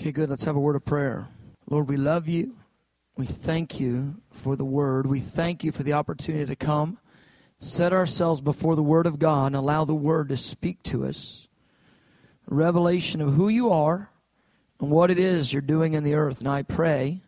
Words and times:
Okay, 0.00 0.12
good. 0.12 0.30
Let's 0.30 0.44
have 0.44 0.56
a 0.56 0.60
word 0.60 0.76
of 0.76 0.84
prayer. 0.86 1.28
Lord, 1.68 1.90
we 1.90 1.98
love 1.98 2.26
you. 2.26 2.56
We 3.18 3.26
thank 3.26 3.78
you 3.78 4.14
for 4.30 4.56
the 4.56 4.64
word. 4.64 5.04
We 5.04 5.20
thank 5.20 5.62
you 5.62 5.72
for 5.72 5.82
the 5.82 5.92
opportunity 5.92 6.46
to 6.46 6.56
come, 6.56 6.96
set 7.58 7.92
ourselves 7.92 8.40
before 8.40 8.76
the 8.76 8.82
word 8.82 9.06
of 9.06 9.18
God, 9.18 9.48
and 9.48 9.56
allow 9.56 9.84
the 9.84 9.94
word 9.94 10.30
to 10.30 10.38
speak 10.38 10.82
to 10.84 11.04
us. 11.04 11.48
Revelation 12.46 13.20
of 13.20 13.34
who 13.34 13.50
you 13.50 13.70
are 13.70 14.08
and 14.80 14.90
what 14.90 15.10
it 15.10 15.18
is 15.18 15.52
you're 15.52 15.60
doing 15.60 15.92
in 15.92 16.02
the 16.02 16.14
earth. 16.14 16.38
And 16.38 16.48
I 16.48 16.62
pray 16.62 17.20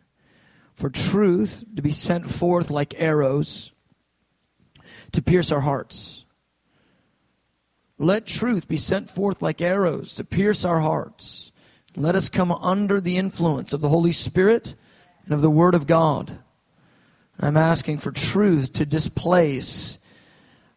for 0.73 0.89
truth 0.89 1.63
to 1.75 1.83
be 1.83 1.91
sent 1.91 2.27
forth 2.27 2.71
like 2.71 2.99
arrows 2.99 3.71
to 5.11 5.21
pierce 5.21 5.51
our 5.51 5.61
hearts. 5.61 6.25
Let 7.99 8.25
truth 8.25 8.67
be 8.67 8.77
sent 8.77 9.11
forth 9.11 9.43
like 9.43 9.61
arrows 9.61 10.15
to 10.15 10.23
pierce 10.23 10.65
our 10.65 10.79
hearts 10.79 11.51
let 11.95 12.15
us 12.15 12.29
come 12.29 12.51
under 12.51 12.99
the 12.99 13.17
influence 13.17 13.73
of 13.73 13.81
the 13.81 13.89
Holy 13.89 14.11
Spirit 14.11 14.75
and 15.25 15.33
of 15.33 15.41
the 15.41 15.49
Word 15.49 15.75
of 15.75 15.87
God. 15.87 16.39
I'm 17.39 17.57
asking 17.57 17.99
for 17.99 18.11
truth 18.11 18.73
to 18.73 18.85
displace 18.85 19.99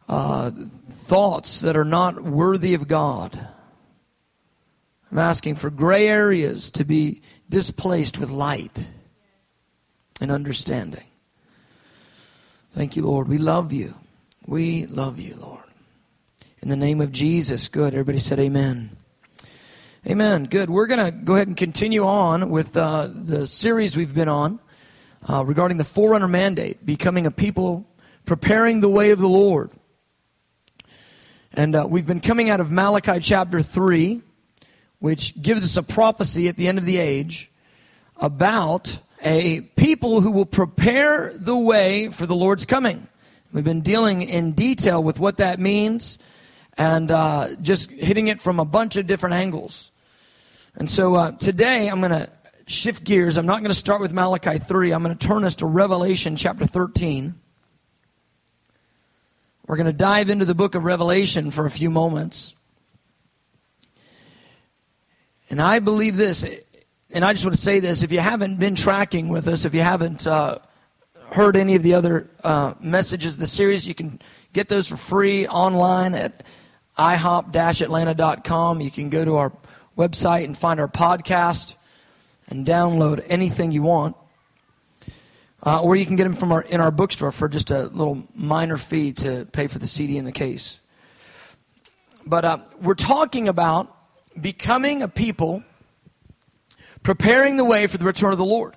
uh, 0.09 0.51
thoughts 0.51 1.61
that 1.61 1.77
are 1.77 1.85
not 1.85 2.23
worthy 2.23 2.75
of 2.75 2.89
God. 2.89 3.49
I'm 5.11 5.19
asking 5.19 5.57
for 5.57 5.71
gray 5.71 6.09
areas 6.09 6.71
to 6.73 6.85
be 6.85 7.23
displaced 7.49 8.19
with 8.19 8.31
light 8.31 8.91
and 10.21 10.31
understanding. 10.31 11.05
Thank 12.73 12.97
you, 12.97 13.03
Lord. 13.03 13.29
We 13.29 13.39
love 13.39 13.73
you. 13.73 13.95
We 14.47 14.87
love 14.87 15.19
you, 15.19 15.37
Lord. 15.37 15.65
In 16.61 16.69
the 16.69 16.77
name 16.77 17.01
of 17.01 17.13
Jesus. 17.13 17.69
Good. 17.69 17.95
Everybody 17.95 18.19
said 18.19 18.39
amen. 18.39 18.97
Amen. 20.09 20.45
Good. 20.45 20.71
We're 20.71 20.87
going 20.87 21.05
to 21.05 21.11
go 21.11 21.35
ahead 21.35 21.49
and 21.49 21.57
continue 21.57 22.05
on 22.05 22.51
with 22.51 22.77
uh, 22.77 23.09
the 23.13 23.45
series 23.45 23.97
we've 23.97 24.15
been 24.15 24.29
on 24.29 24.61
uh, 25.29 25.45
regarding 25.45 25.79
the 25.79 25.85
forerunner 25.85 26.29
mandate, 26.29 26.87
becoming 26.87 27.27
a 27.27 27.33
people 27.33 27.89
preparing 28.25 28.79
the 28.79 28.89
way 28.89 29.11
of 29.11 29.19
the 29.19 29.29
Lord. 29.29 29.73
And 31.53 31.75
uh, 31.75 31.89
we've 31.91 32.07
been 32.07 32.21
coming 32.21 32.49
out 32.51 32.61
of 32.61 32.71
Malachi 32.71 33.19
chapter 33.19 33.61
3, 33.61 34.23
which 35.01 35.43
gives 35.43 35.65
us 35.65 35.77
a 35.77 35.83
prophecy 35.83 36.47
at 36.47 36.57
the 36.57 36.69
end 36.69 36.79
of 36.79 36.85
the 36.85 36.99
age 36.99 37.51
about 38.17 39.01
a 39.25 39.63
people 39.75 40.21
who 40.21 40.31
will 40.31 40.47
prepare 40.47 41.33
the 41.37 41.57
way 41.57 42.11
for 42.11 42.27
the 42.27 42.37
Lord's 42.37 42.65
coming. 42.65 43.09
We've 43.53 43.65
been 43.65 43.81
dealing 43.81 44.23
in 44.23 44.53
detail 44.53 45.03
with 45.03 45.19
what 45.19 45.39
that 45.39 45.59
means 45.59 46.21
and 46.79 47.11
uh, 47.11 47.57
just 47.61 47.91
hitting 47.91 48.29
it 48.29 48.41
from 48.41 48.61
a 48.61 48.65
bunch 48.65 48.95
of 48.95 49.09
different 49.09 49.35
angles. 49.35 49.91
And 50.77 50.91
so 50.91 51.15
uh, 51.15 51.33
today 51.33 51.89
I'm 51.89 52.01
going 52.01 52.13
to 52.13 52.29
shift 52.67 53.03
gears. 53.05 53.39
I'm 53.39 53.47
not 53.47 53.61
going 53.61 53.71
to 53.71 53.75
start 53.75 54.01
with 54.01 54.13
Malachi 54.13 54.59
3. 54.59 54.93
I'm 54.93 55.03
going 55.03 55.17
to 55.17 55.27
turn 55.27 55.45
us 55.45 55.57
to 55.57 55.67
Revelation 55.67 56.37
chapter 56.37 56.67
13. 56.67 57.35
We're 59.67 59.77
going 59.77 59.87
to 59.87 59.93
dive 59.93 60.29
into 60.29 60.45
the 60.45 60.55
book 60.55 60.75
of 60.75 60.85
Revelation 60.85 61.51
for 61.51 61.65
a 61.65 61.71
few 61.71 61.91
moments. 61.91 62.55
And 65.49 65.63
I 65.63 65.79
believe 65.79 66.17
this, 66.17 66.45
and 67.11 67.25
I 67.25 67.33
just 67.33 67.45
want 67.45 67.57
to 67.57 67.63
say 67.63 67.81
this 67.81 68.03
if 68.03 68.13
you 68.13 68.21
haven't 68.21 68.59
been 68.59 68.75
tracking 68.75 69.29
with 69.29 69.49
us, 69.49 69.65
if 69.65 69.75
you 69.75 69.81
haven't 69.81 70.27
uh, 70.27 70.59
heard 71.33 71.57
any 71.57 71.75
of 71.75 71.83
the 71.83 71.95
other 71.95 72.29
uh, 72.45 72.75
messages 72.81 73.35
of 73.35 73.41
the 73.41 73.47
series, 73.47 73.89
you 73.89 73.95
can 73.95 74.21
get 74.53 74.69
those 74.69 74.89
for 74.89 74.97
free 74.97 75.47
online 75.47 76.15
at 76.15 76.45
ihop-atlanta.com. 76.99 78.81
You 78.81 78.91
can 78.91 79.09
go 79.09 79.25
to 79.25 79.37
our 79.37 79.53
website 79.97 80.45
and 80.45 80.57
find 80.57 80.81
our 80.81 80.89
podcast 80.89 81.75
and 82.49 82.67
download 82.67 83.25
anything 83.27 83.73
you 83.73 83.83
want. 83.83 84.17
Uh, 85.63 85.83
or 85.83 85.97
you 85.97 86.07
can 86.07 86.17
get 86.17 86.25
them 86.25 86.35
from 86.35 86.53
our, 86.53 86.63
in 86.63 86.81
our 86.81 86.91
bookstore 86.91 87.33
for 87.33 87.49
just 87.49 87.71
a 87.71 87.85
little 87.85 88.23
minor 88.35 88.77
fee 88.77 89.13
to 89.13 89.47
pay 89.53 89.67
for 89.67 89.79
the 89.79 89.87
CD 89.87 90.19
and 90.19 90.27
the 90.27 90.33
case. 90.33 90.79
But 92.25 92.45
uh, 92.45 92.59
we're 92.81 92.95
talking 92.95 93.49
about 93.49 93.93
becoming 94.41 95.03
a 95.03 95.09
people 95.09 95.65
preparing 97.03 97.57
the 97.57 97.65
way 97.65 97.87
for 97.87 97.99
the 97.99 98.05
return 98.05 98.33
of 98.33 98.39
the 98.39 98.45
Lord. 98.45 98.77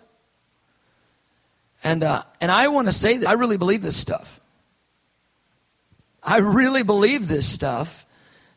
And, 1.84 2.04
uh, 2.04 2.24
and 2.42 2.52
I 2.52 2.68
want 2.70 2.88
to 2.88 2.92
say 2.92 3.18
that 3.18 3.30
I 3.30 3.34
really 3.34 3.58
believe 3.58 3.82
this 3.82 3.98
stuff. 3.98 4.40
I 6.22 6.38
really 6.38 6.84
believe 6.84 7.28
this 7.28 7.48
stuff, 7.48 8.06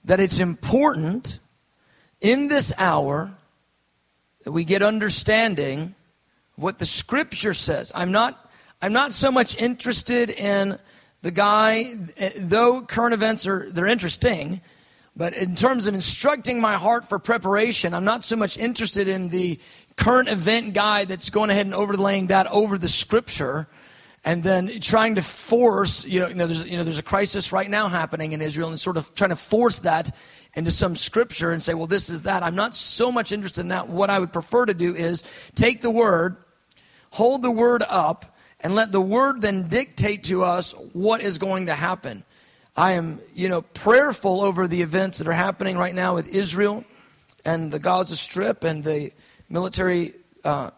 that 0.05 0.21
it's 0.21 0.41
important 0.41 1.41
in 2.23 2.49
this 2.49 2.73
hour 2.79 3.35
that 4.45 4.53
we 4.53 4.65
get 4.65 4.83
understanding 4.83 5.95
of 6.57 6.63
what 6.63 6.79
the 6.79 6.87
scripture 6.87 7.53
says. 7.53 7.93
I'm 7.95 8.13
not 8.13 8.39
I'm 8.81 8.93
not 8.93 9.13
so 9.13 9.31
much 9.31 9.57
interested 9.59 10.31
in 10.31 10.79
the 11.21 11.31
guy 11.31 11.95
eh, 12.17 12.31
though 12.39 12.83
current 12.83 13.13
events 13.13 13.47
are 13.47 13.71
they're 13.71 13.87
interesting, 13.87 14.61
but 15.15 15.35
in 15.35 15.55
terms 15.55 15.87
of 15.87 15.95
instructing 15.95 16.61
my 16.61 16.79
heart 16.79 17.07
for 17.07 17.19
preparation, 17.19 17.93
I'm 17.93 18.05
not 18.05 18.25
so 18.25 18.37
much 18.37 18.57
interested 18.57 19.09
in 19.09 19.29
the 19.29 19.59
current 19.97 20.29
event 20.29 20.73
guy 20.75 21.05
that's 21.05 21.29
going 21.29 21.51
ahead 21.51 21.67
and 21.67 21.75
overlaying 21.75 22.29
that 22.29 22.47
over 22.47 22.79
the 22.79 22.89
scripture 22.89 23.69
and 24.25 24.43
then 24.43 24.81
trying 24.81 25.17
to 25.17 25.23
force, 25.23 26.05
you 26.07 26.21
know, 26.21 26.29
you 26.29 26.35
know, 26.35 26.47
there's, 26.47 26.65
you 26.65 26.77
know, 26.77 26.85
there's 26.85 26.99
a 26.99 27.03
crisis 27.03 27.53
right 27.53 27.69
now 27.69 27.89
happening 27.89 28.33
in 28.33 28.41
Israel 28.41 28.69
and 28.69 28.79
sort 28.79 28.97
of 28.97 29.13
trying 29.15 29.31
to 29.31 29.37
force 29.37 29.81
that 29.81 30.15
into 30.55 30.71
some 30.71 30.95
scripture 30.95 31.51
and 31.51 31.63
say, 31.63 31.75
well, 31.75 31.87
this 31.87 32.11
is 32.11 32.23
that. 32.23 32.43
I'm 32.43 32.55
not 32.55 32.77
so 32.77 33.11
much 33.11 33.33
interested 33.33 33.63
in 33.63 33.69
that. 33.69 33.89
What 33.89 34.11
I 34.11 34.19
would 34.19 34.33
prefer 34.33 34.67
to 34.67 34.75
do 34.75 34.95
is 34.95 35.25
take 35.55 35.81
the 35.81 35.91
word, 35.91 36.37
hold 37.11 37.43
the 37.43 37.51
word 37.51 37.83
up, 37.89 38.37
and 38.61 38.75
let 38.75 38.93
the 38.93 39.01
word 39.01 39.41
then 39.41 39.69
dictate 39.69 40.25
to 40.25 40.45
us 40.45 40.73
what 40.93 41.21
is 41.21 41.39
going 41.39 41.67
to 41.67 41.75
happen. 41.75 42.25
I 42.77 42.93
am, 42.93 43.21
you 43.35 43.49
know, 43.49 43.63
prayerful 43.63 44.41
over 44.41 44.69
the 44.69 44.83
events 44.83 45.19
that 45.19 45.29
are 45.29 45.33
happening 45.33 45.77
right 45.77 45.95
now 45.95 46.15
with 46.15 46.29
Israel 46.29 46.85
and 47.45 47.71
the 47.71 47.79
Gaza 47.79 48.17
Strip 48.17 48.65
and 48.65 48.85
the 48.85 49.13
military 49.49 50.13
uh, 50.45 50.71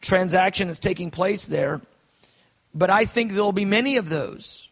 transaction 0.00 0.68
that's 0.68 0.80
taking 0.80 1.10
place 1.10 1.46
there. 1.46 1.80
But 2.74 2.90
I 2.90 3.04
think 3.04 3.32
there'll 3.32 3.52
be 3.52 3.64
many 3.64 3.96
of 3.96 4.08
those 4.08 4.68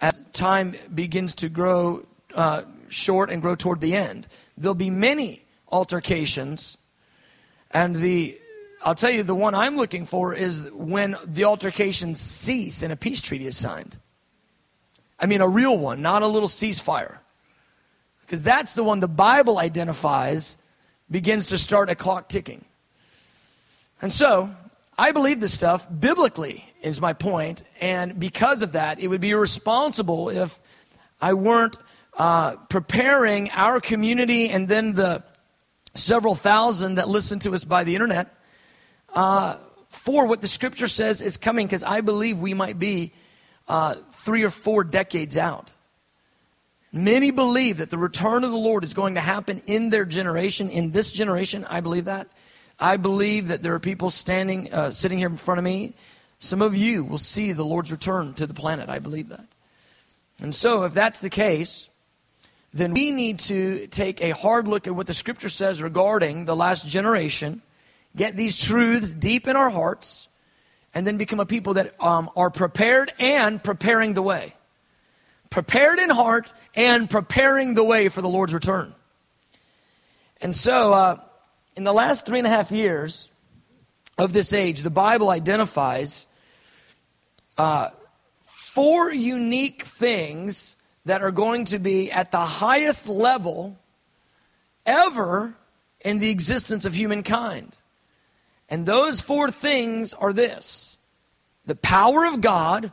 as 0.00 0.18
time 0.32 0.74
begins 0.94 1.34
to 1.36 1.48
grow 1.48 2.06
uh, 2.34 2.62
short 2.88 3.30
and 3.30 3.42
grow 3.42 3.54
toward 3.54 3.80
the 3.80 3.94
end. 3.94 4.26
There'll 4.56 4.74
be 4.74 4.90
many 4.90 5.44
altercations, 5.70 6.76
and 7.70 7.96
the 7.96 8.38
I'll 8.84 8.94
tell 8.94 9.10
you 9.10 9.22
the 9.22 9.34
one 9.34 9.54
I'm 9.54 9.76
looking 9.76 10.06
for 10.06 10.32
is 10.32 10.70
when 10.72 11.16
the 11.26 11.44
altercations 11.44 12.20
cease 12.20 12.82
and 12.82 12.92
a 12.92 12.96
peace 12.96 13.20
treaty 13.20 13.46
is 13.46 13.56
signed. 13.56 13.96
I 15.18 15.26
mean, 15.26 15.40
a 15.40 15.48
real 15.48 15.76
one, 15.76 16.00
not 16.00 16.22
a 16.22 16.28
little 16.28 16.48
ceasefire. 16.48 17.18
Because 18.20 18.42
that's 18.42 18.74
the 18.74 18.84
one 18.84 19.00
the 19.00 19.08
Bible 19.08 19.58
identifies 19.58 20.56
begins 21.10 21.46
to 21.46 21.58
start 21.58 21.90
a 21.90 21.94
clock 21.94 22.28
ticking. 22.28 22.64
And 24.00 24.12
so, 24.12 24.50
I 24.96 25.12
believe 25.12 25.40
this 25.40 25.54
stuff 25.54 25.86
biblically, 25.98 26.64
is 26.82 27.00
my 27.00 27.12
point, 27.12 27.64
and 27.80 28.20
because 28.20 28.62
of 28.62 28.72
that, 28.72 29.00
it 29.00 29.08
would 29.08 29.20
be 29.20 29.30
irresponsible 29.30 30.28
if 30.28 30.60
I 31.20 31.34
weren't 31.34 31.76
uh, 32.18 32.56
preparing 32.68 33.50
our 33.52 33.80
community 33.80 34.50
and 34.50 34.68
then 34.68 34.92
the 34.92 35.22
several 35.94 36.34
thousand 36.34 36.96
that 36.96 37.08
listen 37.08 37.38
to 37.38 37.54
us 37.54 37.64
by 37.64 37.84
the 37.84 37.94
internet 37.94 38.34
uh, 39.14 39.56
for 39.88 40.26
what 40.26 40.40
the 40.40 40.48
scripture 40.48 40.88
says 40.88 41.20
is 41.20 41.36
coming 41.36 41.66
because 41.66 41.82
I 41.82 42.00
believe 42.00 42.38
we 42.38 42.54
might 42.54 42.78
be 42.78 43.12
uh, 43.68 43.94
three 44.10 44.42
or 44.42 44.50
four 44.50 44.84
decades 44.84 45.36
out. 45.36 45.72
Many 46.92 47.30
believe 47.30 47.78
that 47.78 47.90
the 47.90 47.98
return 47.98 48.44
of 48.44 48.50
the 48.50 48.56
Lord 48.56 48.82
is 48.82 48.94
going 48.94 49.14
to 49.14 49.20
happen 49.20 49.60
in 49.66 49.90
their 49.90 50.04
generation, 50.04 50.70
in 50.70 50.90
this 50.90 51.10
generation. 51.12 51.66
I 51.68 51.80
believe 51.80 52.06
that. 52.06 52.28
I 52.80 52.96
believe 52.96 53.48
that 53.48 53.62
there 53.62 53.74
are 53.74 53.80
people 53.80 54.10
standing, 54.10 54.72
uh, 54.72 54.90
sitting 54.90 55.18
here 55.18 55.28
in 55.28 55.36
front 55.36 55.58
of 55.58 55.64
me. 55.64 55.94
Some 56.38 56.62
of 56.62 56.76
you 56.76 57.04
will 57.04 57.18
see 57.18 57.52
the 57.52 57.64
Lord's 57.64 57.90
return 57.90 58.34
to 58.34 58.46
the 58.46 58.54
planet. 58.54 58.88
I 58.88 59.00
believe 59.00 59.28
that. 59.28 59.44
And 60.40 60.54
so, 60.54 60.84
if 60.84 60.94
that's 60.94 61.20
the 61.20 61.30
case, 61.30 61.87
then 62.78 62.94
we 62.94 63.10
need 63.10 63.40
to 63.40 63.86
take 63.88 64.20
a 64.22 64.30
hard 64.30 64.68
look 64.68 64.86
at 64.86 64.94
what 64.94 65.06
the 65.06 65.14
scripture 65.14 65.48
says 65.48 65.82
regarding 65.82 66.44
the 66.44 66.56
last 66.56 66.86
generation, 66.86 67.60
get 68.16 68.36
these 68.36 68.58
truths 68.58 69.12
deep 69.12 69.46
in 69.48 69.56
our 69.56 69.70
hearts, 69.70 70.28
and 70.94 71.06
then 71.06 71.16
become 71.16 71.40
a 71.40 71.46
people 71.46 71.74
that 71.74 72.00
um, 72.02 72.30
are 72.36 72.50
prepared 72.50 73.12
and 73.18 73.62
preparing 73.62 74.14
the 74.14 74.22
way. 74.22 74.54
Prepared 75.50 75.98
in 75.98 76.10
heart 76.10 76.52
and 76.74 77.08
preparing 77.08 77.74
the 77.74 77.84
way 77.84 78.08
for 78.08 78.22
the 78.22 78.28
Lord's 78.28 78.54
return. 78.54 78.94
And 80.40 80.54
so, 80.54 80.92
uh, 80.92 81.20
in 81.76 81.84
the 81.84 81.92
last 81.92 82.26
three 82.26 82.38
and 82.38 82.46
a 82.46 82.50
half 82.50 82.70
years 82.70 83.28
of 84.16 84.32
this 84.32 84.52
age, 84.52 84.82
the 84.82 84.90
Bible 84.90 85.30
identifies 85.30 86.26
uh, 87.56 87.90
four 88.44 89.12
unique 89.12 89.82
things 89.82 90.76
that 91.08 91.22
are 91.22 91.30
going 91.30 91.64
to 91.64 91.78
be 91.78 92.12
at 92.12 92.30
the 92.30 92.38
highest 92.38 93.08
level 93.08 93.78
ever 94.84 95.54
in 96.04 96.18
the 96.18 96.28
existence 96.28 96.84
of 96.84 96.94
humankind. 96.94 97.76
And 98.68 98.84
those 98.84 99.22
four 99.22 99.50
things 99.50 100.12
are 100.12 100.32
this 100.32 100.98
the 101.64 101.76
power 101.76 102.26
of 102.26 102.40
God 102.40 102.92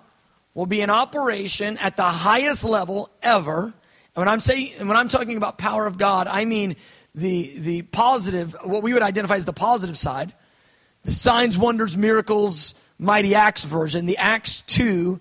will 0.54 0.66
be 0.66 0.80
in 0.80 0.90
operation 0.90 1.78
at 1.78 1.98
the 1.98 2.04
highest 2.04 2.64
level 2.64 3.10
ever. 3.22 3.64
And 3.64 3.74
when 4.16 4.30
I'm 4.30 4.40
saying 4.40 4.88
when 4.88 4.96
I'm 4.96 5.10
talking 5.10 5.36
about 5.36 5.58
power 5.58 5.86
of 5.86 5.98
God, 5.98 6.28
I 6.28 6.46
mean 6.46 6.78
the 7.14 7.60
the 7.60 7.82
positive, 7.82 8.56
what 8.64 8.82
we 8.82 8.94
would 8.94 9.04
identify 9.04 9.36
as 9.36 9.44
the 9.44 9.54
positive 9.54 9.98
side, 9.98 10.34
the 11.04 11.12
signs, 11.12 11.58
wonders, 11.58 11.98
miracles, 11.98 12.76
mighty 12.98 13.36
acts 13.36 13.66
version, 13.66 14.06
the 14.06 14.18
Acts 14.18 14.62
2, 14.62 15.20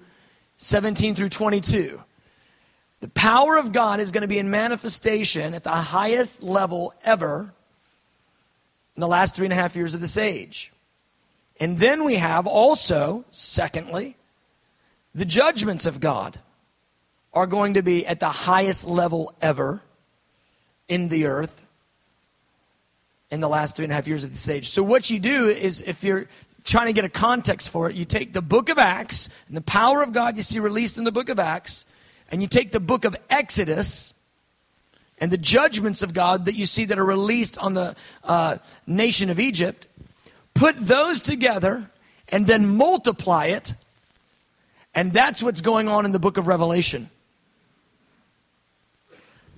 17 0.59 1.17
through 1.17 1.29
22. 1.31 2.01
The 3.05 3.11
power 3.11 3.59
of 3.59 3.71
God 3.71 4.01
is 4.01 4.13
going 4.13 4.23
to 4.23 4.29
be 4.29 4.39
in 4.39 4.49
manifestation 4.49 5.53
at 5.53 5.63
the 5.63 5.69
highest 5.69 6.43
level 6.43 6.95
ever 7.05 7.53
in 8.97 9.01
the 9.03 9.07
last 9.07 9.37
three 9.37 9.45
and 9.45 9.53
a 9.53 9.57
half 9.57 9.77
years 9.77 9.95
of 9.95 10.01
this 10.01 10.17
age. 10.17 10.73
And 11.61 11.77
then 11.77 12.05
we 12.05 12.15
have 12.15 12.47
also, 12.47 13.27
secondly, 13.31 14.17
the 15.15 15.27
judgments 15.27 15.85
of 15.85 16.01
God 16.01 16.39
are 17.35 17.47
going 17.47 17.75
to 17.75 17.83
be 17.83 18.07
at 18.07 18.21
the 18.21 18.31
highest 18.31 18.87
level 18.87 19.35
ever 19.43 19.83
in 20.89 21.11
the 21.11 21.27
earth 21.27 21.67
in 23.31 23.41
the 23.41 23.51
last 23.51 23.77
three 23.77 23.85
and 23.85 23.93
a 23.93 23.97
half 23.97 24.09
years 24.09 24.25
of 24.25 24.31
this 24.31 24.49
age. 24.49 24.71
So, 24.71 24.83
what 24.83 25.11
you 25.11 25.19
do 25.19 25.49
is, 25.51 25.83
if 25.83 26.03
you're 26.05 26.27
trying 26.65 26.87
to 26.87 26.95
get 26.95 27.05
a 27.05 27.11
context 27.11 27.69
for 27.69 27.91
it, 27.91 27.97
you 27.97 28.07
take 28.07 28.33
the 28.33 28.41
book 28.41 28.71
of 28.71 28.79
Acts 28.79 29.29
and 29.47 29.55
the 29.55 29.61
power 29.61 30.03
of 30.03 30.15
God 30.15 30.39
you 30.39 30.43
see 30.43 30.59
released 30.59 30.97
in 30.97 31.05
the 31.05 31.13
book 31.13 31.29
of 31.29 31.39
Acts, 31.39 31.85
and 32.35 32.43
you 32.43 32.49
take 32.49 32.73
the 32.73 32.81
book 32.81 33.05
of 33.05 33.15
Exodus 33.31 34.13
and 35.19 35.31
the 35.31 35.39
judgments 35.39 36.03
of 36.03 36.13
God 36.13 36.47
that 36.47 36.57
you 36.57 36.67
see 36.67 36.85
that 36.87 36.99
are 36.99 37.05
released 37.05 37.57
on 37.59 37.75
the 37.75 37.95
uh, 38.25 38.57
nation 38.89 39.31
of 39.31 39.39
Egypt, 39.39 39.87
put 40.53 40.75
those 40.77 41.23
together 41.23 41.89
and 42.29 42.45
then 42.45 42.77
multiply 42.77 43.45
it. 43.45 43.75
And 44.97 45.13
that's 45.13 45.45
what's 45.45 45.61
going 45.61 45.87
on 45.87 46.07
in 46.07 46.11
the 46.11 46.19
book 46.19 46.37
of 46.37 46.49
Revelation. 46.49 47.09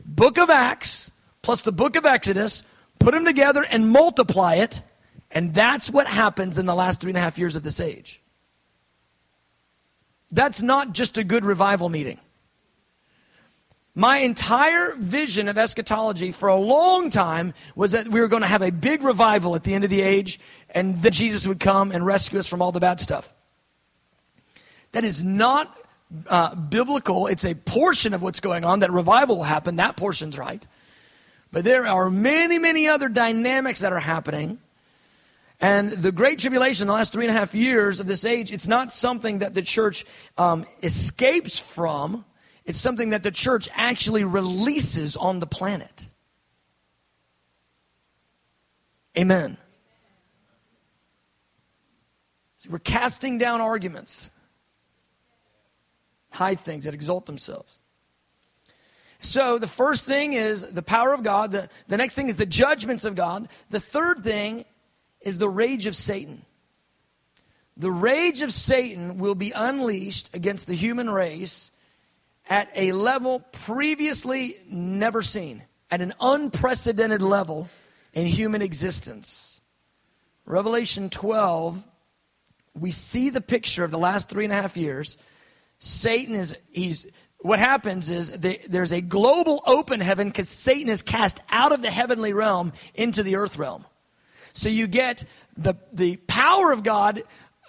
Book 0.05 0.37
of 0.37 0.51
Acts 0.51 1.11
plus 1.41 1.63
the 1.63 1.73
book 1.73 1.97
of 1.97 2.05
Exodus, 2.05 2.63
put 2.99 3.13
them 3.13 3.25
together 3.25 3.65
and 3.71 3.89
multiply 3.91 4.57
it. 4.57 4.83
And 5.31 5.55
that's 5.55 5.89
what 5.89 6.07
happens 6.07 6.59
in 6.59 6.67
the 6.67 6.75
last 6.75 7.01
three 7.01 7.13
and 7.13 7.17
a 7.17 7.23
half 7.23 7.39
years 7.39 7.57
of 7.57 7.63
this 7.63 7.81
age. 7.81 8.21
That's 10.31 10.61
not 10.61 10.93
just 10.93 11.17
a 11.17 11.25
good 11.25 11.47
revival 11.47 11.89
meeting. 11.89 12.21
My 13.99 14.19
entire 14.19 14.95
vision 14.99 15.49
of 15.49 15.57
eschatology 15.57 16.31
for 16.31 16.51
a 16.51 16.57
long 16.57 17.09
time 17.09 17.55
was 17.75 17.93
that 17.93 18.09
we 18.09 18.21
were 18.21 18.29
going 18.29 18.43
to 18.43 18.47
have 18.47 18.61
a 18.61 18.71
big 18.71 19.03
revival 19.03 19.55
at 19.55 19.65
the 19.65 19.73
end 19.73 19.85
of 19.85 19.91
the 19.91 20.03
age 20.03 20.39
and 20.69 21.01
that 21.01 21.15
Jesus 21.15 21.47
would 21.47 21.61
come 21.61 21.91
and 21.91 22.05
rescue 22.05 22.39
us 22.39 22.47
from 22.47 22.61
all 22.61 22.73
the 22.73 22.79
bad 22.79 23.01
stuff. 23.01 23.33
That 24.93 25.05
is 25.05 25.25
not 25.25 25.75
uh, 26.29 26.55
biblical. 26.55 27.27
It's 27.27 27.47
a 27.47 27.55
portion 27.55 28.13
of 28.13 28.23
what's 28.23 28.41
going 28.41 28.65
on 28.65 28.81
that 28.81 28.93
revival 28.93 29.37
will 29.37 29.45
happen. 29.45 29.77
That 29.77 29.97
portion's 29.97 30.37
right. 30.37 30.65
But 31.51 31.65
there 31.65 31.87
are 31.87 32.11
many, 32.11 32.59
many 32.59 32.89
other 32.89 33.09
dynamics 33.09 33.81
that 33.81 33.95
are 33.95 33.99
happening. 33.99 34.59
And 35.59 35.91
the 35.91 36.13
Great 36.13 36.39
Tribulation, 36.39 36.87
the 36.87 36.93
last 36.93 37.15
three 37.15 37.27
and 37.27 37.35
a 37.35 37.39
half 37.39 37.55
years 37.55 37.99
of 37.99 38.07
this 38.07 38.27
age, 38.27 38.53
it's 38.53 38.69
not 38.69 38.93
something 38.93 39.39
that 39.39 39.55
the 39.55 39.63
church 39.63 40.05
um, 40.37 40.67
escapes 40.83 41.59
from 41.59 42.27
it's 42.67 42.79
something 42.79 43.11
that 43.11 43.23
the 43.23 43.31
church 43.31 43.69
actually 43.75 44.25
releases 44.25 45.17
on 45.17 45.39
the 45.39 45.47
planet. 45.47 46.09
Amen. 49.17 49.57
See, 52.59 52.69
we're 52.69 52.81
casting 52.81 53.39
down 53.39 53.61
arguments, 53.61 54.31
hide 56.31 56.59
things 56.59 56.85
that 56.85 56.93
exalt 56.93 57.25
themselves. 57.27 57.81
So 59.21 59.59
the 59.59 59.69
first 59.69 60.07
thing 60.07 60.35
is 60.35 60.63
the 60.63 60.83
power 60.83 61.15
of 61.15 61.23
God. 61.23 61.53
The, 61.53 61.69
the 61.87 61.97
next 61.97 62.17
thing 62.17 62.29
is 62.29 62.37
the 62.37 62.47
judgments 62.47 63.05
of 63.05 63.15
God. 63.15 63.49
The 63.71 63.81
third 63.81 64.25
thing 64.25 64.65
is 65.21 65.39
the 65.39 65.49
rage 65.49 65.87
of 65.87 65.97
Satan. 65.97 66.43
The 67.77 67.91
rage 67.91 68.43
of 68.43 68.53
Satan 68.53 69.19
will 69.19 69.35
be 69.35 69.53
unleashed 69.53 70.35
against 70.35 70.67
the 70.67 70.75
human 70.75 71.09
race 71.09 71.71
at 72.49 72.71
a 72.75 72.93
level 72.93 73.41
previously 73.53 74.59
never 74.69 75.23
seen, 75.23 75.63
at 75.91 76.01
an 76.01 76.13
unprecedented 76.21 77.23
level 77.23 77.69
in 78.13 78.27
human 78.27 78.63
existence. 78.63 79.61
Revelation 80.45 81.11
12, 81.11 81.87
we 82.75 82.91
see 82.91 83.31
the 83.31 83.41
picture 83.41 83.85
of 83.85 83.91
the 83.91 83.99
last 83.99 84.29
three 84.29 84.45
and 84.45 84.53
a 84.53 84.57
half 84.57 84.77
years. 84.77 85.19
Satan 85.79 86.35
is, 86.35 86.57
he's, 86.71 87.07
what 87.41 87.59
happens 87.59 88.11
is 88.11 88.31
there's 88.31 88.93
a 88.93 89.01
global 89.01 89.63
open 89.67 90.01
heaven 90.01 90.29
because 90.29 90.49
Satan 90.49 90.89
is 90.89 91.03
cast 91.03 91.41
out 91.51 91.73
of 91.73 91.83
the 91.83 91.91
heavenly 91.91 92.33
realm 92.33 92.73
into 92.95 93.23
the 93.23 93.37
earth 93.37 93.59
realm. 93.59 93.85
So 94.53 94.69
you 94.69 94.87
get 94.87 95.25
the, 95.57 95.75
the 95.93 96.17
power 96.17 96.73
of 96.73 96.83
God 96.83 97.23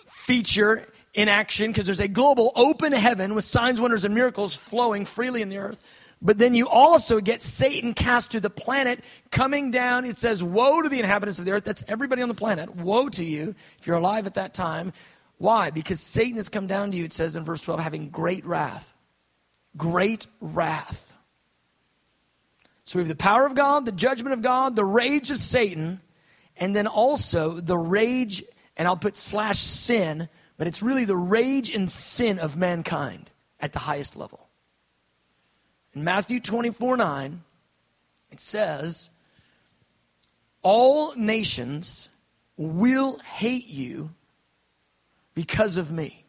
feature 0.06 0.88
in 1.18 1.28
action 1.28 1.72
because 1.72 1.88
there's 1.88 2.00
a 2.00 2.08
global 2.08 2.52
open 2.56 2.94
heaven 2.94 3.34
with 3.34 3.44
signs, 3.44 3.82
wonders, 3.82 4.06
and 4.06 4.14
miracles 4.14 4.56
flowing 4.56 5.04
freely 5.04 5.42
in 5.42 5.50
the 5.50 5.58
earth. 5.58 5.82
But 6.22 6.38
then 6.38 6.54
you 6.54 6.70
also 6.70 7.20
get 7.20 7.42
Satan 7.42 7.96
cast 7.96 8.32
to 8.32 8.40
the 8.40 8.52
planet, 8.52 9.04
coming 9.32 9.72
down. 9.72 10.06
It 10.06 10.20
says, 10.20 10.44
Woe 10.44 10.82
to 10.82 10.90
the 10.90 11.00
inhabitants 11.00 11.40
of 11.40 11.46
the 11.46 11.52
earth. 11.52 11.64
That's 11.64 11.84
everybody 11.88 12.22
on 12.22 12.28
the 12.28 12.36
planet. 12.36 12.76
Woe 12.76 13.10
to 13.10 13.24
you 13.24 13.56
if 13.80 13.88
you're 13.88 13.98
alive 13.98 14.28
at 14.28 14.36
that 14.36 14.54
time. 14.54 14.94
Why? 15.40 15.72
Because 15.72 16.00
Satan 16.00 16.38
has 16.38 16.50
come 16.50 16.68
down 16.68 16.92
to 16.92 16.98
you, 16.98 17.04
it 17.04 17.14
says 17.14 17.36
in 17.36 17.44
verse 17.44 17.62
12, 17.62 17.80
having 17.80 18.10
great 18.10 18.46
wrath. 18.46 18.96
Great 19.76 20.28
wrath. 20.40 21.16
So 22.86 23.00
we 23.00 23.02
have 23.02 23.10
the 23.10 23.16
power 23.16 23.46
of 23.46 23.56
God, 23.56 23.86
the 23.86 23.92
judgment 23.92 24.34
of 24.34 24.44
God, 24.44 24.76
the 24.76 24.86
rage 24.86 25.32
of 25.32 25.40
Satan, 25.40 26.00
and 26.58 26.76
then 26.76 26.86
also 26.86 27.60
the 27.60 27.78
rage, 27.78 28.44
and 28.76 28.88
I'll 28.88 28.98
put 28.98 29.18
slash 29.18 29.60
sin 29.60 30.30
but 30.58 30.68
it's 30.68 30.82
really 30.82 31.06
the 31.06 31.16
rage 31.16 31.74
and 31.74 31.90
sin 31.90 32.40
of 32.40 32.58
mankind 32.58 33.30
at 33.60 33.74
the 33.74 33.80
highest 33.80 34.16
level. 34.16 34.48
In 35.94 36.04
Matthew 36.04 36.40
24 36.40 36.98
9, 36.98 37.44
it 38.32 38.40
says, 38.40 39.10
All 40.62 41.16
nations 41.16 42.10
will 42.58 43.20
hate 43.20 43.68
you 43.68 44.12
because 45.34 45.78
of 45.78 45.92
me. 45.92 46.26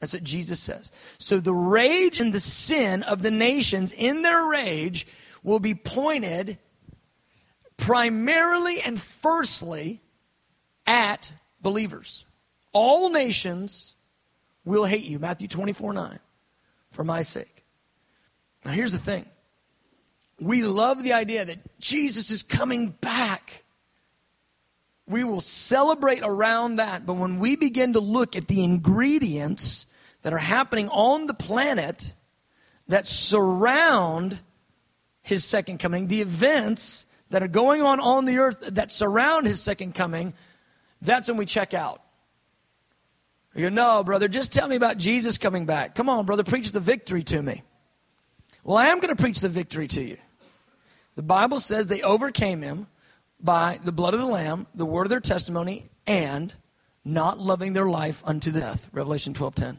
That's 0.00 0.14
what 0.14 0.24
Jesus 0.24 0.58
says. 0.58 0.90
So 1.18 1.38
the 1.38 1.54
rage 1.54 2.20
and 2.20 2.32
the 2.32 2.40
sin 2.40 3.02
of 3.04 3.22
the 3.22 3.30
nations 3.30 3.92
in 3.92 4.22
their 4.22 4.48
rage 4.48 5.06
will 5.44 5.60
be 5.60 5.74
pointed 5.74 6.58
primarily 7.76 8.80
and 8.80 9.00
firstly 9.00 10.00
at 10.86 11.32
believers. 11.60 12.24
All 12.72 13.10
nations 13.10 13.94
will 14.64 14.84
hate 14.84 15.04
you. 15.04 15.18
Matthew 15.18 15.48
24 15.48 15.92
9. 15.92 16.18
For 16.90 17.04
my 17.04 17.22
sake. 17.22 17.64
Now, 18.64 18.72
here's 18.72 18.92
the 18.92 18.98
thing 18.98 19.26
we 20.40 20.62
love 20.62 21.02
the 21.02 21.12
idea 21.12 21.44
that 21.44 21.78
Jesus 21.78 22.30
is 22.30 22.42
coming 22.42 22.90
back. 22.90 23.64
We 25.06 25.24
will 25.24 25.40
celebrate 25.40 26.22
around 26.22 26.76
that. 26.76 27.06
But 27.06 27.14
when 27.14 27.38
we 27.38 27.56
begin 27.56 27.92
to 27.94 28.00
look 28.00 28.36
at 28.36 28.48
the 28.48 28.62
ingredients 28.64 29.86
that 30.22 30.32
are 30.32 30.38
happening 30.38 30.88
on 30.88 31.26
the 31.26 31.34
planet 31.34 32.12
that 32.88 33.06
surround 33.06 34.38
his 35.22 35.44
second 35.44 35.78
coming, 35.78 36.08
the 36.08 36.20
events 36.20 37.06
that 37.30 37.42
are 37.42 37.48
going 37.48 37.82
on 37.82 38.00
on 38.00 38.24
the 38.24 38.38
earth 38.38 38.60
that 38.60 38.92
surround 38.92 39.46
his 39.46 39.62
second 39.62 39.94
coming, 39.94 40.34
that's 41.00 41.28
when 41.28 41.36
we 41.36 41.46
check 41.46 41.74
out. 41.74 42.02
You 43.54 43.62
go, 43.62 43.68
no, 43.68 44.02
brother, 44.02 44.28
just 44.28 44.52
tell 44.52 44.68
me 44.68 44.76
about 44.76 44.96
Jesus 44.96 45.36
coming 45.36 45.66
back. 45.66 45.94
Come 45.94 46.08
on, 46.08 46.24
brother, 46.24 46.42
preach 46.42 46.72
the 46.72 46.80
victory 46.80 47.22
to 47.24 47.42
me. 47.42 47.62
Well, 48.64 48.78
I 48.78 48.86
am 48.86 49.00
going 49.00 49.14
to 49.14 49.20
preach 49.20 49.40
the 49.40 49.48
victory 49.48 49.88
to 49.88 50.02
you. 50.02 50.16
The 51.16 51.22
Bible 51.22 51.60
says 51.60 51.88
they 51.88 52.00
overcame 52.00 52.62
him 52.62 52.86
by 53.40 53.78
the 53.84 53.92
blood 53.92 54.14
of 54.14 54.20
the 54.20 54.26
Lamb, 54.26 54.66
the 54.74 54.86
word 54.86 55.02
of 55.02 55.10
their 55.10 55.20
testimony, 55.20 55.90
and 56.06 56.54
not 57.04 57.38
loving 57.38 57.72
their 57.72 57.88
life 57.88 58.22
unto 58.24 58.52
death. 58.52 58.88
Revelation 58.92 59.34
12 59.34 59.54
10. 59.54 59.78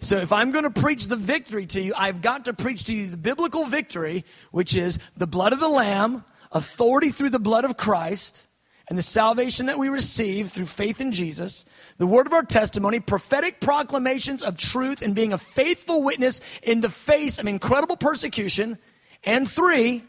So 0.00 0.16
if 0.16 0.32
I'm 0.32 0.50
going 0.50 0.64
to 0.64 0.80
preach 0.80 1.06
the 1.06 1.16
victory 1.16 1.66
to 1.66 1.80
you, 1.80 1.94
I've 1.96 2.22
got 2.22 2.46
to 2.46 2.52
preach 2.52 2.84
to 2.84 2.94
you 2.94 3.06
the 3.06 3.16
biblical 3.16 3.66
victory, 3.66 4.24
which 4.50 4.74
is 4.74 4.98
the 5.16 5.28
blood 5.28 5.52
of 5.52 5.60
the 5.60 5.68
Lamb, 5.68 6.24
authority 6.50 7.10
through 7.10 7.30
the 7.30 7.38
blood 7.38 7.64
of 7.64 7.76
Christ, 7.76 8.42
and 8.88 8.98
the 8.98 9.02
salvation 9.02 9.66
that 9.66 9.78
we 9.78 9.88
receive 9.88 10.50
through 10.50 10.66
faith 10.66 11.00
in 11.00 11.12
Jesus, 11.12 11.64
the 11.98 12.06
word 12.06 12.26
of 12.26 12.32
our 12.32 12.42
testimony, 12.42 13.00
prophetic 13.00 13.60
proclamations 13.60 14.42
of 14.42 14.56
truth, 14.56 15.02
and 15.02 15.14
being 15.14 15.32
a 15.32 15.38
faithful 15.38 16.02
witness 16.02 16.40
in 16.62 16.80
the 16.80 16.88
face 16.88 17.38
of 17.38 17.46
incredible 17.46 17.96
persecution, 17.96 18.78
and 19.24 19.48
three, 19.48 20.02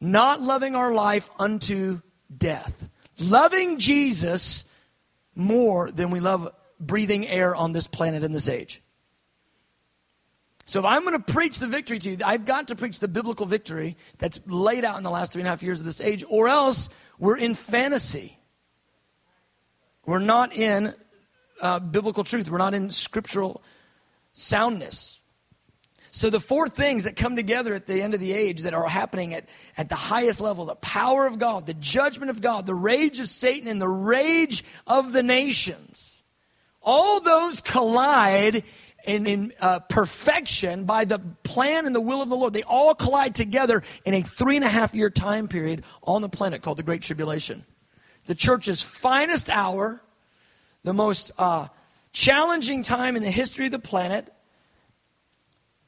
not 0.00 0.40
loving 0.40 0.76
our 0.76 0.92
life 0.92 1.30
unto 1.38 2.00
death. 2.36 2.90
Loving 3.18 3.78
Jesus 3.78 4.64
more 5.34 5.90
than 5.90 6.10
we 6.10 6.20
love 6.20 6.52
breathing 6.80 7.26
air 7.26 7.54
on 7.54 7.72
this 7.72 7.86
planet 7.86 8.24
in 8.24 8.32
this 8.32 8.48
age. 8.48 8.82
So 10.64 10.80
if 10.80 10.86
I'm 10.86 11.04
going 11.04 11.20
to 11.20 11.32
preach 11.32 11.58
the 11.58 11.66
victory 11.66 11.98
to 11.98 12.10
you, 12.10 12.18
I've 12.24 12.44
got 12.44 12.68
to 12.68 12.76
preach 12.76 12.98
the 12.98 13.08
biblical 13.08 13.46
victory 13.46 13.96
that's 14.18 14.40
laid 14.46 14.84
out 14.84 14.96
in 14.96 15.02
the 15.02 15.10
last 15.10 15.32
three 15.32 15.42
and 15.42 15.48
a 15.48 15.50
half 15.50 15.62
years 15.62 15.80
of 15.80 15.86
this 15.86 16.00
age, 16.00 16.24
or 16.28 16.48
else 16.48 16.88
we're 17.22 17.36
in 17.36 17.54
fantasy. 17.54 18.36
We're 20.04 20.18
not 20.18 20.52
in 20.52 20.92
uh, 21.60 21.78
biblical 21.78 22.24
truth. 22.24 22.50
We're 22.50 22.58
not 22.58 22.74
in 22.74 22.90
scriptural 22.90 23.62
soundness. 24.32 25.20
So, 26.10 26.30
the 26.30 26.40
four 26.40 26.66
things 26.66 27.04
that 27.04 27.14
come 27.14 27.36
together 27.36 27.74
at 27.74 27.86
the 27.86 28.02
end 28.02 28.14
of 28.14 28.18
the 28.18 28.32
age 28.32 28.62
that 28.62 28.74
are 28.74 28.88
happening 28.88 29.34
at, 29.34 29.48
at 29.76 29.88
the 29.88 29.94
highest 29.94 30.40
level 30.40 30.64
the 30.64 30.74
power 30.74 31.28
of 31.28 31.38
God, 31.38 31.66
the 31.66 31.74
judgment 31.74 32.28
of 32.28 32.40
God, 32.40 32.66
the 32.66 32.74
rage 32.74 33.20
of 33.20 33.28
Satan, 33.28 33.68
and 33.68 33.80
the 33.80 33.86
rage 33.86 34.64
of 34.88 35.12
the 35.12 35.22
nations 35.22 36.22
all 36.82 37.20
those 37.20 37.60
collide 37.60 38.64
in, 39.04 39.26
in 39.26 39.52
uh, 39.60 39.80
perfection 39.80 40.84
by 40.84 41.04
the 41.04 41.18
plan 41.42 41.86
and 41.86 41.94
the 41.94 42.00
will 42.00 42.22
of 42.22 42.28
the 42.28 42.36
Lord. 42.36 42.52
They 42.52 42.62
all 42.62 42.94
collide 42.94 43.34
together 43.34 43.82
in 44.04 44.14
a 44.14 44.22
three 44.22 44.56
and 44.56 44.64
a 44.64 44.68
half 44.68 44.94
year 44.94 45.10
time 45.10 45.48
period 45.48 45.84
on 46.02 46.22
the 46.22 46.28
planet 46.28 46.62
called 46.62 46.78
the 46.78 46.82
Great 46.82 47.02
Tribulation. 47.02 47.64
The 48.26 48.34
church's 48.34 48.82
finest 48.82 49.50
hour, 49.50 50.00
the 50.84 50.92
most 50.92 51.32
uh, 51.38 51.68
challenging 52.12 52.82
time 52.82 53.16
in 53.16 53.22
the 53.22 53.30
history 53.30 53.66
of 53.66 53.72
the 53.72 53.78
planet. 53.78 54.32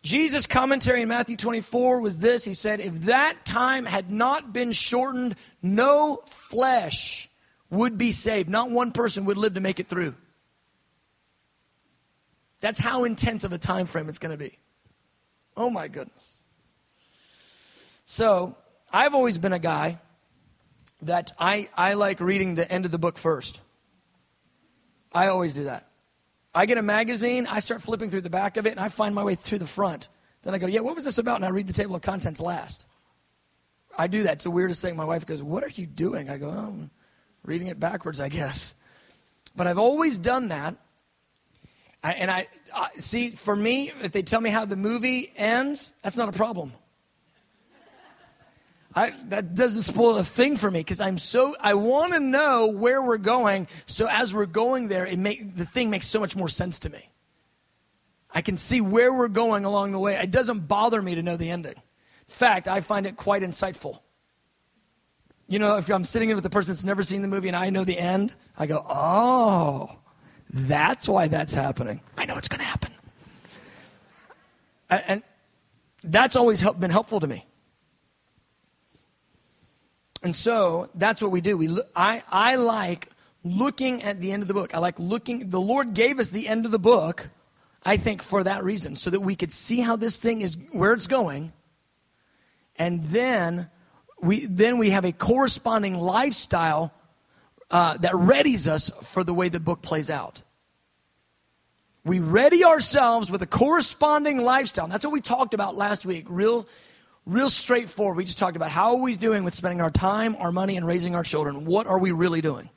Jesus' 0.03 0.47
commentary 0.47 1.03
in 1.03 1.09
Matthew 1.09 1.37
24 1.37 2.01
was 2.01 2.19
this 2.19 2.45
He 2.45 2.55
said, 2.55 2.81
If 2.81 3.03
that 3.03 3.45
time 3.45 3.87
had 3.87 4.11
not 4.11 4.53
been 4.53 4.73
shortened, 4.73 5.37
no 5.63 6.21
flesh 6.27 7.29
would 7.71 7.97
be 7.97 8.11
saved. 8.11 8.49
Not 8.49 8.71
one 8.71 8.93
person 8.93 9.25
would 9.25 9.37
live 9.37 9.55
to 9.55 9.61
make 9.61 9.81
it 9.81 9.89
through. 9.89 10.15
That's 12.65 12.81
how 12.81 13.05
intense 13.05 13.45
of 13.45 13.53
a 13.53 13.59
time 13.59 13.85
frame 13.85 14.09
it's 14.09 14.19
going 14.19 14.31
to 14.31 14.43
be. 14.43 14.59
Oh 15.55 15.69
my 15.69 15.87
goodness. 15.87 16.43
So, 18.07 18.57
I've 18.91 19.13
always 19.13 19.37
been 19.37 19.53
a 19.53 19.59
guy 19.59 19.99
that 21.03 21.33
I, 21.39 21.69
I 21.77 21.93
like 21.93 22.21
reading 22.21 22.55
the 22.55 22.67
end 22.73 22.87
of 22.87 22.91
the 22.91 22.99
book 22.99 23.19
first. 23.19 23.61
I 25.13 25.27
always 25.27 25.53
do 25.53 25.65
that. 25.65 25.91
I 26.55 26.65
get 26.65 26.79
a 26.79 26.83
magazine, 26.83 27.47
I 27.47 27.59
start 27.59 27.83
flipping 27.83 28.09
through 28.09 28.23
the 28.23 28.31
back 28.31 28.57
of 28.57 28.65
it, 28.65 28.71
and 28.71 28.81
I 28.81 28.89
find 28.89 29.15
my 29.15 29.25
way 29.25 29.35
through 29.35 29.59
the 29.59 29.67
front. 29.67 30.09
Then 30.43 30.55
I 30.55 30.59
go, 30.59 30.67
yeah, 30.67 30.81
what 30.81 30.95
was 30.95 31.05
this 31.05 31.19
about? 31.19 31.37
And 31.37 31.45
I 31.45 31.51
read 31.51 31.67
the 31.67 31.75
table 31.75 31.97
of 31.97 32.01
contents 32.01 32.41
last. 32.41 32.87
I 33.99 34.07
do 34.07 34.23
that. 34.23 34.37
It's 34.37 34.45
the 34.45 34.51
weirdest 34.51 34.81
thing. 34.81 34.97
My 34.97 35.05
wife 35.05 35.27
goes, 35.27 35.43
what 35.43 35.65
are 35.65 35.69
you 35.69 35.85
doing? 35.85 36.31
I 36.31 36.39
go, 36.39 36.49
oh, 36.49 36.69
I'm 36.69 36.91
reading 37.45 37.67
it 37.67 37.79
backwards, 37.79 38.23
I 38.23 38.31
guess. 38.31 38.75
But 39.55 39.67
I've 39.67 39.77
always 39.77 40.19
done 40.19 40.49
that. 40.49 40.77
I, 42.05 42.13
and 42.13 42.31
I, 42.31 42.47
I 42.77 42.91
see, 42.99 43.31
for 43.31 43.57
me, 43.57 43.91
if 44.03 44.13
they 44.13 44.23
tell 44.23 44.43
me 44.43 44.51
how 44.51 44.67
the 44.67 44.77
movie 44.77 45.33
ends, 45.37 45.95
that's 46.03 46.19
not 46.19 46.29
a 46.29 46.33
problem. 46.33 46.75
I, 48.95 49.15
that 49.29 49.55
doesn't 49.55 49.83
spoil 49.83 50.19
a 50.19 50.25
thing 50.25 50.57
for 50.57 50.71
me 50.71 50.81
because 50.81 51.01
I'm 51.01 51.19
so 51.19 51.57
I 51.59 51.75
want 51.75 52.13
to 52.13 52.21
know 52.21 52.67
where 52.67 53.03
we're 53.03 53.17
going. 53.17 53.67
So 53.87 54.07
as 54.09 54.33
we're 54.33 54.47
going 54.47 54.87
there, 54.87 55.05
it 55.05 55.19
make 55.19 55.57
the 55.57 55.65
thing 55.65 55.91
makes 55.91 56.07
so 56.07 56.21
much 56.21 56.37
more 56.37 56.49
sense 56.49 56.79
to 56.81 56.91
me. 56.91 57.09
I 58.33 58.41
can 58.41 58.57
see 58.57 58.81
where 58.81 59.13
we're 59.13 59.27
going 59.29 59.65
along 59.65 59.93
the 59.93 59.99
way. 59.99 60.15
It 60.15 60.31
doesn't 60.31 60.69
bother 60.69 61.03
me 61.03 61.17
to 61.17 61.23
know 61.23 61.37
the 61.37 61.51
ending. 61.51 61.75
In 61.75 61.83
fact, 62.29 62.69
I 62.69 62.83
find 62.83 63.07
it 63.07 63.17
quite 63.17 63.43
insightful. 63.43 63.99
You 65.49 65.59
know, 65.59 65.77
if 65.77 65.91
I'm 65.91 66.05
sitting 66.05 66.33
with 66.35 66.47
a 66.47 66.51
person 66.51 66.75
that's 66.75 66.85
never 66.85 67.03
seen 67.03 67.23
the 67.23 67.29
movie 67.29 67.49
and 67.49 67.57
I 67.57 67.71
know 67.71 67.83
the 67.83 67.99
end, 67.99 68.35
I 68.57 68.67
go, 68.67 68.85
"Oh, 68.89 69.99
that's 70.55 71.09
why 71.09 71.29
that's 71.29 71.55
happening. 71.55 72.01
I 72.17 72.25
know 72.25 72.37
it's 72.37 72.49
going 72.49 72.61
to 72.61 72.65
happen." 72.65 72.93
And 74.89 75.23
that's 76.03 76.37
always 76.37 76.63
been 76.63 76.91
helpful 76.91 77.21
to 77.21 77.27
me. 77.27 77.45
And 80.23 80.35
so 80.35 80.89
that's 80.95 81.21
what 81.21 81.31
we 81.31 81.41
do. 81.41 81.57
We, 81.57 81.79
I, 81.95 82.23
I 82.31 82.57
like 82.57 83.11
looking 83.43 84.03
at 84.03 84.21
the 84.21 84.33
end 84.33 84.43
of 84.43 84.49
the 84.49 84.55
book. 84.55 84.75
I 84.75 84.79
like 84.79 84.99
looking, 84.99 85.51
the 85.51 85.61
Lord 85.61 85.93
gave 85.93 86.19
us 86.19 86.31
the 86.31 86.49
end 86.49 86.65
of 86.65 86.71
the 86.73 86.79
book, 86.79 87.29
I 87.83 87.99
think, 87.99 88.23
for 88.23 88.43
that 88.43 88.65
reason, 88.65 88.97
so 88.97 89.11
that 89.11 89.21
we 89.21 89.37
could 89.37 89.53
see 89.53 89.81
how 89.81 89.97
this 89.97 90.19
thing 90.19 90.41
is, 90.41 90.57
where 90.73 90.93
it's 90.93 91.09
going. 91.09 91.53
And 92.77 93.05
then 93.05 93.69
we, 94.23 94.47
then 94.47 94.79
we 94.79 94.91
have 94.91 95.05
a 95.05 95.13
corresponding 95.13 95.95
lifestyle 95.95 96.93
uh, 97.75 97.97
that 97.99 98.13
readies 98.13 98.69
us 98.69 98.89
for 99.03 99.25
the 99.25 99.35
way 99.35 99.49
the 99.49 99.59
book 99.59 99.83
plays 99.83 100.09
out. 100.09 100.43
We 102.05 102.21
ready 102.21 102.65
ourselves 102.65 103.33
with 103.33 103.43
a 103.43 103.47
corresponding 103.47 104.39
lifestyle. 104.39 104.87
That's 104.87 105.05
what 105.05 105.13
we 105.13 105.21
talked 105.21 105.55
about 105.55 105.75
last 105.75 106.07
week. 106.07 106.27
Real 106.29 106.69
real 107.27 107.51
straightforward. 107.51 108.17
We 108.17 108.27
just 108.27 108.39
talked 108.39 108.55
about 108.55 108.71
how 108.71 108.91
are 108.91 109.03
we 109.03 109.17
doing 109.17 109.43
with 109.43 109.57
spending 109.57 109.81
our 109.81 109.91
time, 109.91 110.37
our 110.39 110.53
money, 110.53 110.77
and 110.77 110.87
raising 110.87 111.17
our 111.17 111.25
children. 111.25 111.65
What 111.65 111.89
are 111.89 111.99
we 111.99 112.13
really 112.13 112.41
doing? 112.41 112.71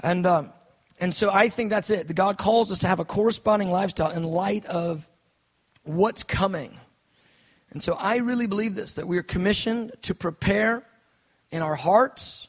And 0.00 0.24
um, 0.24 0.52
and 1.00 1.12
so 1.12 1.28
I 1.32 1.48
think 1.48 1.70
that's 1.70 1.90
it. 1.90 2.14
God 2.14 2.38
calls 2.38 2.70
us 2.70 2.78
to 2.80 2.86
have 2.86 3.00
a 3.00 3.04
corresponding 3.04 3.72
lifestyle 3.72 4.12
in 4.12 4.22
light 4.22 4.64
of 4.66 5.10
what's 5.82 6.22
coming. 6.22 6.78
And 7.72 7.82
so 7.82 7.94
I 7.94 8.18
really 8.18 8.46
believe 8.46 8.76
this 8.76 8.94
that 8.94 9.08
we 9.08 9.18
are 9.18 9.24
commissioned 9.24 9.94
to 10.02 10.14
prepare 10.14 10.84
in 11.50 11.62
our 11.62 11.74
hearts 11.74 12.46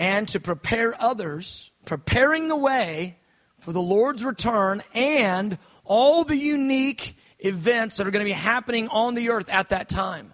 and 0.00 0.26
to 0.28 0.40
prepare 0.40 0.94
others, 0.98 1.70
preparing 1.84 2.48
the 2.48 2.56
way 2.56 3.18
for 3.58 3.70
the 3.70 3.82
Lord's 3.82 4.24
return 4.24 4.82
and 4.94 5.58
all 5.84 6.24
the 6.24 6.38
unique 6.38 7.14
events 7.38 7.98
that 7.98 8.06
are 8.06 8.10
going 8.10 8.24
to 8.24 8.28
be 8.28 8.32
happening 8.32 8.88
on 8.88 9.14
the 9.14 9.28
earth 9.28 9.50
at 9.50 9.68
that 9.68 9.90
time. 9.90 10.32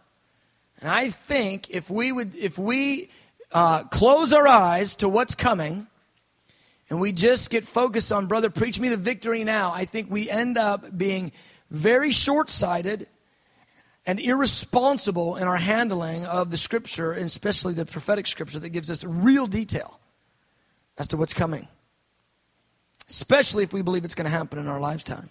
And 0.80 0.88
I 0.88 1.10
think 1.10 1.68
if 1.70 1.90
we 1.90 2.12
would, 2.12 2.36
if 2.36 2.56
we 2.56 3.10
uh, 3.50 3.82
close 3.84 4.32
our 4.32 4.46
eyes 4.46 4.94
to 4.96 5.08
what's 5.08 5.34
coming, 5.34 5.88
and 6.88 7.00
we 7.00 7.10
just 7.10 7.50
get 7.50 7.64
focused 7.64 8.12
on, 8.12 8.26
brother, 8.26 8.50
preach 8.50 8.78
me 8.78 8.88
the 8.88 8.96
victory 8.96 9.42
now, 9.42 9.72
I 9.72 9.84
think 9.84 10.08
we 10.08 10.30
end 10.30 10.58
up 10.58 10.96
being 10.96 11.32
very 11.72 12.12
short 12.12 12.50
sighted 12.50 13.08
and 14.06 14.20
irresponsible 14.20 15.36
in 15.36 15.48
our 15.48 15.56
handling 15.56 16.24
of 16.26 16.50
the 16.50 16.56
scripture, 16.56 17.12
and 17.12 17.24
especially 17.24 17.74
the 17.74 17.84
prophetic 17.84 18.26
scripture 18.26 18.60
that 18.60 18.68
gives 18.70 18.90
us 18.90 19.04
real 19.04 19.46
detail 19.46 19.98
as 20.96 21.08
to 21.08 21.16
what's 21.16 21.34
coming. 21.34 21.66
Especially 23.08 23.64
if 23.64 23.72
we 23.72 23.82
believe 23.82 24.04
it's 24.04 24.14
going 24.14 24.24
to 24.24 24.30
happen 24.30 24.58
in 24.58 24.68
our 24.68 24.80
lifetime. 24.80 25.28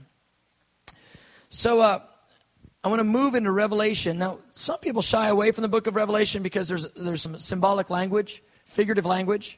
So 1.50 1.82
uh, 1.82 2.00
I 2.84 2.88
want 2.88 3.00
to 3.00 3.06
move 3.06 3.34
into 3.34 3.52
Revelation. 3.52 4.20
Now, 4.20 4.40
some 4.52 4.80
people 4.80 5.02
shy 5.02 5.30
away 5.30 5.52
from 5.52 5.62
the 5.62 5.68
book 5.68 5.88
of 5.88 5.96
Revelation 5.96 6.44
because 6.44 6.68
there's, 6.68 6.90
there's 6.92 7.22
some 7.22 7.40
symbolic 7.40 7.90
language, 7.90 8.44
figurative 8.66 9.06
language. 9.06 9.58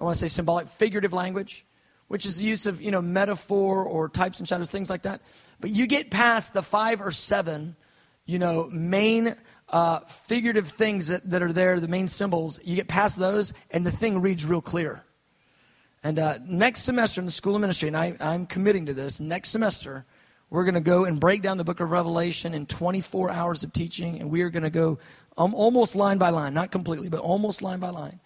I 0.00 0.04
want 0.04 0.16
to 0.16 0.20
say 0.20 0.28
symbolic, 0.28 0.68
figurative 0.68 1.12
language, 1.12 1.64
which 2.08 2.26
is 2.26 2.38
the 2.38 2.44
use 2.44 2.66
of, 2.66 2.80
you 2.80 2.90
know, 2.90 3.02
metaphor 3.02 3.84
or 3.84 4.08
types 4.08 4.40
and 4.40 4.48
shadows, 4.48 4.70
things 4.70 4.90
like 4.90 5.02
that. 5.02 5.20
But 5.60 5.70
you 5.70 5.86
get 5.86 6.10
past 6.10 6.54
the 6.54 6.62
five 6.62 7.00
or 7.00 7.10
seven, 7.10 7.76
you 8.26 8.38
know, 8.38 8.68
main 8.70 9.34
uh, 9.68 10.00
figurative 10.00 10.68
things 10.68 11.08
that, 11.08 11.28
that 11.30 11.42
are 11.42 11.52
there, 11.52 11.80
the 11.80 11.88
main 11.88 12.08
symbols, 12.08 12.60
you 12.62 12.76
get 12.76 12.88
past 12.88 13.18
those, 13.18 13.52
and 13.70 13.86
the 13.86 13.90
thing 13.90 14.20
reads 14.20 14.44
real 14.44 14.60
clear. 14.60 15.02
And 16.02 16.18
uh, 16.18 16.38
next 16.44 16.82
semester 16.82 17.20
in 17.20 17.24
the 17.24 17.32
School 17.32 17.54
of 17.54 17.60
Ministry, 17.60 17.88
and 17.88 17.96
I, 17.96 18.16
I'm 18.20 18.46
committing 18.46 18.86
to 18.86 18.94
this, 18.94 19.20
next 19.20 19.50
semester, 19.50 20.04
we're 20.50 20.64
going 20.64 20.74
to 20.74 20.80
go 20.80 21.04
and 21.04 21.18
break 21.18 21.42
down 21.42 21.56
the 21.56 21.64
book 21.64 21.80
of 21.80 21.90
Revelation 21.90 22.54
in 22.54 22.66
24 22.66 23.30
hours 23.30 23.64
of 23.64 23.72
teaching, 23.72 24.20
and 24.20 24.30
we 24.30 24.42
are 24.42 24.50
going 24.50 24.62
to 24.62 24.70
go 24.70 24.98
um, 25.36 25.54
almost 25.54 25.96
line 25.96 26.18
by 26.18 26.30
line, 26.30 26.54
not 26.54 26.70
completely, 26.70 27.08
but 27.08 27.20
almost 27.20 27.62
line 27.62 27.80
by 27.80 27.90
line. 27.90 28.20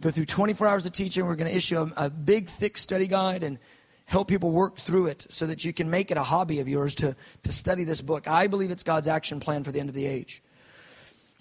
Go 0.00 0.10
through 0.10 0.26
24 0.26 0.66
hours 0.66 0.86
of 0.86 0.92
teaching. 0.92 1.24
We're 1.24 1.36
going 1.36 1.50
to 1.50 1.56
issue 1.56 1.80
a, 1.80 2.06
a 2.06 2.10
big, 2.10 2.48
thick 2.48 2.76
study 2.76 3.06
guide 3.06 3.42
and 3.42 3.58
help 4.06 4.28
people 4.28 4.50
work 4.50 4.76
through 4.76 5.06
it 5.06 5.26
so 5.30 5.46
that 5.46 5.64
you 5.64 5.72
can 5.72 5.90
make 5.90 6.10
it 6.10 6.16
a 6.16 6.22
hobby 6.22 6.60
of 6.60 6.68
yours 6.68 6.94
to, 6.96 7.16
to 7.42 7.52
study 7.52 7.84
this 7.84 8.00
book. 8.00 8.28
I 8.28 8.46
believe 8.46 8.70
it's 8.70 8.82
God's 8.82 9.08
action 9.08 9.40
plan 9.40 9.64
for 9.64 9.72
the 9.72 9.80
end 9.80 9.88
of 9.88 9.94
the 9.94 10.06
age. 10.06 10.42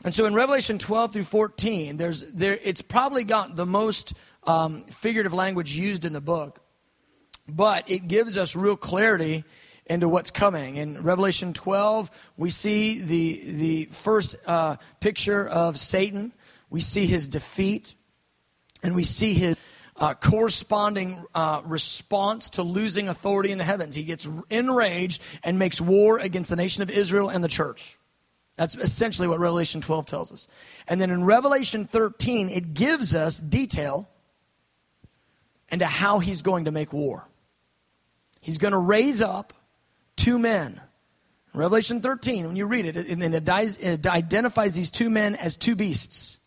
And 0.03 0.13
so 0.13 0.25
in 0.25 0.33
Revelation 0.33 0.77
12 0.77 1.13
through 1.13 1.23
14, 1.23 1.97
there's, 1.97 2.21
there, 2.31 2.57
it's 2.63 2.81
probably 2.81 3.23
got 3.23 3.55
the 3.55 3.65
most 3.65 4.13
um, 4.43 4.83
figurative 4.85 5.33
language 5.33 5.75
used 5.75 6.03
in 6.03 6.13
the 6.13 6.21
book, 6.21 6.59
but 7.47 7.89
it 7.89 8.07
gives 8.07 8.37
us 8.37 8.55
real 8.55 8.75
clarity 8.75 9.43
into 9.85 10.07
what's 10.07 10.31
coming. 10.31 10.77
In 10.77 11.03
Revelation 11.03 11.53
12, 11.53 12.09
we 12.37 12.49
see 12.49 13.01
the, 13.01 13.41
the 13.45 13.85
first 13.85 14.35
uh, 14.45 14.77
picture 14.99 15.47
of 15.47 15.77
Satan. 15.77 16.33
We 16.69 16.79
see 16.79 17.05
his 17.05 17.27
defeat, 17.27 17.95
and 18.81 18.95
we 18.95 19.03
see 19.03 19.33
his 19.33 19.57
uh, 19.97 20.13
corresponding 20.15 21.23
uh, 21.35 21.61
response 21.65 22.49
to 22.51 22.63
losing 22.63 23.07
authority 23.07 23.51
in 23.51 23.57
the 23.57 23.63
heavens. 23.63 23.95
He 23.95 24.03
gets 24.03 24.27
enraged 24.49 25.21
and 25.43 25.59
makes 25.59 25.79
war 25.79 26.19
against 26.19 26.49
the 26.49 26.55
nation 26.55 26.83
of 26.83 26.89
Israel 26.89 27.29
and 27.29 27.43
the 27.43 27.47
church. 27.47 27.97
That's 28.55 28.75
essentially 28.75 29.27
what 29.27 29.39
Revelation 29.39 29.81
12 29.81 30.05
tells 30.05 30.31
us. 30.31 30.47
And 30.87 31.01
then 31.01 31.09
in 31.09 31.23
Revelation 31.23 31.85
13, 31.85 32.49
it 32.49 32.73
gives 32.73 33.15
us 33.15 33.39
detail 33.39 34.09
into 35.69 35.85
how 35.85 36.19
he's 36.19 36.43
going 36.43 36.65
to 36.65 36.71
make 36.71 36.93
war. 36.93 37.27
He's 38.41 38.57
going 38.57 38.73
to 38.73 38.77
raise 38.77 39.21
up 39.21 39.53
two 40.15 40.37
men. 40.37 40.79
Revelation 41.53 42.01
13, 42.01 42.47
when 42.47 42.55
you 42.55 42.65
read 42.65 42.85
it, 42.85 42.97
it, 42.97 44.07
identifies 44.07 44.75
these 44.75 44.91
two 44.91 45.09
men 45.09 45.35
as 45.35 45.55
two 45.55 45.75
beasts. 45.75 46.37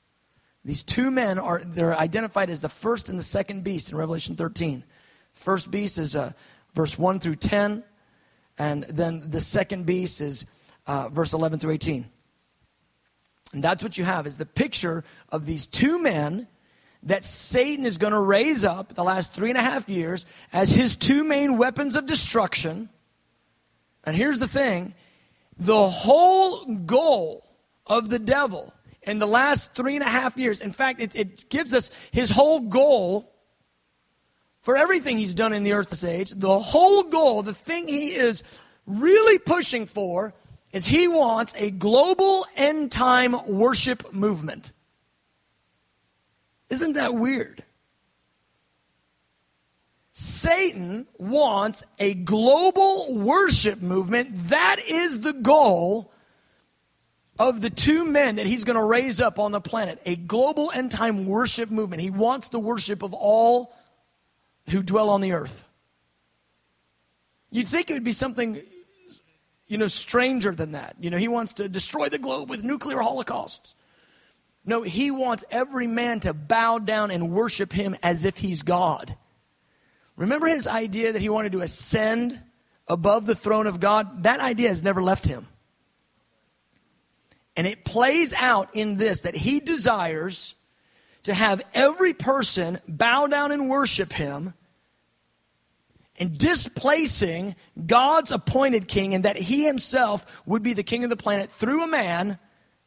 These 0.67 0.83
two 0.83 1.13
men 1.13 1.39
are 1.39 1.63
they're 1.65 1.97
identified 1.97 2.51
as 2.51 2.61
the 2.61 2.69
first 2.69 3.09
and 3.09 3.17
the 3.17 3.23
second 3.23 3.63
beast 3.63 3.93
in 3.93 3.97
Revelation 3.97 4.35
13. 4.35 4.83
First 5.33 5.71
beast 5.71 5.97
is 5.97 6.17
uh, 6.17 6.33
verse 6.75 6.99
1 6.99 7.21
through 7.21 7.37
10, 7.37 7.85
and 8.59 8.83
then 8.83 9.31
the 9.31 9.41
second 9.41 9.87
beast 9.87 10.21
is 10.21 10.45
uh, 10.89 11.09
verse 11.09 11.33
11 11.33 11.61
through 11.61 11.71
18. 11.71 12.11
And 13.53 13.63
that's 13.63 13.85
what 13.85 13.97
you 13.97 14.03
have 14.03 14.27
is 14.27 14.39
the 14.39 14.45
picture 14.45 15.05
of 15.29 15.47
these 15.47 15.69
two 15.69 16.03
men 16.03 16.49
that 17.05 17.23
Satan 17.23 17.85
is 17.85 17.97
going 17.97 18.13
to 18.13 18.19
raise 18.19 18.65
up 18.65 18.93
the 18.93 19.05
last 19.05 19.33
three 19.33 19.51
and 19.51 19.59
a 19.59 19.63
half 19.63 19.89
years 19.89 20.27
as 20.53 20.73
his 20.73 20.97
two 20.97 21.23
main 21.23 21.59
weapons 21.59 21.95
of 21.95 22.07
destruction. 22.07 22.89
And 24.03 24.17
here's 24.17 24.41
the 24.41 24.49
thing 24.49 24.95
the 25.57 25.89
whole 25.89 26.65
goal 26.75 27.47
of 27.87 28.09
the 28.09 28.19
devil 28.19 28.73
in 29.07 29.19
the 29.19 29.27
last 29.27 29.73
three 29.75 29.95
and 29.95 30.05
a 30.05 30.09
half 30.09 30.37
years, 30.37 30.61
in 30.61 30.73
fact, 30.73 31.01
it, 31.01 31.15
it 31.15 31.49
gives 31.49 31.73
us 31.73 31.91
his 32.11 32.31
whole 32.31 32.61
goal 32.61 33.33
for 34.63 34.77
everything 34.77 35.17
he's 35.17 35.35
done 35.35 35.53
in 35.53 35.63
the 35.63 35.73
earth's 35.73 36.03
age. 36.03 36.31
The 36.31 36.59
whole 36.59 37.05
goal, 37.05 37.43
the 37.43 37.55
thing 37.55 37.87
he 37.87 38.15
is 38.15 38.43
really 38.85 39.39
pushing 39.39 39.87
for, 39.87 40.35
is 40.73 40.87
he 40.87 41.07
wants 41.07 41.55
a 41.57 41.71
global 41.71 42.45
end 42.57 42.91
time 42.91 43.37
worship 43.47 44.13
movement. 44.13 44.73
Isn't 46.69 46.95
that 46.95 47.15
weird? 47.15 47.63
Satan 50.11 51.07
wants 51.19 51.85
a 51.99 52.15
global 52.15 53.15
worship 53.15 53.81
movement. 53.83 54.49
That 54.49 54.79
is 54.89 55.21
the 55.21 55.35
goal 55.35 56.11
of 57.39 57.61
the 57.61 57.71
two 57.71 58.05
men 58.05 58.37
that 58.37 58.47
he's 58.47 58.65
going 58.65 58.77
to 58.77 58.83
raise 58.83 59.21
up 59.21 59.39
on 59.39 59.53
the 59.53 59.61
planet 59.61 60.01
a 60.05 60.17
global 60.17 60.71
end 60.75 60.91
time 60.91 61.27
worship 61.27 61.71
movement. 61.71 62.03
He 62.03 62.11
wants 62.11 62.49
the 62.49 62.59
worship 62.59 63.03
of 63.03 63.13
all 63.13 63.75
who 64.71 64.83
dwell 64.83 65.11
on 65.11 65.21
the 65.21 65.33
earth. 65.33 65.65
You'd 67.51 67.69
think 67.69 67.91
it 67.91 67.95
would 67.95 68.05
be 68.05 68.13
something, 68.13 68.61
you 69.67 69.79
know, 69.79 69.89
stranger 69.89 70.53
than 70.53 70.73
that. 70.73 70.97
You 71.01 71.11
know, 71.11 71.17
he 71.17 71.29
wants 71.29 71.55
to 71.55 71.69
destroy 71.69 72.09
the 72.09 72.19
globe 72.19 72.51
with 72.51 72.65
nuclear 72.65 73.01
holocausts. 73.01 73.75
No, 74.65 74.83
he 74.83 75.13
wants 75.13 75.45
every 75.51 75.87
man 75.87 76.21
to 76.21 76.35
bow 76.35 76.81
down 76.81 77.13
and 77.13 77.31
worship 77.31 77.73
him 77.73 77.97
as 78.03 78.25
if 78.25 78.37
he's 78.37 78.63
God. 78.63 79.17
Remember 80.17 80.49
his 80.49 80.67
idea 80.67 81.13
that 81.13 81.23
he 81.23 81.29
wanted 81.29 81.53
to 81.53 81.61
ascend 81.61 82.41
above 82.89 83.27
the 83.27 83.35
throne 83.35 83.67
of 83.67 83.79
God? 83.79 84.25
That 84.25 84.41
idea 84.41 84.69
has 84.69 84.83
never 84.83 85.03
left 85.03 85.25
him. 85.25 85.47
And 87.57 87.67
it 87.67 87.85
plays 87.85 88.35
out 88.35 88.75
in 88.75 88.97
this 88.99 89.23
that 89.23 89.35
he 89.35 89.61
desires 89.61 90.55
to 91.23 91.35
have 91.35 91.63
every 91.75 92.13
person 92.13 92.79
bow 92.87 93.27
down 93.27 93.51
and 93.51 93.69
worship 93.69 94.13
him 94.13 94.55
and 96.19 96.37
displacing 96.37 97.57
God's 97.87 98.33
appointed 98.33 98.89
king, 98.89 99.15
and 99.15 99.25
that 99.25 99.37
he 99.37 99.67
himself 99.67 100.43
would 100.47 100.63
be 100.63 100.73
the 100.73 100.83
king 100.83 101.05
of 101.05 101.11
the 101.11 101.17
planet 101.17 101.51
through 101.51 101.85
a 101.85 101.89
man, 101.89 102.39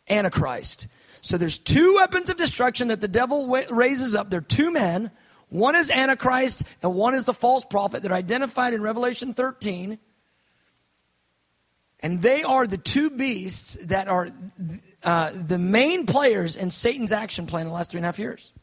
Antichrist. 0.09 0.87
So 1.21 1.37
there's 1.37 1.57
two 1.57 1.95
weapons 1.95 2.29
of 2.29 2.37
destruction 2.37 2.87
that 2.87 3.01
the 3.01 3.07
devil 3.07 3.47
raises 3.69 4.15
up. 4.15 4.29
They're 4.29 4.41
two 4.41 4.71
men. 4.71 5.11
One 5.49 5.75
is 5.75 5.91
Antichrist, 5.91 6.63
and 6.81 6.95
one 6.95 7.13
is 7.13 7.25
the 7.25 7.33
false 7.33 7.65
prophet. 7.65 8.01
They're 8.01 8.13
identified 8.13 8.73
in 8.73 8.81
Revelation 8.81 9.33
13. 9.33 9.99
And 12.01 12.21
they 12.21 12.43
are 12.43 12.65
the 12.65 12.77
two 12.77 13.09
beasts 13.09 13.77
that 13.85 14.07
are 14.07 14.29
uh, 15.03 15.31
the 15.33 15.57
main 15.57 16.05
players 16.05 16.55
in 16.55 16.69
Satan's 16.69 17.11
action 17.11 17.45
plan 17.45 17.63
in 17.63 17.67
the 17.67 17.73
last 17.73 17.91
three 17.91 17.99
and 17.99 18.05
a 18.05 18.07
half 18.07 18.19
years. 18.19 18.53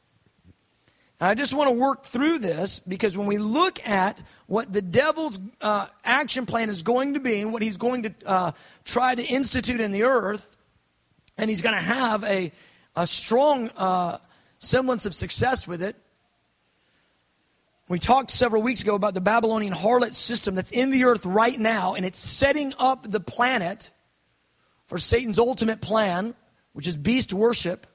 I 1.18 1.34
just 1.34 1.54
want 1.54 1.68
to 1.68 1.72
work 1.72 2.04
through 2.04 2.40
this 2.40 2.78
because 2.78 3.16
when 3.16 3.26
we 3.26 3.38
look 3.38 3.80
at 3.86 4.20
what 4.46 4.70
the 4.70 4.82
devil's 4.82 5.40
uh, 5.62 5.86
action 6.04 6.44
plan 6.44 6.68
is 6.68 6.82
going 6.82 7.14
to 7.14 7.20
be 7.20 7.40
and 7.40 7.54
what 7.54 7.62
he's 7.62 7.78
going 7.78 8.02
to 8.02 8.14
uh, 8.26 8.52
try 8.84 9.14
to 9.14 9.22
institute 9.22 9.80
in 9.80 9.92
the 9.92 10.02
earth, 10.02 10.56
and 11.38 11.48
he's 11.48 11.62
going 11.62 11.74
to 11.74 11.82
have 11.82 12.22
a, 12.24 12.52
a 12.96 13.06
strong 13.06 13.70
uh, 13.78 14.18
semblance 14.58 15.06
of 15.06 15.14
success 15.14 15.66
with 15.66 15.82
it. 15.82 15.96
We 17.88 18.00
talked 18.00 18.32
several 18.32 18.62
weeks 18.62 18.82
ago 18.82 18.96
about 18.96 19.14
the 19.14 19.20
Babylonian 19.20 19.72
harlot 19.72 20.14
system 20.14 20.56
that's 20.56 20.72
in 20.72 20.90
the 20.90 21.04
earth 21.04 21.24
right 21.24 21.58
now, 21.58 21.94
and 21.94 22.04
it's 22.04 22.18
setting 22.18 22.74
up 22.78 23.08
the 23.08 23.20
planet 23.20 23.90
for 24.86 24.98
Satan's 24.98 25.38
ultimate 25.38 25.80
plan, 25.80 26.34
which 26.72 26.88
is 26.88 26.96
beast 26.96 27.32
worship. 27.32 27.86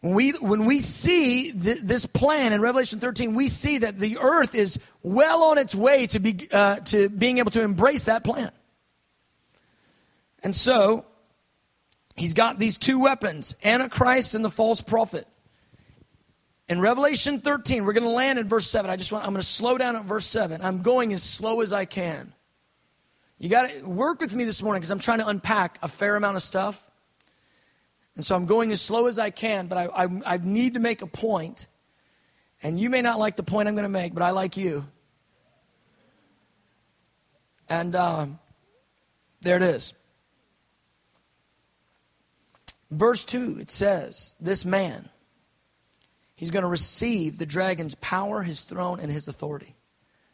When 0.00 0.14
we, 0.14 0.30
when 0.32 0.64
we 0.64 0.78
see 0.78 1.50
th- 1.50 1.80
this 1.82 2.06
plan 2.06 2.52
in 2.52 2.60
Revelation 2.60 3.00
13, 3.00 3.34
we 3.34 3.48
see 3.48 3.78
that 3.78 3.98
the 3.98 4.18
earth 4.18 4.54
is 4.54 4.78
well 5.02 5.42
on 5.44 5.58
its 5.58 5.74
way 5.74 6.06
to, 6.08 6.20
be, 6.20 6.48
uh, 6.52 6.76
to 6.76 7.08
being 7.08 7.38
able 7.38 7.50
to 7.52 7.62
embrace 7.62 8.04
that 8.04 8.22
plan. 8.22 8.52
And 10.44 10.54
so, 10.54 11.04
he's 12.14 12.34
got 12.34 12.60
these 12.60 12.78
two 12.78 13.00
weapons 13.00 13.56
Antichrist 13.64 14.36
and 14.36 14.44
the 14.44 14.50
false 14.50 14.80
prophet. 14.80 15.26
In 16.68 16.80
Revelation 16.80 17.40
13, 17.40 17.84
we're 17.84 17.92
going 17.92 18.04
to 18.04 18.10
land 18.10 18.38
in 18.38 18.48
verse 18.48 18.68
7. 18.68 18.90
I 18.90 18.96
just 18.96 19.12
want 19.12 19.24
I'm 19.24 19.32
going 19.32 19.40
to 19.40 19.46
slow 19.46 19.78
down 19.78 19.94
at 19.94 20.04
verse 20.04 20.26
7. 20.26 20.60
I'm 20.62 20.82
going 20.82 21.12
as 21.12 21.22
slow 21.22 21.60
as 21.60 21.72
I 21.72 21.84
can. 21.84 22.32
You 23.38 23.48
got 23.48 23.70
to 23.70 23.82
work 23.84 24.20
with 24.20 24.34
me 24.34 24.44
this 24.44 24.62
morning 24.62 24.80
because 24.80 24.90
I'm 24.90 24.98
trying 24.98 25.18
to 25.18 25.28
unpack 25.28 25.78
a 25.82 25.88
fair 25.88 26.16
amount 26.16 26.36
of 26.36 26.42
stuff. 26.42 26.90
And 28.16 28.24
so 28.24 28.34
I'm 28.34 28.46
going 28.46 28.72
as 28.72 28.80
slow 28.80 29.06
as 29.06 29.18
I 29.18 29.30
can, 29.30 29.66
but 29.66 29.78
I, 29.78 30.04
I, 30.04 30.08
I 30.24 30.36
need 30.38 30.74
to 30.74 30.80
make 30.80 31.02
a 31.02 31.06
point. 31.06 31.66
And 32.62 32.80
you 32.80 32.88
may 32.88 33.02
not 33.02 33.18
like 33.18 33.36
the 33.36 33.42
point 33.42 33.68
I'm 33.68 33.74
going 33.74 33.84
to 33.84 33.88
make, 33.90 34.14
but 34.14 34.22
I 34.22 34.30
like 34.30 34.56
you. 34.56 34.86
And 37.68 37.94
um, 37.94 38.38
there 39.42 39.56
it 39.56 39.62
is. 39.62 39.92
Verse 42.90 43.24
2, 43.24 43.58
it 43.60 43.70
says, 43.70 44.34
This 44.40 44.64
man, 44.64 45.10
he's 46.36 46.50
going 46.50 46.62
to 46.62 46.68
receive 46.68 47.38
the 47.38 47.46
dragon's 47.46 47.94
power, 47.96 48.42
his 48.42 48.60
throne, 48.60 49.00
and 49.00 49.10
his 49.10 49.26
authority. 49.26 49.74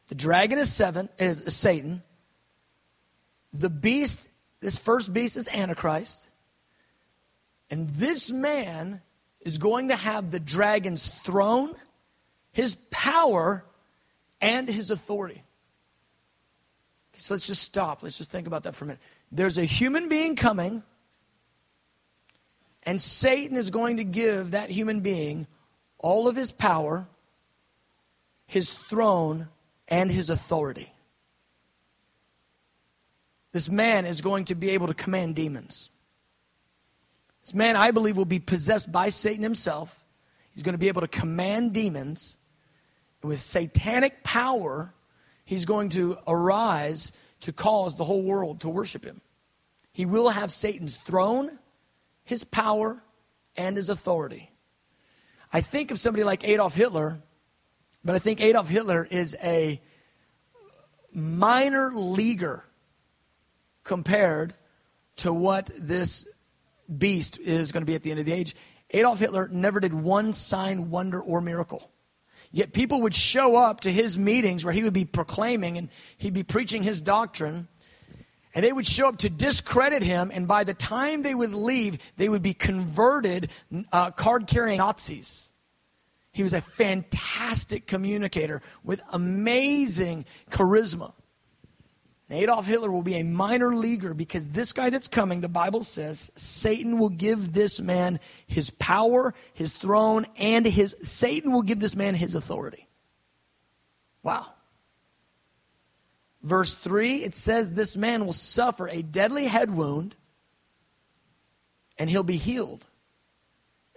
The 0.08 0.14
dragon 0.14 0.58
is 0.58 0.72
seven 0.72 1.08
is 1.18 1.42
Satan. 1.54 2.02
The 3.52 3.70
beast, 3.70 4.28
this 4.60 4.78
first 4.78 5.12
beast 5.12 5.36
is 5.36 5.48
Antichrist. 5.48 6.28
And 7.70 7.88
this 7.90 8.30
man 8.30 9.00
is 9.40 9.56
going 9.56 9.88
to 9.88 9.96
have 9.96 10.30
the 10.30 10.40
dragon's 10.40 11.18
throne, 11.18 11.72
his 12.52 12.74
power, 12.90 13.64
and 14.40 14.68
his 14.68 14.90
authority. 14.90 15.42
Okay, 17.12 17.18
so 17.18 17.34
let's 17.34 17.46
just 17.46 17.62
stop. 17.62 18.02
Let's 18.02 18.18
just 18.18 18.30
think 18.30 18.46
about 18.46 18.64
that 18.64 18.74
for 18.74 18.84
a 18.84 18.88
minute. 18.88 19.02
There's 19.30 19.56
a 19.56 19.64
human 19.64 20.10
being 20.10 20.36
coming 20.36 20.82
and 22.84 23.00
Satan 23.00 23.56
is 23.56 23.70
going 23.70 23.98
to 23.98 24.04
give 24.04 24.52
that 24.52 24.70
human 24.70 25.00
being 25.00 25.46
all 26.02 26.28
of 26.28 26.36
his 26.36 26.52
power, 26.52 27.08
his 28.46 28.72
throne, 28.72 29.48
and 29.88 30.10
his 30.10 30.28
authority. 30.28 30.92
This 33.52 33.70
man 33.70 34.04
is 34.04 34.20
going 34.20 34.46
to 34.46 34.54
be 34.54 34.70
able 34.70 34.88
to 34.88 34.94
command 34.94 35.36
demons. 35.36 35.88
This 37.42 37.54
man, 37.54 37.76
I 37.76 37.90
believe, 37.90 38.16
will 38.16 38.24
be 38.24 38.38
possessed 38.38 38.92
by 38.92 39.08
Satan 39.08 39.42
himself. 39.42 40.04
He's 40.52 40.62
going 40.62 40.74
to 40.74 40.78
be 40.78 40.88
able 40.88 41.00
to 41.00 41.08
command 41.08 41.72
demons. 41.72 42.36
And 43.22 43.30
with 43.30 43.40
satanic 43.40 44.22
power, 44.22 44.92
he's 45.44 45.64
going 45.64 45.88
to 45.90 46.16
arise 46.26 47.12
to 47.40 47.52
cause 47.52 47.96
the 47.96 48.04
whole 48.04 48.22
world 48.22 48.60
to 48.60 48.68
worship 48.68 49.04
him. 49.04 49.22
He 49.92 50.06
will 50.06 50.28
have 50.28 50.50
Satan's 50.50 50.96
throne 50.96 51.58
his 52.24 52.44
power, 52.44 53.02
and 53.56 53.76
his 53.76 53.88
authority. 53.88 54.50
I 55.52 55.60
think 55.60 55.90
of 55.90 55.98
somebody 55.98 56.24
like 56.24 56.44
Adolf 56.44 56.74
Hitler, 56.74 57.20
but 58.02 58.16
I 58.16 58.18
think 58.18 58.40
Adolf 58.40 58.68
Hitler 58.68 59.06
is 59.08 59.36
a 59.42 59.80
minor 61.12 61.90
leaguer 61.94 62.64
compared 63.84 64.54
to 65.16 65.32
what 65.32 65.70
this 65.78 66.26
beast 66.98 67.38
is 67.38 67.70
going 67.70 67.82
to 67.82 67.86
be 67.86 67.94
at 67.94 68.02
the 68.02 68.10
end 68.10 68.20
of 68.20 68.26
the 68.26 68.32
age. 68.32 68.56
Adolf 68.90 69.18
Hitler 69.18 69.48
never 69.48 69.78
did 69.78 69.92
one 69.92 70.32
sign, 70.32 70.90
wonder, 70.90 71.20
or 71.20 71.42
miracle. 71.42 71.90
Yet 72.50 72.72
people 72.72 73.02
would 73.02 73.14
show 73.14 73.56
up 73.56 73.80
to 73.80 73.92
his 73.92 74.18
meetings 74.18 74.64
where 74.64 74.74
he 74.74 74.82
would 74.82 74.92
be 74.92 75.04
proclaiming 75.04 75.78
and 75.78 75.88
he'd 76.18 76.34
be 76.34 76.42
preaching 76.42 76.82
his 76.82 77.00
doctrine. 77.00 77.68
And 78.54 78.64
they 78.64 78.72
would 78.72 78.86
show 78.86 79.08
up 79.08 79.18
to 79.18 79.30
discredit 79.30 80.02
him, 80.02 80.30
and 80.32 80.46
by 80.46 80.64
the 80.64 80.74
time 80.74 81.22
they 81.22 81.34
would 81.34 81.54
leave, 81.54 81.98
they 82.16 82.28
would 82.28 82.42
be 82.42 82.52
converted 82.52 83.50
uh, 83.92 84.10
card 84.10 84.46
carrying 84.46 84.78
Nazis. 84.78 85.48
He 86.32 86.42
was 86.42 86.52
a 86.52 86.60
fantastic 86.60 87.86
communicator 87.86 88.62
with 88.84 89.00
amazing 89.12 90.24
charisma. 90.50 91.12
Adolf 92.32 92.66
Hitler 92.66 92.90
will 92.90 93.02
be 93.02 93.16
a 93.16 93.22
minor 93.22 93.74
leaguer 93.74 94.14
because 94.14 94.46
this 94.46 94.72
guy 94.72 94.88
that's 94.88 95.08
coming, 95.08 95.42
the 95.42 95.48
Bible 95.48 95.84
says, 95.84 96.30
Satan 96.34 96.98
will 96.98 97.10
give 97.10 97.52
this 97.52 97.80
man 97.80 98.20
his 98.46 98.70
power, 98.70 99.34
his 99.52 99.70
throne, 99.70 100.26
and 100.38 100.64
his 100.64 100.96
Satan 101.02 101.52
will 101.52 101.62
give 101.62 101.78
this 101.78 101.94
man 101.94 102.14
his 102.14 102.34
authority. 102.34 102.88
Wow. 104.22 104.46
Verse 106.42 106.74
3, 106.74 107.16
it 107.24 107.34
says 107.34 107.70
this 107.70 107.96
man 107.96 108.26
will 108.26 108.32
suffer 108.32 108.88
a 108.88 109.02
deadly 109.02 109.46
head 109.46 109.70
wound 109.70 110.16
and 111.98 112.10
he'll 112.10 112.24
be 112.24 112.36
healed 112.36 112.84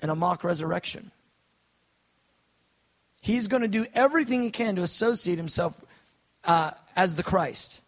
in 0.01 0.09
a 0.09 0.15
mock 0.15 0.43
resurrection. 0.43 1.11
He's 3.21 3.47
going 3.47 3.63
to 3.63 3.67
do 3.67 3.87
everything 3.95 4.43
he 4.43 4.51
can 4.51 4.75
to 4.75 4.83
associate 4.83 5.37
himself 5.37 5.83
uh, 6.43 6.71
as 6.95 7.15
the 7.15 7.23
Christ. 7.23 7.81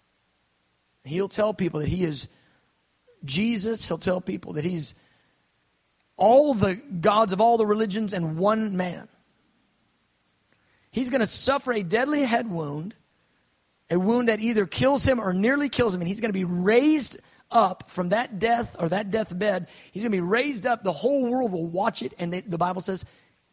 He'll 1.04 1.30
tell 1.30 1.54
people 1.54 1.80
that 1.82 1.90
he 1.90 2.04
is 2.04 2.28
Jesus. 3.24 3.86
He'll 3.86 4.00
tell 4.00 4.20
people 4.20 4.54
that 4.54 4.64
he's 4.64 4.96
all 6.16 6.56
the 6.56 6.76
gods 6.76 7.32
of 7.32 7.40
all 7.40 7.58
the 7.58 7.66
religions 7.66 8.14
and 8.14 8.38
one 8.38 8.76
man. 8.76 9.08
He's 10.90 11.12
going 11.12 11.22
to 11.22 11.28
suffer 11.28 11.72
a 11.72 11.84
deadly 11.84 12.24
head 12.24 12.50
wound, 12.50 12.96
a 13.90 14.00
wound 14.00 14.28
that 14.28 14.40
either 14.40 14.66
kills 14.66 15.06
him 15.08 15.20
or 15.20 15.34
nearly 15.34 15.70
kills 15.70 15.96
him, 15.96 16.02
and 16.02 16.08
he's 16.08 16.20
going 16.20 16.30
to 16.30 16.34
be 16.34 16.44
raised 16.44 17.18
up 17.50 17.90
from 17.90 18.10
that 18.10 18.40
death 18.40 18.76
or 18.80 18.90
that 18.90 19.12
deathbed. 19.12 19.68
He's 19.92 20.04
going 20.04 20.12
to 20.12 20.18
be 20.18 20.22
raised 20.22 20.66
up. 20.66 20.84
The 20.84 20.92
whole 20.92 21.30
world 21.30 21.52
will 21.52 21.68
watch 21.68 22.02
it, 22.02 22.14
and 22.20 22.34
they, 22.34 22.42
the 22.42 22.58
Bible 22.58 22.82
says 22.82 23.06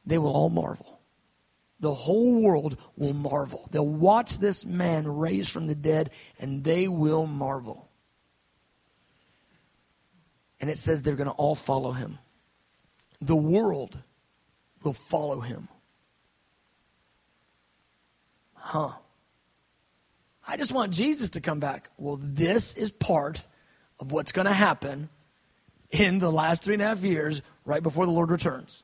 they 0.04 0.18
will 0.18 0.32
all 0.32 0.50
marvel. 0.50 1.00
The 1.80 1.92
whole 1.92 2.42
world 2.42 2.76
will 2.96 3.12
marvel. 3.12 3.68
They'll 3.70 3.86
watch 3.86 4.38
this 4.38 4.64
man 4.64 5.06
raised 5.06 5.50
from 5.50 5.66
the 5.66 5.74
dead, 5.74 6.10
and 6.38 6.64
they 6.64 6.88
will 6.88 7.26
marvel. 7.26 7.88
And 10.60 10.70
it 10.70 10.78
says 10.78 11.02
they're 11.02 11.16
going 11.16 11.28
to 11.28 11.32
all 11.32 11.54
follow 11.54 11.92
him. 11.92 12.18
The 13.20 13.36
world 13.36 13.98
will 14.82 14.92
follow 14.92 15.40
him. 15.40 15.68
Huh. 18.54 18.92
I 20.46 20.56
just 20.56 20.72
want 20.72 20.92
Jesus 20.92 21.30
to 21.30 21.40
come 21.40 21.60
back. 21.60 21.88
Well, 21.96 22.18
this 22.20 22.74
is 22.74 22.90
part 22.90 23.42
of 23.98 24.12
what's 24.12 24.32
going 24.32 24.46
to 24.46 24.52
happen 24.52 25.08
in 25.90 26.18
the 26.18 26.30
last 26.30 26.62
three 26.62 26.74
and 26.74 26.82
a 26.82 26.86
half 26.86 27.02
years 27.02 27.40
right 27.64 27.82
before 27.82 28.04
the 28.04 28.12
Lord 28.12 28.30
returns. 28.30 28.82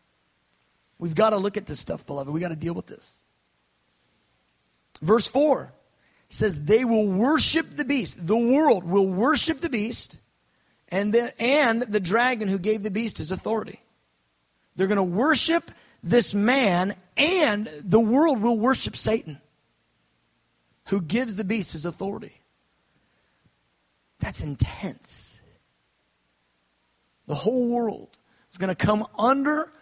We've 0.99 1.15
got 1.15 1.31
to 1.31 1.37
look 1.37 1.57
at 1.57 1.67
this 1.67 1.81
stuff, 1.81 2.07
beloved. 2.07 2.33
We've 2.33 2.43
got 2.43 2.49
to 2.49 2.57
deal 2.57 2.75
with 2.75 2.87
this. 2.87 3.21
Verse 5.03 5.27
4 5.27 5.73
says, 6.29 6.65
They 6.65 6.85
will 6.85 7.07
worship 7.07 7.67
the 7.77 7.85
beast. 7.85 8.27
The 8.27 8.37
world 8.37 8.85
will 8.85 9.07
worship 9.07 9.61
the 9.61 9.71
beast 9.71 10.19
and 10.89 11.13
the, 11.13 11.33
and 11.41 11.83
the 11.83 12.01
dragon 12.01 12.49
who 12.49 12.59
gave 12.59 12.83
the 12.83 12.91
beast 12.91 13.19
his 13.19 13.31
authority. 13.31 13.81
They're 14.77 14.87
going 14.87 14.97
to 14.97 15.03
worship 15.03 15.71
this 16.03 16.33
man, 16.33 16.95
and 17.17 17.67
the 17.85 18.01
world 18.01 18.41
will 18.41 18.59
worship 18.59 18.97
Satan 18.97 19.41
who 20.91 21.01
gives 21.01 21.37
the 21.37 21.45
beast 21.45 21.73
his 21.73 21.85
authority. 21.85 22.33
That's 24.19 24.43
intense. 24.43 25.41
The 27.29 27.35
whole 27.37 27.69
world 27.69 28.19
is 28.51 28.59
going 28.59 28.75
to 28.75 28.75
come 28.75 29.07
under 29.17 29.73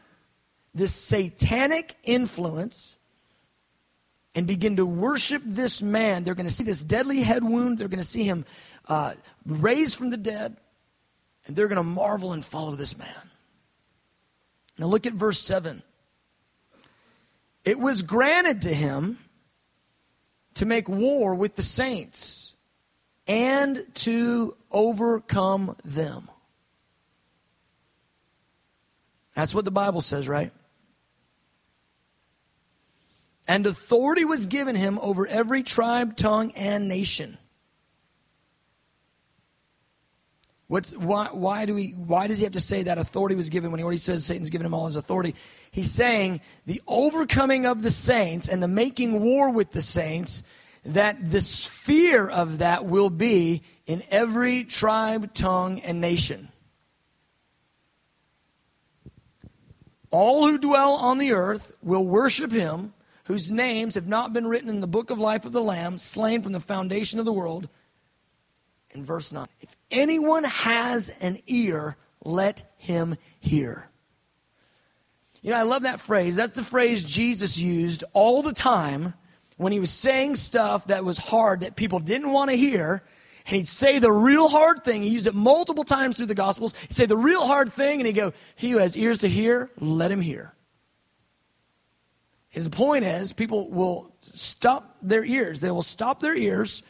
this 0.74 0.92
satanic 0.92 1.96
influence 2.04 2.98
and 4.34 4.46
begin 4.46 4.76
to 4.76 4.84
worship 4.84 5.40
this 5.46 5.80
man. 5.80 6.24
They're 6.24 6.34
going 6.34 6.46
to 6.46 6.52
see 6.52 6.64
this 6.64 6.84
deadly 6.84 7.22
head 7.22 7.42
wound. 7.42 7.78
They're 7.78 7.88
going 7.88 8.00
to 8.00 8.06
see 8.06 8.24
him 8.24 8.44
uh, 8.86 9.14
raised 9.46 9.96
from 9.96 10.10
the 10.10 10.18
dead. 10.18 10.58
And 11.46 11.56
they're 11.56 11.68
going 11.68 11.76
to 11.76 11.82
marvel 11.82 12.34
and 12.34 12.44
follow 12.44 12.74
this 12.74 12.98
man. 12.98 13.30
Now 14.76 14.86
look 14.88 15.06
at 15.06 15.14
verse 15.14 15.38
7. 15.38 15.82
It 17.64 17.80
was 17.80 18.02
granted 18.02 18.62
to 18.62 18.74
him 18.74 19.18
to 20.58 20.66
make 20.66 20.88
war 20.88 21.36
with 21.36 21.54
the 21.54 21.62
saints 21.62 22.56
and 23.28 23.86
to 23.94 24.56
overcome 24.72 25.76
them. 25.84 26.28
That's 29.36 29.54
what 29.54 29.64
the 29.64 29.70
Bible 29.70 30.00
says, 30.00 30.26
right? 30.26 30.50
And 33.46 33.68
authority 33.68 34.24
was 34.24 34.46
given 34.46 34.74
him 34.74 34.98
over 35.00 35.28
every 35.28 35.62
tribe, 35.62 36.16
tongue, 36.16 36.50
and 36.56 36.88
nation. 36.88 37.38
What's, 40.68 40.92
why, 40.92 41.28
why, 41.32 41.64
do 41.64 41.74
we, 41.74 41.92
why 41.92 42.26
does 42.26 42.38
he 42.38 42.44
have 42.44 42.52
to 42.52 42.60
say 42.60 42.82
that 42.82 42.98
authority 42.98 43.34
was 43.34 43.48
given 43.48 43.70
when 43.70 43.78
he 43.78 43.84
already 43.84 43.98
says 43.98 44.24
Satan's 44.24 44.50
given 44.50 44.66
him 44.66 44.74
all 44.74 44.84
his 44.84 44.96
authority? 44.96 45.34
He's 45.70 45.90
saying 45.90 46.42
the 46.66 46.82
overcoming 46.86 47.64
of 47.64 47.82
the 47.82 47.90
saints 47.90 48.48
and 48.48 48.62
the 48.62 48.68
making 48.68 49.20
war 49.22 49.50
with 49.50 49.72
the 49.72 49.80
saints, 49.80 50.42
that 50.84 51.30
the 51.30 51.40
sphere 51.40 52.28
of 52.28 52.58
that 52.58 52.84
will 52.84 53.08
be 53.08 53.62
in 53.86 54.02
every 54.10 54.64
tribe, 54.64 55.32
tongue, 55.32 55.80
and 55.80 56.02
nation. 56.02 56.48
All 60.10 60.46
who 60.46 60.58
dwell 60.58 60.92
on 60.92 61.16
the 61.16 61.32
earth 61.32 61.72
will 61.82 62.04
worship 62.04 62.52
him 62.52 62.92
whose 63.24 63.50
names 63.50 63.94
have 63.94 64.06
not 64.06 64.32
been 64.32 64.46
written 64.46 64.70
in 64.70 64.80
the 64.80 64.86
book 64.86 65.10
of 65.10 65.18
life 65.18 65.44
of 65.44 65.52
the 65.52 65.62
Lamb, 65.62 65.98
slain 65.98 66.40
from 66.42 66.52
the 66.52 66.60
foundation 66.60 67.18
of 67.18 67.26
the 67.26 67.32
world. 67.32 67.68
In 68.98 69.04
verse 69.04 69.30
9, 69.30 69.46
if 69.60 69.76
anyone 69.92 70.42
has 70.42 71.08
an 71.20 71.38
ear, 71.46 71.96
let 72.24 72.68
him 72.78 73.14
hear. 73.38 73.88
You 75.40 75.52
know, 75.52 75.56
I 75.56 75.62
love 75.62 75.82
that 75.82 76.00
phrase. 76.00 76.34
That's 76.34 76.56
the 76.56 76.64
phrase 76.64 77.04
Jesus 77.04 77.56
used 77.56 78.02
all 78.12 78.42
the 78.42 78.52
time 78.52 79.14
when 79.56 79.72
he 79.72 79.78
was 79.78 79.90
saying 79.90 80.34
stuff 80.34 80.88
that 80.88 81.04
was 81.04 81.16
hard 81.16 81.60
that 81.60 81.76
people 81.76 82.00
didn't 82.00 82.32
want 82.32 82.50
to 82.50 82.56
hear. 82.56 83.04
And 83.46 83.56
he'd 83.58 83.68
say 83.68 84.00
the 84.00 84.10
real 84.10 84.48
hard 84.48 84.82
thing. 84.82 85.04
He 85.04 85.10
used 85.10 85.28
it 85.28 85.34
multiple 85.34 85.84
times 85.84 86.16
through 86.16 86.26
the 86.26 86.34
Gospels. 86.34 86.74
He'd 86.80 86.94
say 86.94 87.06
the 87.06 87.16
real 87.16 87.46
hard 87.46 87.72
thing, 87.72 88.00
and 88.00 88.06
he'd 88.08 88.14
go, 88.14 88.32
He 88.56 88.70
who 88.70 88.78
has 88.78 88.96
ears 88.96 89.18
to 89.18 89.28
hear, 89.28 89.70
let 89.78 90.10
him 90.10 90.20
hear. 90.20 90.54
His 92.48 92.68
point 92.68 93.04
is, 93.04 93.32
people 93.32 93.70
will 93.70 94.12
stop 94.22 94.96
their 95.02 95.24
ears. 95.24 95.60
They 95.60 95.70
will 95.70 95.82
stop 95.82 96.18
their 96.18 96.34
ears 96.34 96.82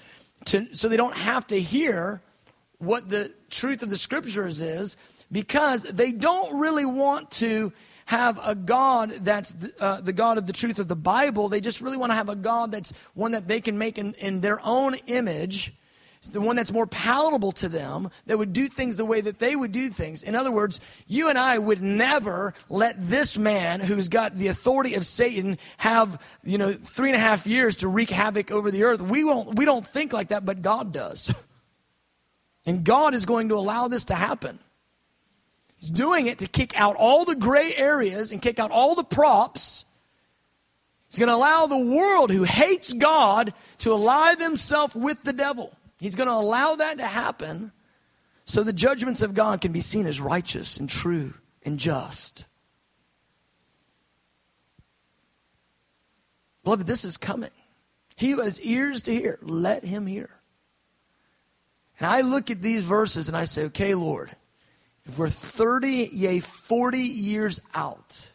to, 0.46 0.74
so 0.74 0.88
they 0.88 0.96
don't 0.96 1.16
have 1.16 1.46
to 1.48 1.60
hear 1.60 2.22
what 2.78 3.08
the 3.08 3.32
truth 3.50 3.82
of 3.82 3.90
the 3.90 3.96
scriptures 3.96 4.62
is 4.62 4.96
because 5.30 5.82
they 5.82 6.12
don't 6.12 6.58
really 6.58 6.84
want 6.84 7.30
to 7.32 7.72
have 8.06 8.40
a 8.42 8.54
God 8.54 9.10
that's 9.10 9.52
the, 9.52 9.72
uh, 9.78 10.00
the, 10.00 10.14
God 10.14 10.38
of 10.38 10.46
the 10.46 10.52
truth 10.52 10.78
of 10.78 10.88
the 10.88 10.96
Bible. 10.96 11.48
They 11.48 11.60
just 11.60 11.82
really 11.82 11.98
want 11.98 12.10
to 12.10 12.14
have 12.14 12.30
a 12.30 12.36
God 12.36 12.72
that's 12.72 12.92
one 13.12 13.32
that 13.32 13.48
they 13.48 13.60
can 13.60 13.76
make 13.76 13.98
in, 13.98 14.14
in 14.14 14.40
their 14.40 14.60
own 14.64 14.94
image 15.06 15.74
the 16.22 16.40
one 16.40 16.56
that's 16.56 16.72
more 16.72 16.86
palatable 16.86 17.52
to 17.52 17.68
them, 17.68 18.10
that 18.26 18.38
would 18.38 18.52
do 18.52 18.68
things 18.68 18.96
the 18.96 19.04
way 19.04 19.20
that 19.20 19.38
they 19.38 19.54
would 19.56 19.72
do 19.72 19.88
things. 19.88 20.22
In 20.22 20.34
other 20.34 20.50
words, 20.50 20.80
you 21.06 21.28
and 21.28 21.38
I 21.38 21.58
would 21.58 21.82
never 21.82 22.54
let 22.68 22.96
this 23.08 23.38
man 23.38 23.80
who's 23.80 24.08
got 24.08 24.36
the 24.36 24.48
authority 24.48 24.94
of 24.94 25.06
Satan 25.06 25.58
have, 25.78 26.20
you 26.42 26.58
know, 26.58 26.72
three 26.72 27.10
and 27.10 27.16
a 27.16 27.20
half 27.20 27.46
years 27.46 27.76
to 27.76 27.88
wreak 27.88 28.10
havoc 28.10 28.50
over 28.50 28.70
the 28.70 28.84
earth. 28.84 29.00
We 29.00 29.24
won't, 29.24 29.56
we 29.56 29.64
don't 29.64 29.86
think 29.86 30.12
like 30.12 30.28
that, 30.28 30.44
but 30.44 30.62
God 30.62 30.92
does. 30.92 31.32
And 32.66 32.84
God 32.84 33.14
is 33.14 33.24
going 33.24 33.48
to 33.48 33.54
allow 33.54 33.88
this 33.88 34.04
to 34.06 34.14
happen. 34.14 34.58
He's 35.78 35.88
doing 35.88 36.26
it 36.26 36.40
to 36.40 36.46
kick 36.46 36.78
out 36.78 36.96
all 36.96 37.24
the 37.24 37.34
gray 37.34 37.74
areas 37.74 38.30
and 38.30 38.42
kick 38.42 38.58
out 38.58 38.70
all 38.70 38.94
the 38.94 39.04
props. 39.04 39.86
He's 41.08 41.18
going 41.18 41.30
to 41.30 41.34
allow 41.34 41.66
the 41.66 41.78
world 41.78 42.30
who 42.30 42.42
hates 42.42 42.92
God 42.92 43.54
to 43.78 43.92
ally 43.92 44.34
themselves 44.34 44.94
with 44.94 45.22
the 45.22 45.32
devil. 45.32 45.72
He's 45.98 46.14
going 46.14 46.28
to 46.28 46.34
allow 46.34 46.76
that 46.76 46.98
to 46.98 47.06
happen 47.06 47.72
so 48.44 48.62
the 48.62 48.72
judgments 48.72 49.22
of 49.22 49.34
God 49.34 49.60
can 49.60 49.72
be 49.72 49.80
seen 49.80 50.06
as 50.06 50.20
righteous 50.20 50.78
and 50.78 50.88
true 50.88 51.34
and 51.64 51.78
just. 51.78 52.46
Beloved, 56.64 56.86
this 56.86 57.04
is 57.04 57.16
coming. 57.16 57.50
He 58.16 58.30
who 58.30 58.40
has 58.40 58.60
ears 58.60 59.02
to 59.02 59.14
hear, 59.14 59.38
let 59.42 59.84
him 59.84 60.06
hear. 60.06 60.30
And 62.00 62.08
I 62.08 62.20
look 62.20 62.50
at 62.50 62.62
these 62.62 62.84
verses 62.84 63.28
and 63.28 63.36
I 63.36 63.44
say, 63.44 63.64
okay, 63.64 63.94
Lord, 63.94 64.30
if 65.04 65.18
we're 65.18 65.28
30, 65.28 66.10
yea, 66.12 66.40
40 66.40 66.98
years 66.98 67.60
out, 67.74 68.30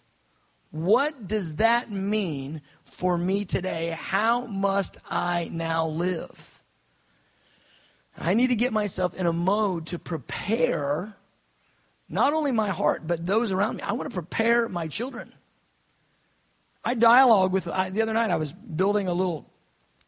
what 0.71 1.27
does 1.27 1.55
that 1.55 1.91
mean 1.91 2.61
for 2.83 3.17
me 3.17 3.45
today? 3.45 3.95
How 3.97 4.45
must 4.47 4.97
I 5.09 5.49
now 5.51 5.87
live? 5.87 6.52
I 8.17 8.33
need 8.33 8.47
to 8.47 8.55
get 8.55 8.73
myself 8.73 9.13
in 9.15 9.25
a 9.25 9.33
mode 9.33 9.87
to 9.87 9.99
prepare 9.99 11.15
not 12.09 12.33
only 12.33 12.51
my 12.51 12.69
heart, 12.69 13.07
but 13.07 13.25
those 13.25 13.51
around 13.51 13.77
me. 13.77 13.83
I 13.83 13.93
want 13.93 14.09
to 14.09 14.13
prepare 14.13 14.69
my 14.69 14.87
children. 14.87 15.33
I 16.85 16.93
dialogue 16.93 17.51
with, 17.51 17.67
I, 17.67 17.89
the 17.89 18.01
other 18.01 18.13
night 18.13 18.29
I 18.29 18.35
was 18.35 18.51
building 18.51 19.07
a 19.07 19.13
little 19.13 19.49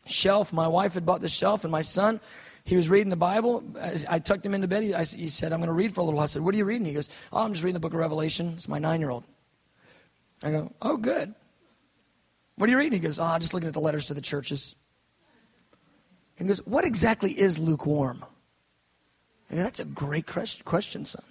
shelf. 0.05 0.53
My 0.53 0.67
wife 0.67 0.93
had 0.93 1.05
bought 1.05 1.21
this 1.21 1.33
shelf, 1.33 1.63
and 1.63 1.71
my 1.71 1.81
son, 1.81 2.19
he 2.63 2.75
was 2.75 2.89
reading 2.89 3.09
the 3.09 3.15
Bible. 3.15 3.63
I, 3.81 4.03
I 4.09 4.19
tucked 4.19 4.45
him 4.45 4.53
into 4.53 4.67
bed. 4.67 4.83
He, 4.83 4.93
I, 4.93 5.03
he, 5.03 5.29
said, 5.29 5.53
I'm 5.53 5.59
going 5.59 5.67
to 5.67 5.73
read 5.73 5.93
for 5.93 6.01
a 6.01 6.03
little 6.03 6.17
while. 6.17 6.25
I 6.25 6.27
said, 6.27 6.41
What 6.41 6.53
are 6.53 6.57
you 6.57 6.65
reading? 6.65 6.85
He 6.85 6.93
goes, 6.93 7.09
Oh, 7.31 7.43
I'm 7.43 7.53
just 7.53 7.63
reading 7.63 7.75
the 7.75 7.79
book 7.79 7.93
of 7.93 7.99
Revelation. 7.99 8.53
It's 8.55 8.67
my 8.67 8.79
nine 8.79 8.99
year 8.99 9.09
old. 9.09 9.23
I 10.43 10.51
go, 10.51 10.71
Oh, 10.81 10.97
good. 10.97 11.33
What 12.55 12.67
are 12.67 12.71
you 12.71 12.77
reading? 12.77 12.93
He 12.93 12.99
goes, 12.99 13.19
Oh, 13.19 13.23
I'm 13.23 13.39
just 13.39 13.53
looking 13.53 13.67
at 13.67 13.73
the 13.73 13.81
letters 13.81 14.07
to 14.07 14.13
the 14.13 14.21
churches. 14.21 14.75
He 16.35 16.45
goes, 16.45 16.65
What 16.65 16.85
exactly 16.85 17.31
is 17.31 17.59
lukewarm? 17.59 18.25
That's 19.49 19.79
a 19.79 19.85
great 19.85 20.25
question, 20.27 21.05
son. 21.05 21.23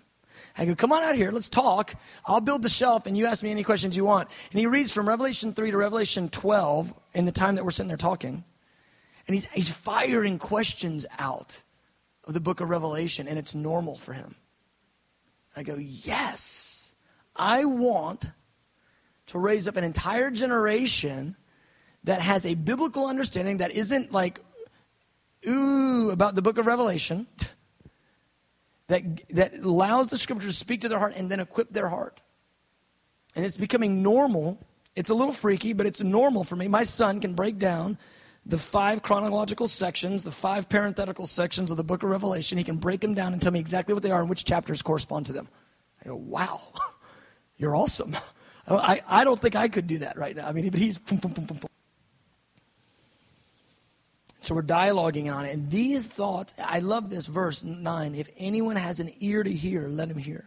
I 0.57 0.67
go, 0.67 0.75
come 0.77 0.93
on 0.93 1.03
out 1.03 1.17
here, 1.17 1.33
let's 1.33 1.49
talk. 1.49 1.95
I'll 2.25 2.41
build 2.41 2.63
the 2.63 2.69
shelf 2.69 3.07
and 3.07 3.19
you 3.19 3.27
ask 3.27 3.43
me 3.43 3.51
any 3.51 3.65
questions 3.65 3.97
you 3.97 4.05
want. 4.05 4.29
And 4.53 4.61
he 4.61 4.67
reads 4.67 4.93
from 4.93 5.09
Revelation 5.09 5.53
3 5.53 5.73
to 5.73 5.77
Revelation 5.77 6.29
12 6.29 6.95
in 7.13 7.25
the 7.25 7.33
time 7.33 7.57
that 7.57 7.65
we're 7.65 7.73
sitting 7.73 7.89
there 7.89 7.97
talking. 7.97 8.45
And 9.27 9.35
he's, 9.35 9.47
he's 9.47 9.71
firing 9.71 10.39
questions 10.39 11.07
out 11.19 11.63
of 12.25 12.35
the 12.35 12.41
book 12.41 12.61
of 12.61 12.69
Revelation, 12.69 13.27
and 13.27 13.39
it's 13.39 13.55
normal 13.55 13.97
for 13.97 14.13
him. 14.13 14.37
I 15.57 15.63
go, 15.63 15.77
yes, 15.77 16.95
I 17.35 17.65
want 17.65 18.31
to 19.27 19.39
raise 19.39 19.67
up 19.67 19.77
an 19.77 19.85
entire 19.85 20.31
generation 20.31 21.37
that 22.05 22.21
has 22.21 22.45
a 22.45 22.55
biblical 22.55 23.07
understanding 23.07 23.59
that 23.59 23.71
isn't 23.73 24.13
like, 24.13 24.41
ooh, 25.47 26.11
about 26.11 26.35
the 26.35 26.43
book 26.43 26.59
of 26.59 26.67
Revelation 26.67 27.27
that, 28.89 29.03
that 29.31 29.55
allows 29.55 30.09
the 30.09 30.17
scripture 30.17 30.47
to 30.47 30.53
speak 30.53 30.83
to 30.83 30.89
their 30.89 30.99
heart 30.99 31.15
and 31.17 31.31
then 31.31 31.41
equip 31.41 31.73
their 31.73 31.89
heart. 31.89 32.21
And 33.35 33.45
it's 33.45 33.57
becoming 33.57 34.03
normal. 34.03 34.59
It's 34.95 35.11
a 35.11 35.15
little 35.15 35.33
freaky, 35.33 35.73
but 35.73 35.87
it's 35.87 36.01
normal 36.01 36.45
for 36.45 36.57
me. 36.57 36.69
My 36.69 36.83
son 36.83 37.21
can 37.21 37.35
break 37.35 37.59
down 37.59 37.99
the 38.47 38.59
five 38.59 39.03
chronological 39.03 39.69
sections, 39.69 40.23
the 40.23 40.31
five 40.31 40.69
parenthetical 40.69 41.27
sections 41.27 41.71
of 41.71 41.77
the 41.77 41.85
book 41.85 42.03
of 42.03 42.11
Revelation. 42.11 42.59
He 42.59 42.65
can 42.65 42.77
break 42.77 43.01
them 43.01 43.15
down 43.15 43.33
and 43.33 43.41
tell 43.41 43.53
me 43.53 43.61
exactly 43.61 43.95
what 43.95 44.03
they 44.03 44.11
are 44.11 44.21
and 44.21 44.29
which 44.29 44.45
chapters 44.45 44.83
correspond 44.83 45.27
to 45.27 45.33
them. 45.33 45.49
I 46.05 46.09
go, 46.09 46.17
wow, 46.17 46.61
you're 47.57 47.75
awesome. 47.75 48.15
I, 48.69 49.03
I 49.07 49.25
don't 49.25 49.41
think 49.41 49.57
I 49.57 49.69
could 49.69 49.87
do 49.87 49.99
that 49.99 50.17
right 50.17 50.35
now. 50.37 50.47
I 50.47 50.53
mean, 50.53 50.69
but 50.71 50.81
he's. 50.81 50.99
Boom, 50.99 51.19
boom, 51.19 51.33
boom, 51.33 51.61
so 54.47 54.55
we're 54.55 54.63
dialoguing 54.63 55.33
on 55.35 55.45
it. 55.45 55.55
And 55.55 55.71
these 55.71 56.07
thoughts, 56.07 56.55
I 56.59 56.81
love 56.81 57.11
this 57.11 57.27
verse 57.27 57.65
9. 57.65 58.15
If 58.15 58.29
anyone 58.37 58.77
has 58.77 59.01
an 59.01 59.11
ear 59.21 59.43
to 59.43 59.53
hear, 59.53 59.89
let 59.89 60.11
him 60.11 60.19
hear. 60.19 60.45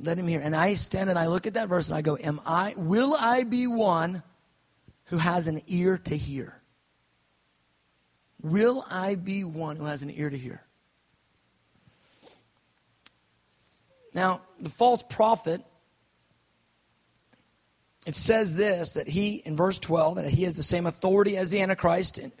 Let 0.00 0.18
him 0.18 0.28
hear. 0.28 0.40
And 0.40 0.54
I 0.54 0.74
stand 0.74 1.10
and 1.10 1.18
I 1.18 1.26
look 1.26 1.46
at 1.46 1.54
that 1.54 1.68
verse 1.68 1.88
and 1.88 1.98
I 1.98 2.02
go, 2.02 2.16
Am 2.18 2.40
I 2.46 2.74
will 2.76 3.14
I 3.18 3.44
be 3.44 3.66
one 3.66 4.22
who 5.06 5.18
has 5.18 5.48
an 5.48 5.62
ear 5.66 5.98
to 5.98 6.16
hear? 6.16 6.60
Will 8.40 8.86
I 8.88 9.16
be 9.16 9.42
one 9.42 9.76
who 9.76 9.84
has 9.84 10.02
an 10.02 10.10
ear 10.10 10.30
to 10.30 10.38
hear? 10.38 10.62
Now, 14.14 14.42
the 14.58 14.70
false 14.70 15.02
prophet 15.02 15.62
it 18.08 18.16
says 18.16 18.56
this 18.56 18.94
that 18.94 19.06
he, 19.06 19.42
in 19.44 19.54
verse 19.54 19.78
12, 19.78 20.16
that 20.16 20.30
he 20.30 20.44
has 20.44 20.56
the 20.56 20.62
same 20.62 20.86
authority 20.86 21.36
as 21.36 21.50
the 21.50 21.60
Antichrist. 21.60 22.16
And 22.16 22.32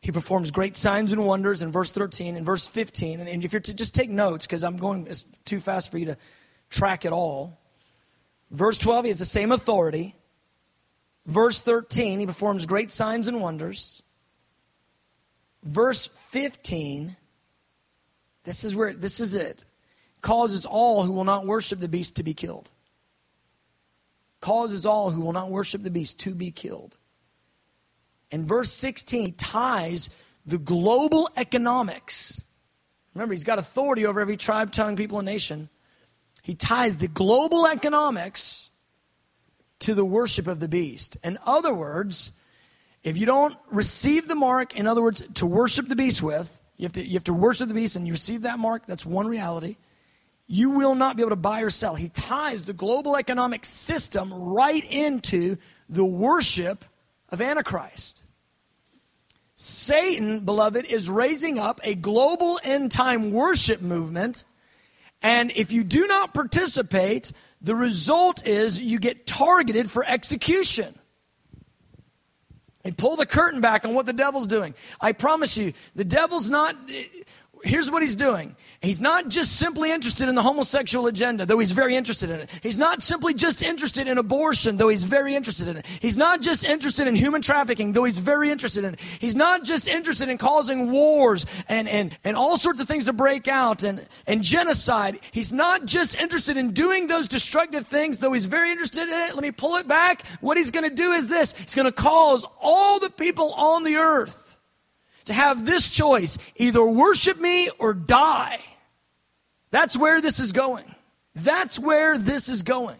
he 0.00 0.10
performs 0.10 0.50
great 0.50 0.76
signs 0.76 1.12
and 1.12 1.24
wonders 1.24 1.62
in 1.62 1.70
verse 1.70 1.92
13 1.92 2.34
and 2.34 2.44
verse 2.44 2.66
15. 2.66 3.20
And, 3.20 3.44
if 3.44 3.52
you're 3.52 3.60
to 3.60 3.74
just 3.74 3.94
take 3.94 4.10
notes, 4.10 4.44
because 4.44 4.64
I'm 4.64 4.76
going 4.76 5.06
it's 5.06 5.22
too 5.44 5.60
fast 5.60 5.92
for 5.92 5.98
you 5.98 6.06
to 6.06 6.16
track 6.68 7.04
it 7.04 7.12
all. 7.12 7.60
Verse 8.50 8.76
12, 8.76 9.04
he 9.04 9.08
has 9.10 9.20
the 9.20 9.24
same 9.24 9.52
authority. 9.52 10.16
Verse 11.26 11.60
13, 11.60 12.18
he 12.18 12.26
performs 12.26 12.66
great 12.66 12.90
signs 12.90 13.28
and 13.28 13.40
wonders. 13.40 14.02
Verse 15.62 16.08
15, 16.08 17.14
this 18.42 18.64
is 18.64 18.74
where 18.74 18.94
this 18.94 19.20
is 19.20 19.36
it. 19.36 19.64
Causes 20.22 20.66
all 20.66 21.04
who 21.04 21.12
will 21.12 21.22
not 21.22 21.46
worship 21.46 21.78
the 21.78 21.86
beast 21.86 22.16
to 22.16 22.24
be 22.24 22.34
killed 22.34 22.68
causes 24.40 24.86
all 24.86 25.10
who 25.10 25.20
will 25.20 25.32
not 25.32 25.50
worship 25.50 25.82
the 25.82 25.90
beast 25.90 26.20
to 26.20 26.34
be 26.34 26.50
killed. 26.50 26.96
And 28.30 28.46
verse 28.46 28.72
16 28.72 29.34
ties 29.34 30.10
the 30.46 30.58
global 30.58 31.28
economics. 31.36 32.42
Remember, 33.14 33.34
he's 33.34 33.44
got 33.44 33.58
authority 33.58 34.06
over 34.06 34.20
every 34.20 34.36
tribe, 34.36 34.70
tongue, 34.70 34.96
people, 34.96 35.18
and 35.18 35.26
nation. 35.26 35.68
He 36.42 36.54
ties 36.54 36.96
the 36.96 37.08
global 37.08 37.66
economics 37.66 38.70
to 39.80 39.94
the 39.94 40.04
worship 40.04 40.46
of 40.46 40.60
the 40.60 40.68
beast. 40.68 41.16
In 41.22 41.38
other 41.44 41.72
words, 41.72 42.32
if 43.02 43.16
you 43.16 43.26
don't 43.26 43.56
receive 43.70 44.28
the 44.28 44.34
mark, 44.34 44.76
in 44.76 44.86
other 44.86 45.02
words, 45.02 45.22
to 45.34 45.46
worship 45.46 45.88
the 45.88 45.96
beast 45.96 46.22
with, 46.22 46.54
you 46.76 46.84
have 46.84 46.92
to, 46.92 47.04
you 47.04 47.14
have 47.14 47.24
to 47.24 47.34
worship 47.34 47.68
the 47.68 47.74
beast 47.74 47.96
and 47.96 48.06
you 48.06 48.12
receive 48.12 48.42
that 48.42 48.58
mark, 48.58 48.86
that's 48.86 49.04
one 49.06 49.26
reality 49.26 49.76
you 50.48 50.70
will 50.70 50.94
not 50.94 51.16
be 51.16 51.22
able 51.22 51.30
to 51.30 51.36
buy 51.36 51.60
or 51.60 51.70
sell. 51.70 51.94
He 51.94 52.08
ties 52.08 52.62
the 52.62 52.72
global 52.72 53.16
economic 53.16 53.66
system 53.66 54.32
right 54.32 54.82
into 54.90 55.58
the 55.90 56.04
worship 56.04 56.86
of 57.28 57.42
Antichrist. 57.42 58.22
Satan, 59.54 60.40
beloved, 60.40 60.86
is 60.86 61.10
raising 61.10 61.58
up 61.58 61.80
a 61.84 61.94
global 61.94 62.58
end 62.64 62.90
time 62.90 63.30
worship 63.30 63.82
movement. 63.82 64.44
And 65.20 65.52
if 65.54 65.70
you 65.70 65.84
do 65.84 66.06
not 66.06 66.32
participate, 66.32 67.32
the 67.60 67.74
result 67.74 68.46
is 68.46 68.80
you 68.80 68.98
get 68.98 69.26
targeted 69.26 69.90
for 69.90 70.04
execution. 70.04 70.94
And 72.84 72.96
pull 72.96 73.16
the 73.16 73.26
curtain 73.26 73.60
back 73.60 73.84
on 73.84 73.92
what 73.92 74.06
the 74.06 74.12
devil's 74.12 74.46
doing. 74.46 74.74
I 75.00 75.12
promise 75.12 75.58
you, 75.58 75.74
the 75.94 76.04
devil's 76.04 76.48
not 76.48 76.74
here's 77.64 77.90
what 77.90 78.02
he's 78.02 78.16
doing. 78.16 78.56
He's 78.80 79.00
not 79.00 79.28
just 79.28 79.56
simply 79.56 79.90
interested 79.90 80.28
in 80.28 80.36
the 80.36 80.42
homosexual 80.42 81.08
agenda, 81.08 81.44
though 81.44 81.58
he's 81.58 81.72
very 81.72 81.96
interested 81.96 82.30
in 82.30 82.38
it. 82.38 82.50
He's 82.62 82.78
not 82.78 83.02
simply 83.02 83.34
just 83.34 83.60
interested 83.60 84.06
in 84.06 84.18
abortion, 84.18 84.76
though 84.76 84.88
he's 84.88 85.02
very 85.02 85.34
interested 85.34 85.66
in 85.66 85.78
it. 85.78 85.86
He's 86.00 86.16
not 86.16 86.42
just 86.42 86.64
interested 86.64 87.08
in 87.08 87.16
human 87.16 87.42
trafficking, 87.42 87.92
though 87.92 88.04
he's 88.04 88.18
very 88.18 88.52
interested 88.52 88.84
in 88.84 88.94
it. 88.94 89.00
He's 89.00 89.34
not 89.34 89.64
just 89.64 89.88
interested 89.88 90.28
in 90.28 90.38
causing 90.38 90.92
wars 90.92 91.44
and, 91.68 91.88
and, 91.88 92.16
and 92.22 92.36
all 92.36 92.56
sorts 92.56 92.80
of 92.80 92.86
things 92.86 93.04
to 93.06 93.12
break 93.12 93.48
out 93.48 93.82
and, 93.82 94.06
and 94.28 94.44
genocide. 94.44 95.18
He's 95.32 95.52
not 95.52 95.84
just 95.84 96.14
interested 96.14 96.56
in 96.56 96.70
doing 96.70 97.08
those 97.08 97.26
destructive 97.26 97.84
things, 97.88 98.18
though 98.18 98.32
he's 98.32 98.46
very 98.46 98.70
interested 98.70 99.08
in 99.08 99.28
it. 99.28 99.34
Let 99.34 99.42
me 99.42 99.50
pull 99.50 99.74
it 99.74 99.88
back. 99.88 100.24
What 100.40 100.56
he's 100.56 100.70
going 100.70 100.88
to 100.88 100.94
do 100.94 101.10
is 101.10 101.26
this. 101.26 101.52
He's 101.52 101.74
going 101.74 101.86
to 101.86 101.92
cause 101.92 102.46
all 102.60 103.00
the 103.00 103.10
people 103.10 103.54
on 103.54 103.82
the 103.82 103.96
earth 103.96 104.47
to 105.28 105.34
have 105.34 105.66
this 105.66 105.90
choice 105.90 106.38
either 106.56 106.82
worship 106.82 107.38
me 107.38 107.68
or 107.78 107.92
die. 107.92 108.60
That's 109.70 109.96
where 109.96 110.22
this 110.22 110.40
is 110.40 110.52
going. 110.52 110.86
That's 111.34 111.78
where 111.78 112.16
this 112.16 112.48
is 112.48 112.62
going. 112.62 112.96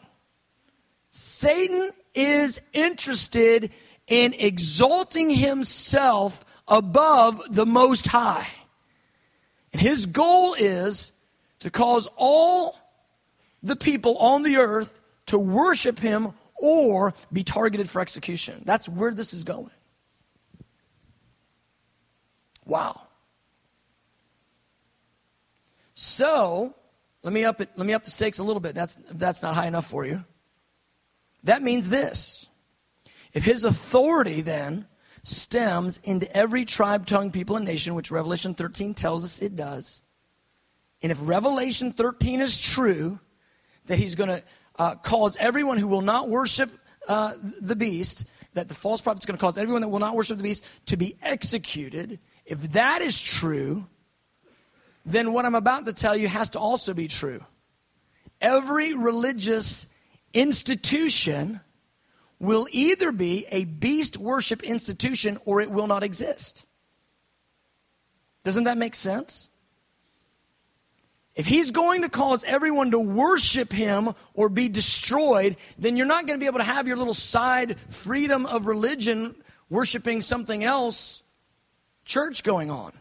Satan 1.10 1.90
is 2.14 2.60
interested 2.74 3.70
in 4.06 4.34
exalting 4.34 5.30
himself 5.30 6.44
above 6.68 7.42
the 7.48 7.64
Most 7.64 8.06
High. 8.06 8.48
And 9.72 9.80
his 9.80 10.04
goal 10.04 10.54
is 10.58 11.12
to 11.60 11.70
cause 11.70 12.08
all 12.14 12.78
the 13.62 13.76
people 13.76 14.18
on 14.18 14.42
the 14.42 14.58
earth 14.58 15.00
to 15.26 15.38
worship 15.38 15.98
him 15.98 16.34
or 16.60 17.14
be 17.32 17.42
targeted 17.42 17.88
for 17.88 18.02
execution. 18.02 18.60
That's 18.66 18.86
where 18.86 19.14
this 19.14 19.32
is 19.32 19.44
going. 19.44 19.70
Wow. 22.68 23.00
So, 25.94 26.76
let 27.24 27.32
me 27.32 27.44
up 27.44 27.60
it, 27.60 27.70
let 27.74 27.86
me 27.86 27.94
up 27.94 28.04
the 28.04 28.10
stakes 28.10 28.38
a 28.38 28.44
little 28.44 28.60
bit. 28.60 28.76
That's 28.76 28.96
that's 29.10 29.42
not 29.42 29.56
high 29.56 29.66
enough 29.66 29.86
for 29.86 30.06
you. 30.06 30.24
That 31.42 31.62
means 31.62 31.88
this. 31.88 32.46
If 33.32 33.42
his 33.42 33.64
authority 33.64 34.42
then 34.42 34.86
stems 35.24 35.98
into 36.04 36.30
every 36.36 36.64
tribe, 36.64 37.06
tongue, 37.06 37.32
people, 37.32 37.56
and 37.56 37.64
nation, 37.64 37.94
which 37.94 38.10
Revelation 38.10 38.54
13 38.54 38.94
tells 38.94 39.24
us 39.24 39.42
it 39.42 39.56
does, 39.56 40.02
and 41.02 41.10
if 41.10 41.18
Revelation 41.20 41.92
13 41.92 42.40
is 42.40 42.60
true, 42.60 43.18
that 43.86 43.98
he's 43.98 44.14
going 44.14 44.30
to 44.30 44.42
uh, 44.78 44.94
cause 44.96 45.36
everyone 45.40 45.78
who 45.78 45.88
will 45.88 46.02
not 46.02 46.28
worship 46.28 46.70
uh, 47.08 47.32
the 47.60 47.76
beast, 47.76 48.26
that 48.54 48.68
the 48.68 48.74
false 48.74 49.00
prophet 49.00 49.22
is 49.22 49.26
going 49.26 49.36
to 49.36 49.40
cause 49.40 49.58
everyone 49.58 49.82
that 49.82 49.88
will 49.88 49.98
not 49.98 50.14
worship 50.14 50.36
the 50.36 50.42
beast 50.42 50.64
to 50.86 50.96
be 50.96 51.16
executed, 51.22 52.18
if 52.48 52.72
that 52.72 53.02
is 53.02 53.20
true, 53.20 53.86
then 55.04 55.34
what 55.34 55.44
I'm 55.44 55.54
about 55.54 55.84
to 55.84 55.92
tell 55.92 56.16
you 56.16 56.28
has 56.28 56.48
to 56.50 56.58
also 56.58 56.94
be 56.94 57.06
true. 57.06 57.44
Every 58.40 58.94
religious 58.94 59.86
institution 60.32 61.60
will 62.38 62.66
either 62.70 63.12
be 63.12 63.44
a 63.50 63.66
beast 63.66 64.16
worship 64.16 64.62
institution 64.62 65.38
or 65.44 65.60
it 65.60 65.70
will 65.70 65.86
not 65.86 66.02
exist. 66.02 66.64
Doesn't 68.44 68.64
that 68.64 68.78
make 68.78 68.94
sense? 68.94 69.50
If 71.34 71.46
he's 71.46 71.70
going 71.70 72.00
to 72.00 72.08
cause 72.08 72.44
everyone 72.44 72.92
to 72.92 72.98
worship 72.98 73.70
him 73.70 74.14
or 74.32 74.48
be 74.48 74.70
destroyed, 74.70 75.56
then 75.78 75.98
you're 75.98 76.06
not 76.06 76.26
going 76.26 76.38
to 76.38 76.42
be 76.42 76.48
able 76.48 76.60
to 76.60 76.64
have 76.64 76.86
your 76.86 76.96
little 76.96 77.12
side 77.12 77.78
freedom 77.78 78.46
of 78.46 78.66
religion 78.66 79.34
worshiping 79.68 80.22
something 80.22 80.64
else 80.64 81.22
church 82.08 82.42
going 82.42 82.70
on. 82.70 82.92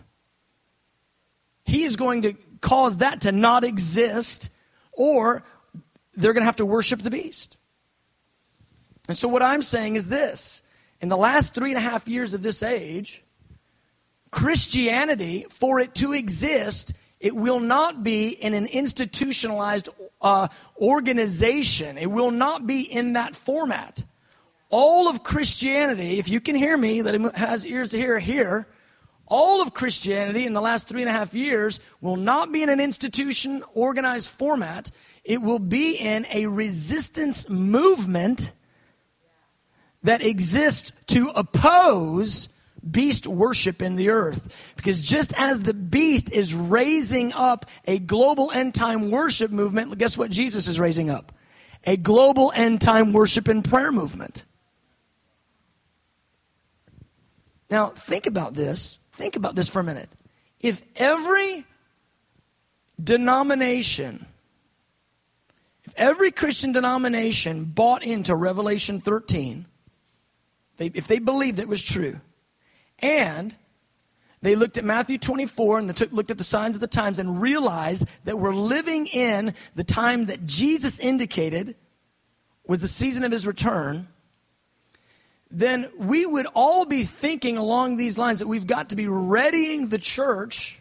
He 1.65 1.83
is 1.83 1.95
going 1.95 2.21
to 2.21 2.33
cause 2.61 2.97
that 2.97 3.21
to 3.21 3.31
not 3.31 3.63
exist, 3.63 4.49
or 4.91 5.43
they're 6.13 6.33
going 6.33 6.41
to 6.41 6.45
have 6.45 6.57
to 6.57 6.65
worship 6.65 7.01
the 7.01 7.09
beast. 7.09 7.57
And 9.07 9.17
so, 9.17 9.27
what 9.27 9.41
I'm 9.41 9.61
saying 9.61 9.95
is 9.95 10.07
this 10.07 10.61
in 11.01 11.09
the 11.09 11.17
last 11.17 11.53
three 11.53 11.71
and 11.71 11.77
a 11.77 11.81
half 11.81 12.07
years 12.07 12.33
of 12.33 12.43
this 12.43 12.61
age, 12.61 13.23
Christianity, 14.31 15.45
for 15.49 15.79
it 15.79 15.95
to 15.95 16.13
exist, 16.13 16.93
it 17.19 17.35
will 17.35 17.59
not 17.59 18.03
be 18.03 18.29
in 18.29 18.53
an 18.53 18.67
institutionalized 18.67 19.89
uh, 20.21 20.47
organization. 20.77 21.97
It 21.97 22.11
will 22.11 22.31
not 22.31 22.67
be 22.67 22.81
in 22.81 23.13
that 23.13 23.35
format. 23.35 24.03
All 24.69 25.07
of 25.07 25.23
Christianity, 25.23 26.19
if 26.19 26.27
you 26.27 26.41
can 26.41 26.55
hear 26.55 26.77
me, 26.77 27.01
that 27.01 27.35
has 27.35 27.65
ears 27.65 27.89
to 27.89 27.97
hear, 27.97 28.19
hear. 28.19 28.67
All 29.27 29.61
of 29.61 29.73
Christianity 29.73 30.45
in 30.45 30.53
the 30.53 30.61
last 30.61 30.87
three 30.87 31.01
and 31.01 31.09
a 31.09 31.13
half 31.13 31.33
years 31.33 31.79
will 31.99 32.15
not 32.15 32.51
be 32.51 32.63
in 32.63 32.69
an 32.69 32.79
institution 32.79 33.63
organized 33.73 34.29
format. 34.29 34.89
It 35.23 35.41
will 35.41 35.59
be 35.59 35.95
in 35.95 36.25
a 36.33 36.45
resistance 36.45 37.49
movement 37.49 38.51
that 40.03 40.21
exists 40.21 40.93
to 41.07 41.29
oppose 41.29 42.49
beast 42.89 43.27
worship 43.27 43.81
in 43.81 43.95
the 43.97 44.09
earth. 44.09 44.73
Because 44.77 45.03
just 45.03 45.33
as 45.37 45.59
the 45.59 45.73
beast 45.73 46.31
is 46.31 46.53
raising 46.53 47.33
up 47.33 47.65
a 47.85 47.99
global 47.99 48.51
end 48.51 48.73
time 48.73 49.11
worship 49.11 49.51
movement, 49.51 49.97
guess 49.97 50.17
what 50.17 50.31
Jesus 50.31 50.67
is 50.67 50.79
raising 50.79 51.09
up? 51.09 51.33
A 51.85 51.97
global 51.97 52.53
end 52.55 52.81
time 52.81 53.11
worship 53.11 53.47
and 53.49 53.63
prayer 53.63 53.91
movement. 53.91 54.45
Now, 57.69 57.87
think 57.87 58.25
about 58.25 58.53
this. 58.53 58.97
Think 59.17 59.35
about 59.35 59.55
this 59.55 59.67
for 59.67 59.79
a 59.79 59.83
minute. 59.83 60.09
If 60.59 60.83
every 60.95 61.65
denomination, 63.03 64.27
if 65.85 65.93
every 65.97 66.29
Christian 66.29 66.71
denomination 66.71 67.65
bought 67.65 68.03
into 68.03 68.35
Revelation 68.35 69.01
13, 69.01 69.65
they, 70.77 70.91
if 70.93 71.07
they 71.07 71.17
believed 71.17 71.57
it 71.57 71.67
was 71.67 71.81
true, 71.81 72.21
and 72.99 73.55
they 74.43 74.53
looked 74.55 74.77
at 74.77 74.85
Matthew 74.85 75.17
24 75.17 75.79
and 75.79 75.89
they 75.89 75.93
took, 75.93 76.11
looked 76.11 76.29
at 76.29 76.37
the 76.37 76.43
signs 76.43 76.75
of 76.75 76.81
the 76.81 76.85
times 76.85 77.17
and 77.17 77.41
realized 77.41 78.07
that 78.25 78.37
we're 78.37 78.53
living 78.53 79.07
in 79.07 79.55
the 79.73 79.83
time 79.83 80.27
that 80.27 80.45
Jesus 80.45 80.99
indicated 80.99 81.75
was 82.67 82.83
the 82.83 82.87
season 82.87 83.23
of 83.23 83.31
his 83.31 83.47
return, 83.47 84.09
then 85.49 85.89
we 85.97 86.25
would 86.25 86.47
all 86.53 86.85
be 86.85 87.03
thinking 87.03 87.57
along 87.57 87.97
these 87.97 88.17
lines 88.17 88.39
that 88.39 88.47
we've 88.47 88.67
got 88.67 88.89
to 88.89 88.95
be 88.95 89.07
readying 89.07 89.87
the 89.87 89.97
church 89.97 90.79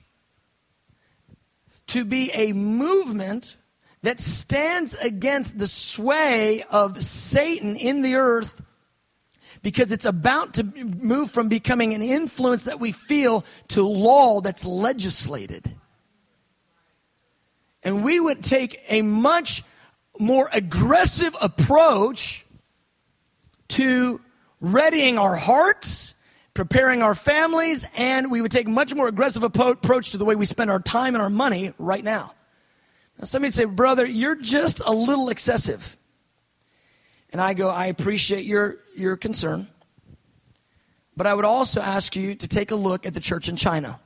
to 1.89 2.05
be 2.05 2.31
a 2.33 2.53
movement 2.53 3.57
that 4.03 4.21
stands 4.21 4.95
against 4.95 5.59
the 5.59 5.67
sway 5.67 6.65
of 6.71 7.03
Satan 7.03 7.77
in 7.77 8.03
the 8.03 8.17
earth 8.17 8.63
because 9.63 9.91
it's 9.93 10.05
about 10.05 10.55
to 10.55 10.65
move 10.65 11.31
from 11.31 11.49
becoming 11.49 11.95
an 11.95 12.03
influence 12.03 12.65
that 12.65 12.79
we 12.79 12.93
feel 12.93 13.45
to 13.69 13.83
law 13.83 14.41
that's 14.41 14.65
legislated. 14.65 15.73
And 17.83 18.05
we 18.05 18.21
would 18.21 18.45
take 18.45 18.79
a 18.89 19.03
much 19.03 19.63
more 20.19 20.49
aggressive 20.53 21.37
approach 21.41 22.45
to 23.69 24.21
readying 24.73 25.19
our 25.19 25.37
hearts, 25.37 26.15
preparing 26.55 27.03
our 27.03 27.15
families, 27.15 27.87
and 27.97 28.31
we 28.31 28.41
would 28.41 28.51
take 28.51 28.67
much 28.67 28.95
more 28.95 29.09
aggressive 29.09 29.43
approach 29.43 30.11
to 30.11 30.19
the 30.19 30.25
way 30.25 30.35
we 30.35 30.45
spend 30.45 30.71
our 30.71 30.81
time 30.81 31.15
and 31.15 31.23
our 31.23 31.31
money 31.31 31.73
right 31.79 32.03
now. 32.03 32.35
Now, 33.19 33.25
somebody 33.25 33.53
say, 33.53 33.65
brother, 33.65 34.05
you're 34.05 34.35
just 34.35 34.81
a 34.85 34.91
little 34.91 35.29
excessive. 35.29 35.97
And 37.31 37.41
I 37.41 37.55
go, 37.55 37.69
I 37.69 37.87
appreciate 37.87 38.45
your, 38.45 38.79
your 38.95 39.17
concern. 39.17 39.69
But 41.17 41.27
I 41.27 41.35
would 41.35 41.45
also 41.45 41.81
ask 41.81 42.15
you 42.15 42.35
to 42.35 42.49
take 42.49 42.71
a 42.71 42.77
look 42.77 43.07
at 43.07 43.15
the 43.15 43.21
church 43.21 43.49
in 43.49 43.57
China. 43.57 44.01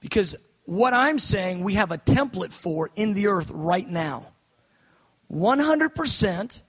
Because 0.00 0.36
what 0.64 0.94
I'm 0.94 1.18
saying 1.18 1.64
we 1.64 1.74
have 1.74 1.90
a 1.90 1.98
template 1.98 2.52
for 2.52 2.90
in 2.94 3.14
the 3.14 3.28
earth 3.28 3.50
right 3.52 3.88
now. 3.88 4.33
100% 5.32 6.60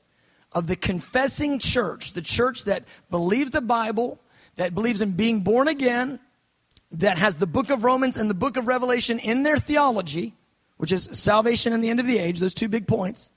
of 0.51 0.67
the 0.67 0.75
confessing 0.75 1.59
church, 1.59 2.13
the 2.13 2.21
church 2.21 2.63
that 2.63 2.83
believes 3.11 3.51
the 3.51 3.61
Bible, 3.61 4.19
that 4.55 4.73
believes 4.73 5.01
in 5.01 5.11
being 5.11 5.41
born 5.41 5.67
again, 5.67 6.19
that 6.91 7.17
has 7.17 7.35
the 7.35 7.47
book 7.47 7.69
of 7.69 7.83
Romans 7.83 8.17
and 8.17 8.29
the 8.29 8.35
book 8.35 8.57
of 8.57 8.67
Revelation 8.67 9.19
in 9.19 9.43
their 9.43 9.57
theology, 9.57 10.33
which 10.77 10.91
is 10.91 11.09
salvation 11.11 11.73
and 11.73 11.83
the 11.83 11.89
end 11.89 11.99
of 11.99 12.05
the 12.05 12.19
age, 12.19 12.39
those 12.39 12.53
two 12.53 12.69
big 12.69 12.87
points, 12.87 13.31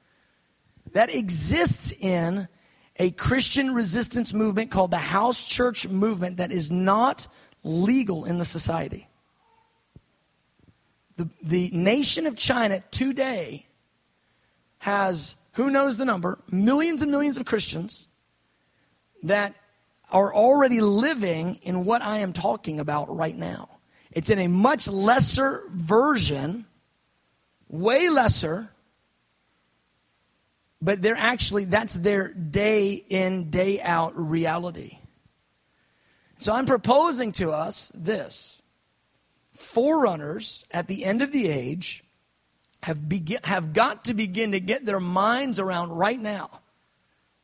that 0.92 1.12
exists 1.14 1.92
in 1.92 2.48
a 2.96 3.11
Christian 3.12 3.74
resistance 3.74 4.33
movement 4.33 4.70
called 4.70 4.90
the 4.90 4.98
house 4.98 5.46
church 5.46 5.88
movement 5.88 6.38
that 6.38 6.50
is 6.50 6.70
not 6.70 7.26
legal 7.62 8.24
in 8.24 8.38
the 8.38 8.44
society. 8.44 9.09
The, 11.16 11.28
the 11.42 11.70
nation 11.72 12.26
of 12.26 12.37
China 12.37 12.83
today 12.90 13.67
has, 14.79 15.35
who 15.53 15.71
knows 15.71 15.97
the 15.97 16.05
number, 16.05 16.38
millions 16.51 17.03
and 17.03 17.11
millions 17.11 17.37
of 17.37 17.45
Christians 17.45 18.07
that 19.23 19.55
are 20.11 20.33
already 20.35 20.81
living 20.81 21.57
in 21.62 21.85
what 21.85 22.03
I 22.03 22.19
am 22.19 22.33
talking 22.33 22.81
about 22.81 23.14
right 23.14 23.37
now. 23.37 23.69
It's 24.11 24.31
in 24.31 24.38
a 24.38 24.49
much 24.49 24.88
lesser 24.88 25.62
version 25.71 26.64
way 27.69 28.09
lesser, 28.09 28.71
but 30.81 31.03
they're 31.03 31.17
actually, 31.17 31.67
that's 31.67 31.95
their 31.95 32.33
day 32.33 32.93
in, 32.93 33.51
day 33.51 33.81
out 33.81 34.19
reality. 34.19 34.99
So 36.38 36.53
I'm 36.53 36.67
proposing 36.67 37.33
to 37.33 37.51
us 37.51 37.91
this 37.95 38.62
forerunners 39.53 40.64
at 40.71 40.87
the 40.87 41.05
end 41.05 41.21
of 41.21 41.33
the 41.33 41.49
age 41.49 42.05
have, 42.83 43.09
begin, 43.09 43.41
have 43.45 43.73
got 43.73 44.05
to 44.07 44.14
begin 44.14 44.53
to 44.53 44.61
get 44.61 44.87
their 44.87 45.01
minds 45.01 45.59
around 45.59 45.91
right 45.91 46.19
now. 46.19 46.51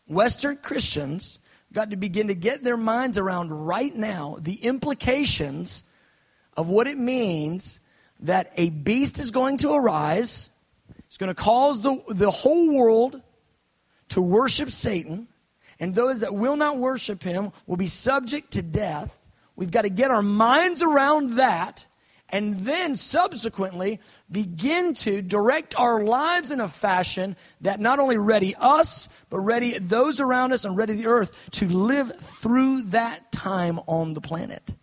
Western 0.06 0.56
Christians 0.56 1.38
got 1.72 1.90
to 1.90 1.96
begin 1.96 2.28
to 2.28 2.34
get 2.34 2.62
their 2.62 2.76
minds 2.76 3.18
around 3.18 3.50
right 3.50 3.94
now 3.94 4.36
the 4.40 4.54
implications 4.54 5.82
of 6.56 6.68
what 6.68 6.86
it 6.86 6.96
means 6.96 7.80
that 8.20 8.52
a 8.56 8.70
beast 8.70 9.18
is 9.18 9.30
going 9.30 9.58
to 9.58 9.72
arise. 9.72 10.50
It's 11.06 11.18
going 11.18 11.34
to 11.34 11.42
cause 11.42 11.80
the, 11.80 12.02
the 12.08 12.30
whole 12.30 12.72
world 12.72 13.20
to 14.10 14.22
worship 14.22 14.70
Satan. 14.70 15.28
And 15.80 15.94
those 15.94 16.20
that 16.20 16.34
will 16.34 16.56
not 16.56 16.78
worship 16.78 17.22
him 17.22 17.50
will 17.66 17.76
be 17.76 17.88
subject 17.88 18.52
to 18.52 18.62
death. 18.62 19.14
We've 19.56 19.70
got 19.70 19.82
to 19.82 19.90
get 19.90 20.10
our 20.10 20.22
minds 20.22 20.82
around 20.82 21.30
that 21.30 21.86
and 22.28 22.60
then 22.60 22.96
subsequently 22.96 24.00
begin 24.30 24.94
to 24.94 25.22
direct 25.22 25.74
our 25.78 26.02
lives 26.02 26.50
in 26.50 26.60
a 26.60 26.68
fashion 26.68 27.36
that 27.60 27.80
not 27.80 27.98
only 27.98 28.16
ready 28.16 28.54
us, 28.58 29.08
but 29.30 29.40
ready 29.40 29.78
those 29.78 30.20
around 30.20 30.52
us 30.52 30.64
and 30.64 30.76
ready 30.76 30.94
the 30.94 31.06
earth 31.06 31.32
to 31.52 31.68
live 31.68 32.14
through 32.18 32.82
that 32.84 33.30
time 33.30 33.78
on 33.86 34.14
the 34.14 34.20
planet. 34.20 34.74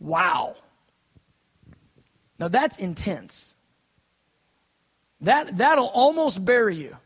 Wow. 0.00 0.56
Now 2.38 2.48
that's 2.48 2.78
intense. 2.78 3.54
That, 5.20 5.58
that'll 5.58 5.86
almost 5.86 6.44
bury 6.44 6.76
you. 6.76 6.96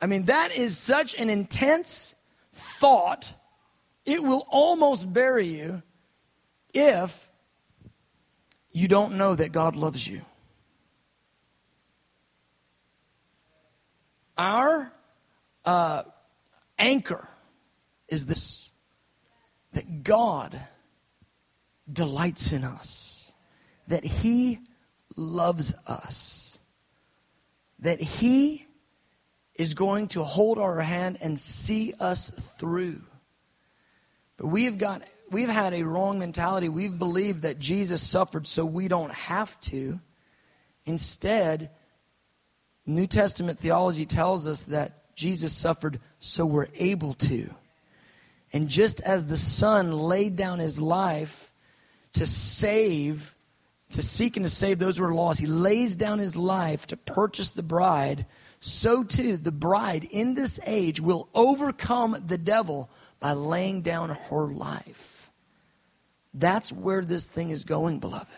I 0.00 0.06
mean, 0.06 0.26
that 0.26 0.52
is 0.52 0.76
such 0.76 1.14
an 1.16 1.30
intense 1.30 2.14
thought, 2.52 3.32
it 4.04 4.22
will 4.22 4.46
almost 4.48 5.12
bury 5.12 5.46
you 5.48 5.82
if 6.72 7.27
you 8.78 8.86
don't 8.86 9.16
know 9.16 9.34
that 9.34 9.50
God 9.50 9.74
loves 9.74 10.06
you. 10.06 10.22
Our 14.36 14.92
uh, 15.64 16.04
anchor 16.78 17.28
is 18.08 18.26
this 18.26 18.70
that 19.72 20.04
God 20.04 20.60
delights 21.92 22.52
in 22.52 22.64
us 22.64 23.32
that 23.88 24.04
He 24.04 24.60
loves 25.16 25.74
us, 25.86 26.60
that 27.80 28.00
He 28.00 28.66
is 29.56 29.74
going 29.74 30.06
to 30.08 30.22
hold 30.22 30.58
our 30.58 30.80
hand 30.80 31.18
and 31.20 31.38
see 31.38 31.94
us 31.98 32.30
through. 32.30 33.00
But 34.36 34.46
we 34.46 34.64
have 34.64 34.78
got 34.78 35.02
we've 35.30 35.48
had 35.48 35.74
a 35.74 35.82
wrong 35.82 36.18
mentality. 36.18 36.68
We've 36.68 36.98
believed 36.98 37.42
that 37.42 37.58
Jesus 37.58 38.02
suffered 38.02 38.46
so 38.46 38.64
we 38.64 38.88
don't 38.88 39.12
have 39.12 39.58
to. 39.62 40.00
Instead, 40.84 41.70
New 42.86 43.06
Testament 43.06 43.58
theology 43.58 44.06
tells 44.06 44.46
us 44.46 44.64
that 44.64 45.14
Jesus 45.14 45.52
suffered 45.52 46.00
so 46.20 46.46
we're 46.46 46.68
able 46.76 47.14
to. 47.14 47.50
And 48.52 48.68
just 48.68 49.00
as 49.02 49.26
the 49.26 49.36
Son 49.36 49.92
laid 49.92 50.36
down 50.36 50.58
his 50.58 50.80
life 50.80 51.52
to 52.14 52.26
save, 52.26 53.34
to 53.92 54.02
seek 54.02 54.36
and 54.36 54.46
to 54.46 54.50
save 54.50 54.78
those 54.78 54.98
who 54.98 55.04
are 55.04 55.14
lost, 55.14 55.40
he 55.40 55.46
lays 55.46 55.96
down 55.96 56.18
his 56.18 56.36
life 56.36 56.86
to 56.86 56.96
purchase 56.96 57.50
the 57.50 57.62
bride. 57.62 58.24
So 58.60 59.04
too, 59.04 59.36
the 59.36 59.52
bride 59.52 60.04
in 60.10 60.34
this 60.34 60.58
age 60.66 61.00
will 61.00 61.28
overcome 61.34 62.16
the 62.26 62.38
devil 62.38 62.88
by 63.20 63.32
laying 63.32 63.82
down 63.82 64.10
her 64.10 64.46
life. 64.46 65.17
That's 66.38 66.72
where 66.72 67.04
this 67.04 67.26
thing 67.26 67.50
is 67.50 67.64
going, 67.64 67.98
beloved. 67.98 68.28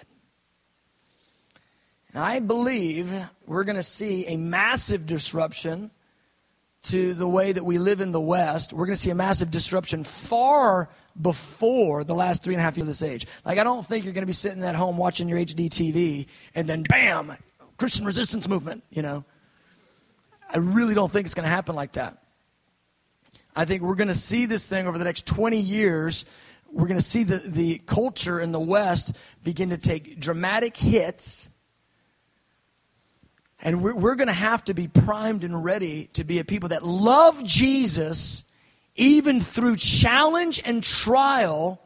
And 2.13 2.23
I 2.23 2.41
believe 2.41 3.13
we're 3.47 3.65
going 3.65 3.77
to 3.77 3.83
see 3.83 4.27
a 4.27 4.37
massive 4.37 5.07
disruption 5.07 5.91
to 6.85 7.13
the 7.15 7.29
way 7.29 7.53
that 7.53 7.65
we 7.65 7.79
live 7.79 8.01
in 8.01 8.11
the 8.11 8.21
West. 8.21 8.73
We're 8.73 8.87
going 8.87 8.97
to 8.97 9.01
see 9.01 9.11
a 9.11 9.15
massive 9.15 9.51
disruption 9.51 10.03
far 10.03 10.89
before 11.21 12.05
the 12.05 12.15
last 12.15 12.43
three 12.43 12.55
and 12.55 12.61
a 12.61 12.65
half 12.65 12.77
years 12.77 12.85
of 12.85 12.89
this 12.89 13.03
age. 13.03 13.27
Like, 13.45 13.59
I 13.59 13.65
don't 13.65 13.87
think 13.87 14.05
you're 14.05 14.15
going 14.15 14.23
to 14.23 14.27
be 14.27 14.33
sitting 14.33 14.63
at 14.65 14.75
home 14.75 14.97
watching 14.97 15.29
your 15.29 15.39
HD 15.39 15.69
TV 15.69 16.27
and 16.55 16.67
then, 16.67 16.83
bam, 16.83 17.37
Christian 17.77 18.07
resistance 18.07 18.49
movement, 18.49 18.83
you 18.91 19.03
know. 19.03 19.25
I 20.53 20.59
really 20.59 20.95
don't 20.95 21.13
think 21.13 21.27
it's 21.27 21.35
going 21.35 21.45
to 21.45 21.51
happen 21.51 21.77
like 21.77 21.93
that. 21.93 22.17
I 23.55 23.67
think 23.67 23.83
we're 23.83 23.95
going 23.95 24.09
to 24.09 24.15
see 24.15 24.47
this 24.47 24.67
thing 24.67 24.87
over 24.87 24.97
the 24.97 25.05
next 25.05 25.27
20 25.27 25.61
years. 25.61 26.25
We're 26.73 26.87
going 26.87 26.99
to 27.01 27.05
see 27.05 27.25
the, 27.25 27.39
the 27.39 27.79
culture 27.79 28.41
in 28.41 28.53
the 28.53 28.61
West 28.61 29.17
begin 29.43 29.71
to 29.71 29.79
take 29.79 30.21
dramatic 30.21 30.77
hits 30.77 31.51
and 33.63 33.83
we're, 33.83 33.95
we're 33.95 34.15
going 34.15 34.29
to 34.29 34.33
have 34.33 34.65
to 34.65 34.75
be 34.75 34.89
primed 34.89 35.45
and 35.45 35.63
ready 35.63 36.09
to 36.15 36.25
be 36.25 36.39
a 36.39 36.45
people 36.45 36.71
that 36.71 36.85
love 36.85 37.45
Jesus 37.45 38.45
even 38.97 39.41
through 39.41 39.77
challenge 39.77 40.61
and 40.65 40.83
trial. 40.83 41.81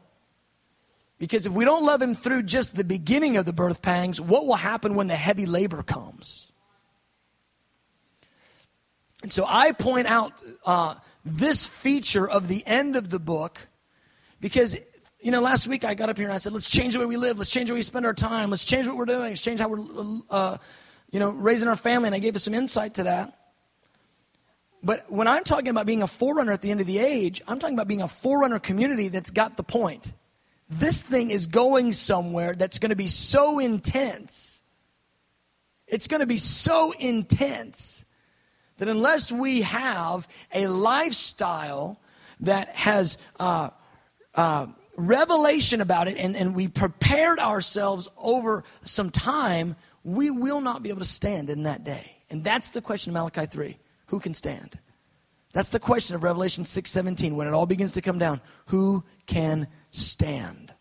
Because 1.17 1.45
if 1.45 1.53
we 1.53 1.65
don't 1.65 1.85
love 1.85 2.01
him 2.01 2.13
through 2.13 2.43
just 2.43 2.75
the 2.75 2.83
beginning 2.83 3.37
of 3.37 3.45
the 3.45 3.53
birth 3.53 3.81
pangs, 3.81 4.19
what 4.21 4.45
will 4.45 4.55
happen 4.55 4.95
when 4.95 5.07
the 5.07 5.15
heavy 5.15 5.45
labor 5.45 5.83
comes? 5.83 6.51
And 9.21 9.31
so 9.31 9.45
I 9.47 9.71
point 9.71 10.07
out 10.07 10.33
uh, 10.65 10.95
this 11.23 11.67
feature 11.67 12.29
of 12.29 12.47
the 12.47 12.65
end 12.65 12.95
of 12.95 13.09
the 13.09 13.19
book 13.19 13.67
because, 14.45 14.77
you 15.19 15.31
know, 15.31 15.41
last 15.41 15.67
week 15.67 15.83
I 15.83 15.95
got 15.95 16.07
up 16.07 16.17
here 16.17 16.27
and 16.27 16.33
I 16.35 16.37
said, 16.37 16.53
let's 16.53 16.69
change 16.69 16.93
the 16.93 16.99
way 16.99 17.07
we 17.07 17.17
live, 17.17 17.39
let's 17.39 17.49
change 17.49 17.69
the 17.69 17.73
way 17.73 17.79
we 17.79 17.81
spend 17.81 18.05
our 18.05 18.13
time, 18.13 18.51
let's 18.51 18.63
change 18.63 18.85
what 18.85 18.95
we're 18.95 19.05
doing, 19.05 19.29
let's 19.29 19.41
change 19.41 19.59
how 19.59 19.69
we're 19.69 20.19
uh, 20.29 20.57
you 21.09 21.19
know, 21.19 21.31
raising 21.31 21.67
our 21.67 21.75
family, 21.75 22.09
and 22.09 22.13
I 22.13 22.19
gave 22.19 22.35
us 22.35 22.43
some 22.43 22.53
insight 22.53 22.93
to 22.93 23.03
that. 23.05 23.35
But 24.83 25.11
when 25.11 25.27
I'm 25.27 25.43
talking 25.43 25.69
about 25.69 25.87
being 25.87 26.03
a 26.03 26.07
forerunner 26.07 26.51
at 26.51 26.61
the 26.61 26.69
end 26.69 26.79
of 26.79 26.85
the 26.85 26.99
age, 26.99 27.41
I'm 27.47 27.57
talking 27.57 27.75
about 27.75 27.87
being 27.87 28.03
a 28.03 28.07
forerunner 28.07 28.59
community 28.59 29.07
that's 29.07 29.31
got 29.31 29.57
the 29.57 29.63
point. 29.63 30.13
This 30.69 31.01
thing 31.01 31.31
is 31.31 31.47
going 31.47 31.93
somewhere 31.93 32.53
that's 32.53 32.77
going 32.77 32.91
to 32.91 32.95
be 32.95 33.07
so 33.07 33.57
intense. 33.57 34.61
It's 35.87 36.05
going 36.07 36.21
to 36.21 36.27
be 36.27 36.37
so 36.37 36.93
intense 36.99 38.05
that 38.77 38.89
unless 38.89 39.31
we 39.31 39.63
have 39.63 40.27
a 40.53 40.67
lifestyle 40.67 41.99
that 42.41 42.75
has 42.75 43.17
uh, 43.39 43.71
uh, 44.35 44.67
revelation 44.97 45.81
about 45.81 46.07
it 46.07 46.17
and, 46.17 46.35
and 46.35 46.55
we 46.55 46.67
prepared 46.67 47.39
ourselves 47.39 48.07
over 48.17 48.63
some 48.83 49.09
time, 49.09 49.75
we 50.03 50.29
will 50.29 50.61
not 50.61 50.83
be 50.83 50.89
able 50.89 51.01
to 51.01 51.05
stand 51.05 51.49
in 51.49 51.63
that 51.63 51.83
day. 51.83 52.11
And 52.29 52.43
that's 52.43 52.69
the 52.69 52.81
question 52.81 53.11
of 53.11 53.13
Malachi 53.15 53.45
3. 53.45 53.77
Who 54.07 54.19
can 54.19 54.33
stand? 54.33 54.77
That's 55.55 55.69
the 55.69 55.79
question 55.79 56.15
of 56.15 56.23
Revelation 56.23 56.65
6:17 56.65 57.35
when 57.35 57.47
it 57.47 57.53
all 57.53 57.65
begins 57.65 57.93
to 57.93 58.01
come 58.01 58.19
down. 58.19 58.41
Who 58.67 59.05
can 59.25 59.67
stand? 59.91 60.73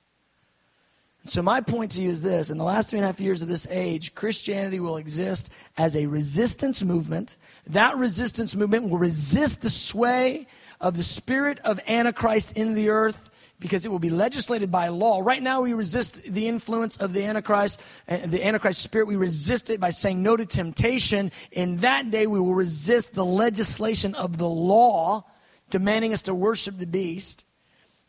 So 1.27 1.43
my 1.43 1.61
point 1.61 1.93
to 1.93 2.03
you 2.03 2.11
is 2.11 2.23
this: 2.23 2.51
in 2.51 2.59
the 2.59 2.65
last 2.65 2.91
three 2.91 2.99
and 2.99 3.05
a 3.05 3.07
half 3.07 3.21
years 3.21 3.41
of 3.41 3.47
this 3.47 3.69
age, 3.71 4.17
Christianity 4.17 4.81
will 4.81 4.97
exist 4.97 5.49
as 5.79 5.97
a 5.97 6.07
resistance 6.07 6.83
movement. 6.83 7.37
That 7.69 7.97
resistance 7.97 8.57
movement 8.57 8.91
will 8.91 8.99
resist 8.99 9.63
the 9.63 9.71
sway 9.71 10.49
of 10.81 10.97
the 10.97 11.05
spirit 11.05 11.61
of 11.61 11.81
Antichrist 11.87 12.53
in 12.57 12.75
the 12.75 12.89
earth 12.89 13.31
because 13.65 13.87
it 13.87 13.91
will 13.91 13.99
be 13.99 14.11
legislated 14.11 14.71
by 14.71 14.89
law. 14.89 15.21
Right 15.21 15.43
now, 15.43 15.63
we 15.63 15.73
resist 15.73 16.23
the 16.23 16.49
influence 16.49 16.99
of 16.99 17.15
the 17.15 17.25
Antichrist, 17.25 17.81
uh, 18.07 18.19
the 18.27 18.45
Antichrist 18.45 18.83
spirit. 18.83 19.09
We 19.09 19.17
resist 19.17 19.71
it 19.71 19.81
by 19.81 19.89
saying 19.89 20.23
no 20.23 20.37
to 20.37 20.45
temptation. 20.45 21.33
In 21.51 21.79
that 21.79 22.11
day, 22.11 22.27
we 22.27 22.39
will 22.39 22.55
resist 22.55 23.15
the 23.15 23.25
legislation 23.25 24.15
of 24.17 24.37
the 24.37 24.47
law, 24.47 25.25
demanding 25.71 26.13
us 26.13 26.21
to 26.23 26.35
worship 26.35 26.77
the 26.77 26.85
beast. 26.85 27.47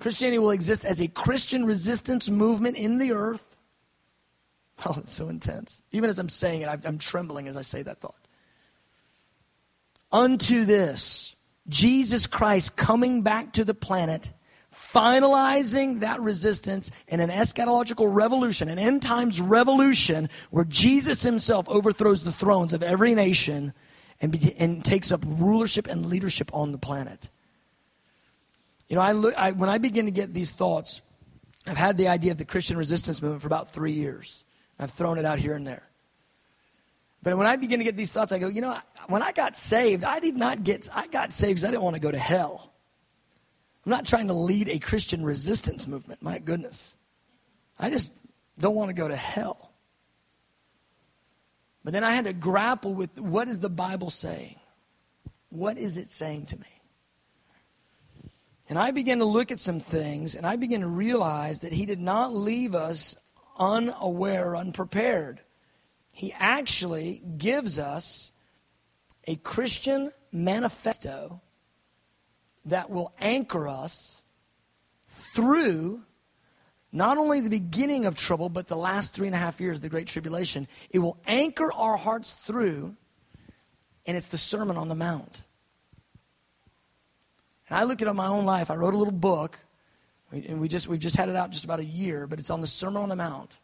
Christianity 0.02 0.40
will 0.40 0.52
exist 0.52 0.84
as 0.84 1.00
a 1.00 1.08
Christian 1.08 1.64
resistance 1.64 2.30
movement 2.30 2.76
in 2.76 2.98
the 2.98 3.14
earth. 3.14 3.58
Oh, 4.86 4.96
it's 4.98 5.14
so 5.14 5.30
intense. 5.30 5.82
Even 5.94 6.10
as 6.10 6.20
I'm 6.20 6.28
saying 6.28 6.64
it, 6.64 6.68
I'm 6.68 6.98
trembling 6.98 7.48
as 7.48 7.56
I 7.56 7.62
say 7.62 7.82
that 7.84 8.02
thought. 8.02 8.28
Unto 10.12 10.66
this, 10.66 11.34
Jesus 11.70 12.28
Christ 12.28 12.76
coming 12.76 13.22
back 13.22 13.54
to 13.54 13.64
the 13.64 13.74
planet 13.74 14.34
finalizing 14.96 16.00
that 16.00 16.22
resistance 16.22 16.90
in 17.08 17.20
an 17.20 17.30
eschatological 17.30 18.08
revolution, 18.14 18.70
an 18.70 18.80
end 18.80 19.02
times 19.02 19.42
revolution 19.42 20.30
where 20.52 20.64
Jesus 20.64 21.22
himself 21.22 21.68
overthrows 21.68 22.24
the 22.24 22.32
thrones 22.32 22.72
of 22.72 22.82
every 22.82 23.14
nation 23.14 23.74
and, 24.22 24.32
be, 24.32 24.56
and 24.58 24.86
takes 24.86 25.12
up 25.12 25.22
rulership 25.26 25.88
and 25.88 26.06
leadership 26.06 26.50
on 26.54 26.72
the 26.72 26.78
planet. 26.78 27.30
You 28.88 28.96
know, 28.96 29.02
I 29.02 29.12
look, 29.12 29.36
I, 29.36 29.52
when 29.52 29.70
I 29.70 29.80
begin 29.80 30.06
to 30.06 30.12
get 30.12 30.34
these 30.34 30.52
thoughts, 30.52 31.02
I've 31.68 31.78
had 31.78 31.98
the 31.98 32.08
idea 32.08 32.32
of 32.32 32.38
the 32.38 32.46
Christian 32.46 32.78
resistance 32.78 33.22
movement 33.22 33.42
for 33.42 33.48
about 33.48 33.72
three 33.72 33.94
years. 33.94 34.46
I've 34.80 34.92
thrown 34.92 35.18
it 35.18 35.26
out 35.26 35.40
here 35.40 35.56
and 35.56 35.68
there. 35.68 35.90
But 37.22 37.36
when 37.38 37.48
I 37.48 37.56
begin 37.56 37.80
to 37.80 37.84
get 37.84 37.98
these 37.98 38.12
thoughts, 38.12 38.32
I 38.32 38.38
go, 38.38 38.48
you 38.48 38.62
know, 38.62 38.78
when 39.08 39.24
I 39.24 39.32
got 39.32 39.58
saved, 39.58 40.06
I 40.06 40.20
did 40.20 40.38
not 40.38 40.64
get, 40.64 40.88
I 40.96 41.08
got 41.08 41.34
saved 41.34 41.56
because 41.56 41.66
I 41.66 41.72
didn't 41.72 41.84
want 41.84 41.96
to 41.96 42.02
go 42.02 42.12
to 42.12 42.20
hell. 42.20 42.72
I'm 43.86 43.92
not 43.92 44.06
trying 44.06 44.28
to 44.28 44.34
lead 44.34 44.68
a 44.68 44.80
Christian 44.80 45.24
resistance 45.24 45.88
movement. 45.88 46.24
My 46.24 46.40
goodness. 46.40 46.96
I 47.78 47.90
just 47.90 48.12
don't 48.58 48.76
want 48.76 48.90
to 48.90 48.94
go 48.94 49.08
to 49.08 49.16
hell. 49.16 49.72
But 51.84 51.94
then 51.94 52.04
I 52.04 52.14
had 52.14 52.26
to 52.26 52.34
grapple 52.34 52.96
with 52.96 53.20
what 53.20 53.48
is 53.48 53.60
the 53.60 53.70
Bible 53.70 54.10
saying? 54.10 54.56
What 55.50 55.78
is 55.78 55.98
it 55.98 56.10
saying 56.10 56.48
to 56.48 56.58
me? 56.58 56.66
And 58.68 58.80
I 58.80 58.90
began 58.90 59.20
to 59.20 59.26
look 59.26 59.52
at 59.52 59.60
some 59.60 59.80
things 59.80 60.34
and 60.34 60.48
I 60.48 60.56
began 60.56 60.82
to 60.82 60.88
realize 60.88 61.62
that 61.62 61.72
He 61.72 61.86
did 61.86 62.00
not 62.00 62.34
leave 62.34 62.74
us 62.74 63.16
unaware, 63.60 64.56
unprepared. 64.56 65.42
He 66.12 66.34
actually 66.34 67.22
gives 67.38 67.78
us 67.78 68.32
a 69.28 69.36
Christian 69.36 70.12
manifesto 70.32 71.42
that 72.66 72.90
will 72.90 73.14
anchor 73.20 73.68
us 73.68 74.24
through 75.08 76.02
not 76.92 77.18
only 77.18 77.42
the 77.42 77.50
beginning 77.50 78.06
of 78.06 78.18
trouble, 78.18 78.48
but 78.48 78.68
the 78.68 78.78
last 78.78 79.14
three 79.14 79.28
and 79.28 79.36
a 79.36 79.40
half 79.40 79.60
years 79.60 79.80
of 79.80 79.82
the 79.82 79.90
Great 79.90 80.08
Tribulation. 80.08 80.68
It 80.90 81.00
will 81.00 81.18
anchor 81.28 81.72
our 81.74 81.98
hearts 81.98 82.32
through, 82.32 82.96
and 84.06 84.16
it's 84.16 84.28
the 84.28 84.38
Sermon 84.38 84.78
on 84.78 84.88
the 84.88 84.96
Mount. 84.96 85.42
And 87.68 87.78
I 87.78 87.84
look 87.84 88.02
at 88.02 88.16
my 88.16 88.28
own 88.28 88.46
life. 88.46 88.72
I 88.72 88.76
wrote 88.76 88.94
a 88.94 88.98
little 88.98 89.12
book, 89.12 89.60
and 90.32 90.62
we 90.62 90.70
just, 90.70 90.88
we've 90.88 91.00
just 91.00 91.18
had 91.18 91.28
it 91.28 91.36
out 91.36 91.52
just 91.52 91.66
about 91.66 91.80
a 91.80 91.86
year, 91.86 92.28
but 92.28 92.40
it's 92.40 92.50
on 92.50 92.62
the 92.62 92.68
Sermon 92.68 93.04
on 93.04 93.10
the 93.10 93.16
Mount 93.16 93.58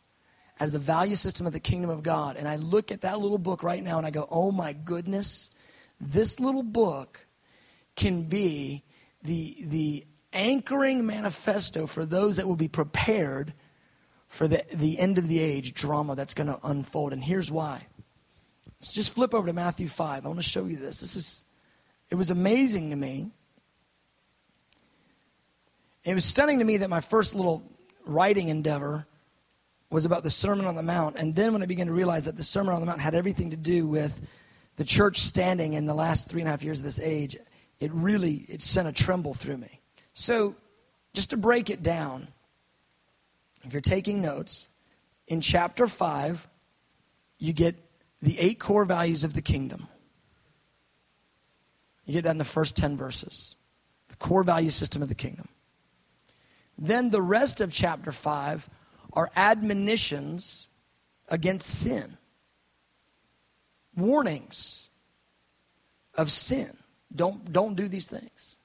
as 0.60 0.72
the 0.72 0.80
value 0.80 1.16
system 1.16 1.48
of 1.48 1.54
the 1.54 1.60
kingdom 1.60 1.90
of 1.90 2.04
God. 2.04 2.36
And 2.36 2.48
I 2.48 2.58
look 2.58 2.92
at 2.92 3.02
that 3.02 3.20
little 3.20 3.38
book 3.38 3.64
right 3.64 3.82
now 3.82 3.98
and 3.98 4.06
I 4.06 4.12
go, 4.12 4.28
oh 4.30 4.52
my 4.52 4.74
goodness, 4.74 5.50
this 6.00 6.40
little 6.40 6.64
book 6.64 7.26
can 7.96 8.24
be 8.24 8.84
the, 9.24 9.58
the 9.66 10.06
anchoring 10.34 11.06
manifesto 11.06 11.86
for 11.86 12.06
those 12.06 12.38
that 12.38 12.48
will 12.48 12.56
be 12.56 12.68
prepared 12.68 13.54
for 14.28 14.48
the, 14.48 14.64
the 14.74 14.98
end 14.98 15.18
of 15.18 15.28
the 15.28 15.40
age 15.40 15.74
drama 15.74 16.16
that's 16.16 16.34
going 16.34 16.48
to 16.48 16.60
unfold. 16.64 17.14
And 17.14 17.24
here's 17.24 17.52
why. 17.52 17.86
Let's 18.80 18.94
just 18.94 19.14
flip 19.14 19.34
over 19.34 19.48
to 19.48 19.54
Matthew 19.54 19.88
5. 19.88 20.26
I 20.26 20.28
want 20.28 20.40
to 20.40 20.44
show 20.44 20.66
you 20.66 20.78
this. 20.78 21.02
This 21.02 21.16
is, 21.16 21.44
it 22.10 22.16
was 22.16 22.32
amazing 22.32 22.90
to 22.92 22.96
me. 22.96 23.30
It 26.04 26.14
was 26.14 26.26
stunning 26.26 26.60
to 26.60 26.66
me 26.66 26.78
that 26.78 26.90
my 26.90 27.02
first 27.02 27.36
little 27.36 27.62
writing 28.06 28.48
endeavor 28.48 29.06
was 29.92 30.06
about 30.06 30.24
the 30.24 30.30
Sermon 30.30 30.66
on 30.66 30.76
the 30.76 30.82
Mount. 30.82 31.18
And 31.18 31.36
then 31.36 31.54
when 31.54 31.62
I 31.62 31.66
began 31.66 31.88
to 31.88 31.94
realize 31.94 32.26
that 32.26 32.38
the 32.38 32.44
Sermon 32.44 32.74
on 32.74 32.80
the 32.80 32.86
Mount 32.86 33.02
had 33.02 33.14
everything 33.14 33.52
to 33.52 33.58
do 33.58 33.86
with 33.86 34.26
the 34.78 34.86
church 34.86 35.20
standing 35.20 35.74
in 35.74 35.86
the 35.86 35.94
last 35.94 36.30
three 36.30 36.42
and 36.42 36.48
a 36.48 36.52
half 36.52 36.64
years 36.64 36.80
of 36.80 36.86
this 36.86 37.00
age, 37.00 37.38
it 37.82 37.92
really 37.92 38.46
it 38.48 38.62
sent 38.62 38.88
a 38.88 38.94
tremble 38.94 39.34
through 39.34 39.58
me. 39.58 39.82
So, 40.14 40.56
just 41.14 41.32
to 41.32 41.38
break 41.38 41.70
it 41.70 41.84
down, 41.84 42.28
if 43.64 43.74
you're 43.74 43.82
taking 43.82 44.22
notes, 44.22 44.70
in 45.28 45.42
chapter 45.42 45.88
5, 45.88 46.48
you 47.40 47.54
get 47.54 47.76
the 48.22 48.40
eight 48.40 48.60
core 48.60 48.86
values 48.86 49.24
of 49.24 49.34
the 49.34 49.42
kingdom. 49.42 49.88
You 52.06 52.14
get 52.14 52.24
that 52.24 52.32
in 52.32 52.38
the 52.38 52.44
first 52.44 52.76
10 52.76 52.98
verses. 52.98 53.56
The 54.10 54.16
core 54.18 54.44
value 54.44 54.70
system 54.70 55.02
of 55.02 55.10
the 55.10 55.16
kingdom. 55.16 55.48
Then 56.78 57.10
the 57.10 57.22
rest 57.22 57.62
of 57.62 57.74
chapter 57.74 58.12
5 58.12 58.70
are 59.14 59.30
admonitions 59.36 60.68
against 61.30 61.68
sin, 61.68 62.18
warnings 63.96 64.90
of 66.16 66.32
sin. 66.32 66.78
Don't, 67.16 67.52
don't 67.52 67.76
do 67.76 67.88
these 67.88 68.08
things. 68.08 68.56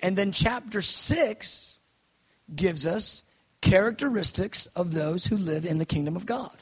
And 0.00 0.16
then 0.16 0.32
chapter 0.32 0.80
6 0.80 1.76
gives 2.54 2.86
us 2.86 3.22
characteristics 3.60 4.66
of 4.76 4.92
those 4.92 5.26
who 5.26 5.36
live 5.36 5.64
in 5.64 5.78
the 5.78 5.86
kingdom 5.86 6.16
of 6.16 6.26
God. 6.26 6.56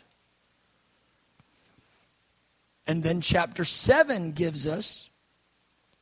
And 2.87 3.03
then 3.03 3.21
chapter 3.21 3.65
7 3.65 4.33
gives 4.33 4.67
us 4.67 5.11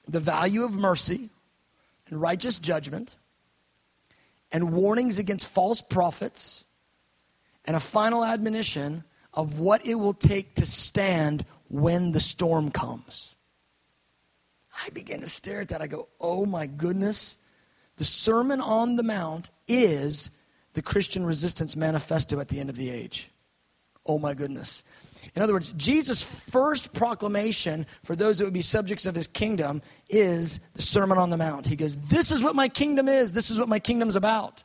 the 0.06 0.20
value 0.20 0.64
of 0.64 0.74
mercy 0.74 1.30
and 2.08 2.20
righteous 2.20 2.58
judgment 2.58 3.16
and 4.52 4.72
warnings 4.72 5.18
against 5.18 5.48
false 5.48 5.80
prophets 5.80 6.64
and 7.64 7.76
a 7.76 7.80
final 7.80 8.24
admonition 8.24 9.04
of 9.32 9.58
what 9.58 9.86
it 9.86 9.94
will 9.94 10.14
take 10.14 10.54
to 10.56 10.66
stand 10.66 11.44
when 11.68 12.12
the 12.12 12.20
storm 12.20 12.70
comes. 12.70 13.34
I 14.84 14.90
began 14.90 15.20
to 15.20 15.28
stare 15.28 15.60
at 15.60 15.68
that. 15.68 15.82
I 15.82 15.86
go, 15.86 16.08
oh 16.20 16.46
my 16.46 16.66
goodness. 16.66 17.38
The 17.96 18.04
Sermon 18.04 18.60
on 18.60 18.96
the 18.96 19.02
Mount 19.02 19.50
is 19.68 20.30
the 20.74 20.82
Christian 20.82 21.24
resistance 21.24 21.76
manifesto 21.76 22.40
at 22.40 22.48
the 22.48 22.60
end 22.60 22.70
of 22.70 22.76
the 22.76 22.90
age. 22.90 23.30
Oh 24.06 24.18
my 24.18 24.34
goodness. 24.34 24.82
In 25.34 25.42
other 25.42 25.52
words, 25.52 25.72
Jesus' 25.76 26.22
first 26.22 26.92
proclamation 26.94 27.86
for 28.02 28.16
those 28.16 28.38
that 28.38 28.44
would 28.44 28.54
be 28.54 28.62
subjects 28.62 29.04
of 29.04 29.14
his 29.14 29.26
kingdom 29.26 29.82
is 30.08 30.60
the 30.74 30.82
Sermon 30.82 31.18
on 31.18 31.30
the 31.30 31.36
Mount. 31.36 31.66
He 31.66 31.76
goes, 31.76 31.96
This 31.96 32.30
is 32.30 32.42
what 32.42 32.54
my 32.54 32.68
kingdom 32.68 33.08
is, 33.08 33.32
this 33.32 33.50
is 33.50 33.58
what 33.58 33.68
my 33.68 33.78
kingdom's 33.78 34.16
about. 34.16 34.64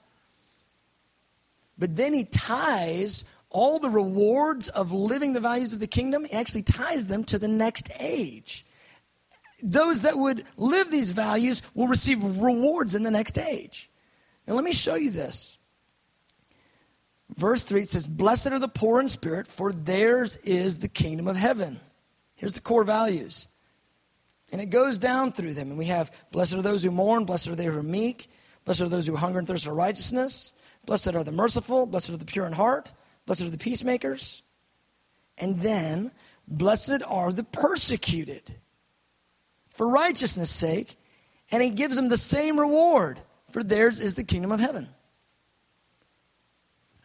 But 1.78 1.96
then 1.98 2.14
he 2.14 2.24
ties 2.24 3.26
all 3.50 3.80
the 3.80 3.90
rewards 3.90 4.68
of 4.70 4.92
living 4.92 5.34
the 5.34 5.40
values 5.40 5.74
of 5.74 5.80
the 5.80 5.88
kingdom, 5.88 6.26
he 6.26 6.34
actually 6.34 6.64
ties 6.64 7.08
them 7.08 7.24
to 7.26 7.40
the 7.40 7.48
next 7.48 7.90
age. 8.00 8.65
Those 9.64 10.02
that 10.02 10.18
would 10.18 10.46
live 10.58 10.92
these 10.92 11.12
values 11.12 11.62
will 11.74 11.88
receive 11.88 12.24
rewards 12.24 12.96
in 12.96 13.04
the 13.04 13.12
next 13.12 13.38
age. 13.38 13.90
Now, 14.48 14.56
let 14.56 14.64
me 14.64 14.74
show 14.74 14.96
you 14.96 15.10
this. 15.10 15.58
Verse 17.36 17.64
3 17.64 17.82
it 17.82 17.90
says, 17.90 18.08
Blessed 18.08 18.48
are 18.48 18.60
the 18.60 18.68
poor 18.68 19.00
in 19.00 19.10
spirit, 19.10 19.48
for 19.48 19.72
theirs 19.72 20.36
is 20.38 20.80
the 20.80 20.88
kingdom 20.88 21.28
of 21.28 21.36
heaven. 21.36 21.80
Here's 22.36 22.54
the 22.54 22.62
core 22.62 22.84
values. 22.84 23.48
And 24.52 24.62
it 24.62 24.68
goes 24.68 24.98
down 24.98 25.32
through 25.32 25.54
them. 25.54 25.70
And 25.70 25.78
we 25.78 25.86
have, 25.86 26.12
Blessed 26.32 26.56
are 26.56 26.62
those 26.62 26.84
who 26.84 26.92
mourn, 26.92 27.26
blessed 27.26 27.48
are 27.48 27.56
they 27.56 27.66
who 27.66 27.80
are 27.80 27.84
meek, 27.84 28.30
blessed 28.64 28.82
are 28.82 28.90
those 28.90 29.08
who 29.08 29.16
hunger 29.16 29.40
and 29.40 29.48
thirst 29.48 29.66
for 29.66 29.74
righteousness, 29.74 30.54
blessed 30.86 31.16
are 31.16 31.24
the 31.24 31.32
merciful, 31.32 31.86
blessed 31.86 32.12
are 32.12 32.18
the 32.18 32.26
pure 32.26 32.46
in 32.46 32.54
heart, 32.54 32.94
blessed 33.26 33.44
are 33.44 33.50
the 33.50 33.58
peacemakers. 33.58 34.44
And 35.38 35.60
then, 35.60 36.12
blessed 36.48 37.02
are 37.08 37.32
the 37.32 37.44
persecuted 37.44 38.56
for 39.76 39.88
righteousness' 39.88 40.50
sake. 40.50 40.98
And 41.52 41.62
he 41.62 41.70
gives 41.70 41.96
them 41.96 42.10
the 42.10 42.18
same 42.18 42.60
reward, 42.60 43.20
for 43.52 43.64
theirs 43.64 44.00
is 44.00 44.16
the 44.16 44.24
kingdom 44.24 44.52
of 44.52 44.60
heaven. 44.60 44.90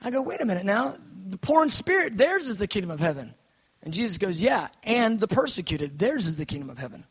I 0.00 0.10
go, 0.10 0.22
wait 0.22 0.40
a 0.40 0.46
minute 0.46 0.64
now. 0.64 0.94
The 1.26 1.36
poor 1.36 1.62
in 1.62 1.70
spirit, 1.70 2.16
theirs 2.16 2.48
is 2.48 2.56
the 2.56 2.66
kingdom 2.66 2.90
of 2.90 2.98
heaven. 2.98 3.34
And 3.82 3.92
Jesus 3.92 4.18
goes, 4.18 4.40
yeah, 4.40 4.68
and 4.82 5.20
the 5.20 5.28
persecuted, 5.28 5.98
theirs 5.98 6.26
is 6.26 6.38
the 6.38 6.46
kingdom 6.46 6.70
of 6.70 6.78
heaven. 6.78 7.04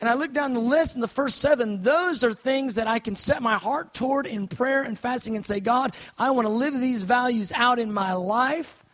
And 0.00 0.08
I 0.10 0.14
look 0.14 0.32
down 0.32 0.54
the 0.54 0.60
list 0.60 0.94
in 0.94 1.00
the 1.00 1.08
first 1.08 1.38
seven, 1.38 1.82
those 1.82 2.22
are 2.22 2.34
things 2.34 2.74
that 2.74 2.86
I 2.86 2.98
can 2.98 3.16
set 3.16 3.42
my 3.42 3.54
heart 3.54 3.94
toward 3.94 4.26
in 4.26 4.46
prayer 4.46 4.82
and 4.82 4.98
fasting 4.98 5.36
and 5.36 5.44
say, 5.44 5.58
God, 5.58 5.94
I 6.18 6.30
want 6.30 6.46
to 6.46 6.52
live 6.52 6.74
these 6.74 7.02
values 7.02 7.50
out 7.52 7.78
in 7.78 7.92
my 7.92 8.12
life. 8.12 8.84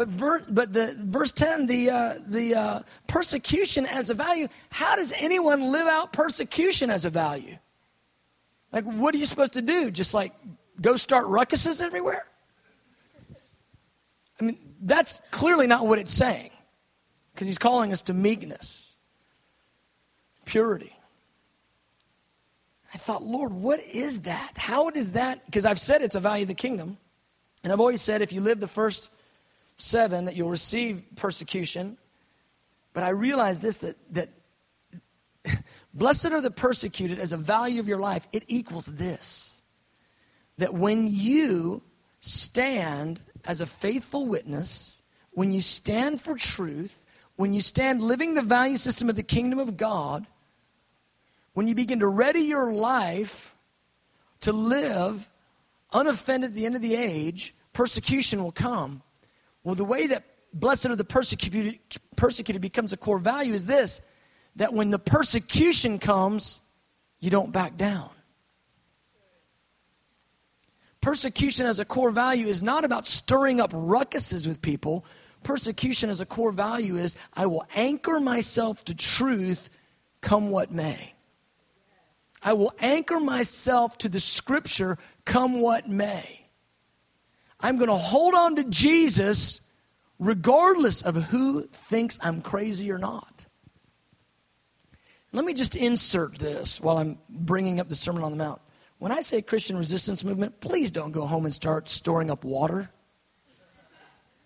But, 0.00 0.08
ver- 0.08 0.44
but 0.48 0.72
the 0.72 0.96
verse 0.98 1.30
10, 1.30 1.66
the, 1.66 1.90
uh, 1.90 2.14
the 2.26 2.54
uh, 2.54 2.80
persecution 3.06 3.84
as 3.84 4.08
a 4.08 4.14
value, 4.14 4.48
how 4.70 4.96
does 4.96 5.12
anyone 5.14 5.60
live 5.72 5.86
out 5.86 6.10
persecution 6.14 6.88
as 6.88 7.04
a 7.04 7.10
value? 7.10 7.58
Like, 8.72 8.84
what 8.84 9.14
are 9.14 9.18
you 9.18 9.26
supposed 9.26 9.52
to 9.52 9.60
do? 9.60 9.90
Just 9.90 10.14
like 10.14 10.32
go 10.80 10.96
start 10.96 11.26
ruckuses 11.26 11.82
everywhere? 11.82 12.26
I 14.40 14.44
mean, 14.44 14.58
that's 14.80 15.20
clearly 15.32 15.66
not 15.66 15.86
what 15.86 15.98
it's 15.98 16.14
saying 16.14 16.50
because 17.34 17.46
he's 17.46 17.58
calling 17.58 17.92
us 17.92 18.00
to 18.00 18.14
meekness, 18.14 18.96
purity. 20.46 20.96
I 22.94 22.96
thought, 22.96 23.22
Lord, 23.22 23.52
what 23.52 23.80
is 23.80 24.22
that? 24.22 24.52
How 24.56 24.88
does 24.88 25.12
that? 25.12 25.44
Because 25.44 25.66
I've 25.66 25.78
said 25.78 26.00
it's 26.00 26.16
a 26.16 26.20
value 26.20 26.44
of 26.44 26.48
the 26.48 26.54
kingdom. 26.54 26.96
And 27.62 27.70
I've 27.70 27.80
always 27.80 28.00
said 28.00 28.22
if 28.22 28.32
you 28.32 28.40
live 28.40 28.60
the 28.60 28.66
first 28.66 29.10
seven, 29.80 30.26
that 30.26 30.36
you'll 30.36 30.50
receive 30.50 31.02
persecution. 31.16 31.96
But 32.92 33.02
I 33.02 33.10
realize 33.10 33.60
this 33.60 33.78
that, 33.78 33.96
that 34.14 34.28
blessed 35.94 36.26
are 36.26 36.40
the 36.40 36.50
persecuted 36.50 37.18
as 37.18 37.32
a 37.32 37.36
value 37.36 37.80
of 37.80 37.88
your 37.88 37.98
life. 37.98 38.26
It 38.32 38.44
equals 38.48 38.86
this 38.86 39.56
that 40.58 40.74
when 40.74 41.06
you 41.06 41.82
stand 42.20 43.18
as 43.46 43.62
a 43.62 43.66
faithful 43.66 44.26
witness, 44.26 45.00
when 45.30 45.52
you 45.52 45.62
stand 45.62 46.20
for 46.20 46.36
truth, 46.36 47.06
when 47.36 47.54
you 47.54 47.62
stand 47.62 48.02
living 48.02 48.34
the 48.34 48.42
value 48.42 48.76
system 48.76 49.08
of 49.08 49.16
the 49.16 49.22
kingdom 49.22 49.58
of 49.58 49.78
God, 49.78 50.26
when 51.54 51.66
you 51.66 51.74
begin 51.74 52.00
to 52.00 52.06
ready 52.06 52.40
your 52.40 52.72
life 52.72 53.56
to 54.40 54.52
live 54.52 55.30
unoffended 55.92 56.50
at 56.50 56.54
the 56.54 56.66
end 56.66 56.76
of 56.76 56.82
the 56.82 56.94
age, 56.94 57.54
persecution 57.72 58.42
will 58.44 58.52
come. 58.52 59.02
Well, 59.62 59.74
the 59.74 59.84
way 59.84 60.06
that 60.08 60.24
blessed 60.52 60.86
are 60.86 60.96
the 60.96 61.04
persecuted, 61.04 61.78
persecuted 62.16 62.62
becomes 62.62 62.92
a 62.92 62.96
core 62.96 63.18
value 63.18 63.54
is 63.54 63.66
this 63.66 64.00
that 64.56 64.72
when 64.72 64.90
the 64.90 64.98
persecution 64.98 65.98
comes, 65.98 66.60
you 67.20 67.30
don't 67.30 67.52
back 67.52 67.76
down. 67.76 68.10
Persecution 71.00 71.66
as 71.66 71.78
a 71.78 71.84
core 71.84 72.10
value 72.10 72.46
is 72.46 72.62
not 72.62 72.84
about 72.84 73.06
stirring 73.06 73.60
up 73.60 73.72
ruckuses 73.72 74.46
with 74.46 74.60
people. 74.60 75.04
Persecution 75.42 76.10
as 76.10 76.20
a 76.20 76.26
core 76.26 76.52
value 76.52 76.96
is 76.96 77.16
I 77.32 77.46
will 77.46 77.64
anchor 77.74 78.20
myself 78.20 78.84
to 78.86 78.94
truth 78.94 79.70
come 80.20 80.50
what 80.50 80.70
may. 80.70 81.14
I 82.42 82.54
will 82.54 82.74
anchor 82.80 83.20
myself 83.20 83.98
to 83.98 84.08
the 84.08 84.20
scripture 84.20 84.98
come 85.24 85.60
what 85.60 85.88
may. 85.88 86.39
I'm 87.60 87.76
going 87.76 87.90
to 87.90 87.96
hold 87.96 88.34
on 88.34 88.56
to 88.56 88.64
Jesus 88.64 89.60
regardless 90.18 91.02
of 91.02 91.16
who 91.16 91.66
thinks 91.66 92.18
I'm 92.22 92.42
crazy 92.42 92.90
or 92.90 92.98
not. 92.98 93.46
Let 95.32 95.44
me 95.44 95.54
just 95.54 95.76
insert 95.76 96.38
this 96.38 96.80
while 96.80 96.98
I'm 96.98 97.18
bringing 97.28 97.80
up 97.80 97.88
the 97.88 97.94
Sermon 97.94 98.24
on 98.24 98.32
the 98.32 98.36
Mount. 98.36 98.60
When 98.98 99.12
I 99.12 99.20
say 99.20 99.40
Christian 99.40 99.78
resistance 99.78 100.24
movement, 100.24 100.60
please 100.60 100.90
don't 100.90 101.12
go 101.12 101.26
home 101.26 101.44
and 101.44 101.54
start 101.54 101.88
storing 101.88 102.30
up 102.30 102.44
water. 102.44 102.90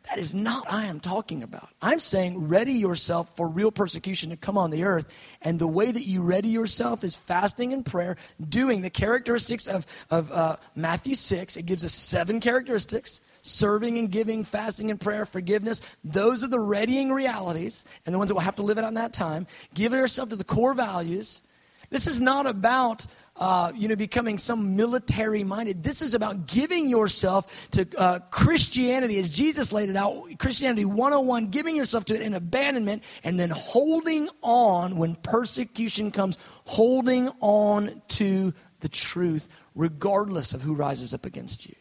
That 0.09 0.19
is 0.19 0.35
not 0.35 0.71
I 0.71 0.85
am 0.85 1.01
talking 1.01 1.43
about. 1.43 1.69
I'm 1.81 1.99
saying 1.99 2.49
ready 2.49 2.75
yourself 2.75 3.35
for 3.37 3.49
real 3.49 3.73
persecution 3.73 4.31
to 4.31 4.37
come 4.37 4.59
on 4.59 4.71
the 4.71 4.85
earth. 4.85 5.13
And 5.41 5.59
the 5.59 5.67
way 5.67 5.91
that 5.91 6.07
you 6.07 6.21
ready 6.21 6.49
yourself 6.49 7.05
is 7.05 7.17
fasting 7.17 7.73
and 7.73 7.85
prayer, 7.85 8.17
doing 8.47 8.83
the 8.83 8.91
characteristics 8.91 9.67
of, 9.67 9.87
of 10.11 10.31
uh, 10.31 10.57
Matthew 10.75 11.15
6. 11.15 11.57
It 11.57 11.65
gives 11.65 11.85
us 11.85 11.93
seven 11.95 12.41
characteristics 12.41 13.21
serving 13.45 13.99
and 13.99 14.11
giving, 14.11 14.43
fasting 14.43 14.91
and 14.91 14.99
prayer, 14.99 15.25
forgiveness. 15.25 15.81
Those 16.03 16.43
are 16.43 16.49
the 16.49 16.59
readying 16.59 17.13
realities 17.13 17.85
and 18.05 18.15
the 18.15 18.19
ones 18.19 18.29
that 18.29 18.35
we'll 18.35 18.45
have 18.45 18.57
to 18.57 18.63
live 18.63 18.79
out 18.79 18.85
in 18.85 18.95
that 18.95 19.13
time. 19.13 19.47
Give 19.75 19.93
yourself 19.93 20.31
to 20.31 20.37
the 20.37 20.45
core 20.45 20.75
values. 20.75 21.43
This 21.91 22.07
is 22.07 22.21
not 22.21 22.47
about 22.47 23.07
uh, 23.37 23.73
you 23.75 23.89
know, 23.89 23.97
becoming 23.97 24.39
some 24.39 24.77
military 24.77 25.43
minded. 25.43 25.83
This 25.83 26.03
is 26.03 26.15
about 26.15 26.47
giving 26.47 26.89
yourself 26.89 27.69
to 27.73 27.87
uh, 27.99 28.19
Christianity 28.31 29.19
as 29.19 29.29
Jesus 29.29 29.73
laid 29.73 29.91
it 29.91 29.97
out. 29.97 30.27
Christianity 30.39 30.85
101, 30.85 31.49
giving 31.49 31.75
yourself 31.75 32.05
to 32.07 32.15
it 32.15 32.23
in 32.23 32.35
abandonment 32.35 33.03
and 33.25 33.39
then 33.39 33.51
holding 33.51 34.29
on 34.43 34.97
when 34.97 35.17
persecution 35.17 36.13
comes, 36.13 36.39
holding 36.65 37.29
on 37.41 38.03
to 38.09 38.55
the 38.81 38.89
truth 38.89 39.49
regardless 39.75 40.55
of 40.55 40.63
who 40.63 40.75
rises 40.75 41.13
up 41.13 41.27
against 41.27 41.67
you. 41.67 41.75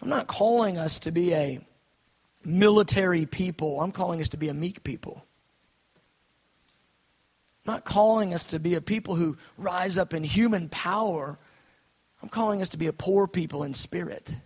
I'm 0.00 0.08
not 0.08 0.26
calling 0.26 0.78
us 0.78 0.98
to 1.00 1.12
be 1.12 1.34
a 1.34 1.60
military 2.44 3.26
people, 3.26 3.80
I'm 3.80 3.92
calling 3.92 4.20
us 4.20 4.30
to 4.30 4.36
be 4.36 4.48
a 4.48 4.54
meek 4.54 4.84
people. 4.84 5.26
I'm 7.66 7.74
not 7.74 7.84
calling 7.84 8.34
us 8.34 8.44
to 8.46 8.58
be 8.58 8.74
a 8.74 8.80
people 8.80 9.14
who 9.14 9.36
rise 9.56 9.96
up 9.96 10.12
in 10.12 10.22
human 10.22 10.68
power. 10.68 11.38
I'm 12.22 12.28
calling 12.28 12.60
us 12.60 12.70
to 12.70 12.76
be 12.76 12.88
a 12.88 12.92
poor 12.92 13.26
people 13.26 13.62
in 13.62 13.72
spirit, 13.72 14.36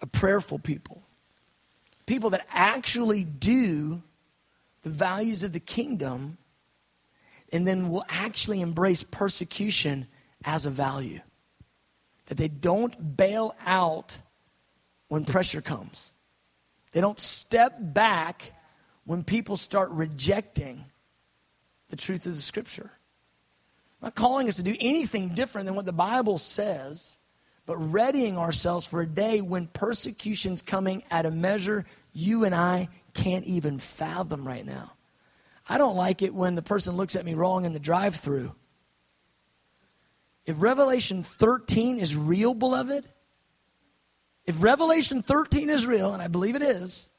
a 0.00 0.06
prayerful 0.06 0.58
people, 0.58 1.02
people 2.06 2.30
that 2.30 2.46
actually 2.50 3.22
do 3.24 4.02
the 4.82 4.90
values 4.90 5.44
of 5.44 5.52
the 5.52 5.60
kingdom 5.60 6.36
and 7.52 7.66
then 7.66 7.90
will 7.90 8.04
actually 8.08 8.60
embrace 8.60 9.04
persecution 9.04 10.08
as 10.44 10.66
a 10.66 10.70
value. 10.70 11.20
That 12.26 12.38
they 12.38 12.48
don't 12.48 13.16
bail 13.16 13.54
out 13.64 14.18
when 15.08 15.24
pressure 15.24 15.60
comes. 15.60 16.10
They 16.92 17.00
don't 17.00 17.18
step 17.18 17.76
back 17.78 18.52
when 19.04 19.22
people 19.22 19.56
start 19.56 19.90
rejecting 19.90 20.86
the 21.92 21.96
truth 21.96 22.24
of 22.24 22.34
the 22.34 22.40
scripture. 22.40 22.90
Not 24.00 24.14
calling 24.14 24.48
us 24.48 24.56
to 24.56 24.62
do 24.62 24.74
anything 24.80 25.34
different 25.34 25.66
than 25.66 25.74
what 25.74 25.84
the 25.84 25.92
Bible 25.92 26.38
says, 26.38 27.18
but 27.66 27.76
readying 27.76 28.38
ourselves 28.38 28.86
for 28.86 29.02
a 29.02 29.06
day 29.06 29.42
when 29.42 29.66
persecution's 29.66 30.62
coming 30.62 31.04
at 31.10 31.26
a 31.26 31.30
measure 31.30 31.84
you 32.14 32.44
and 32.44 32.54
I 32.54 32.88
can't 33.12 33.44
even 33.44 33.78
fathom 33.78 34.48
right 34.48 34.64
now. 34.64 34.92
I 35.68 35.76
don't 35.76 35.94
like 35.94 36.22
it 36.22 36.34
when 36.34 36.54
the 36.54 36.62
person 36.62 36.96
looks 36.96 37.14
at 37.14 37.26
me 37.26 37.34
wrong 37.34 37.66
in 37.66 37.74
the 37.74 37.78
drive 37.78 38.16
through. 38.16 38.54
If 40.46 40.62
Revelation 40.62 41.22
13 41.22 41.98
is 41.98 42.16
real, 42.16 42.54
beloved, 42.54 43.04
if 44.46 44.62
Revelation 44.62 45.22
13 45.22 45.68
is 45.68 45.86
real, 45.86 46.14
and 46.14 46.22
I 46.22 46.28
believe 46.28 46.56
it 46.56 46.62
is, 46.62 47.10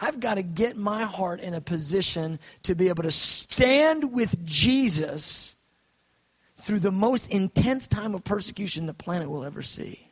I've 0.00 0.20
got 0.20 0.34
to 0.34 0.42
get 0.42 0.76
my 0.76 1.04
heart 1.04 1.40
in 1.40 1.54
a 1.54 1.60
position 1.60 2.38
to 2.64 2.74
be 2.74 2.88
able 2.88 3.02
to 3.04 3.10
stand 3.10 4.12
with 4.12 4.44
Jesus 4.44 5.54
through 6.56 6.80
the 6.80 6.92
most 6.92 7.30
intense 7.30 7.86
time 7.86 8.14
of 8.14 8.24
persecution 8.24 8.86
the 8.86 8.94
planet 8.94 9.30
will 9.30 9.44
ever 9.44 9.62
see. 9.62 10.10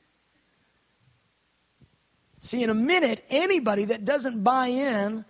See, 2.38 2.62
in 2.62 2.70
a 2.70 2.74
minute, 2.74 3.24
anybody 3.30 3.86
that 3.86 4.04
doesn't 4.04 4.44
buy 4.44 4.66
in 4.68 5.24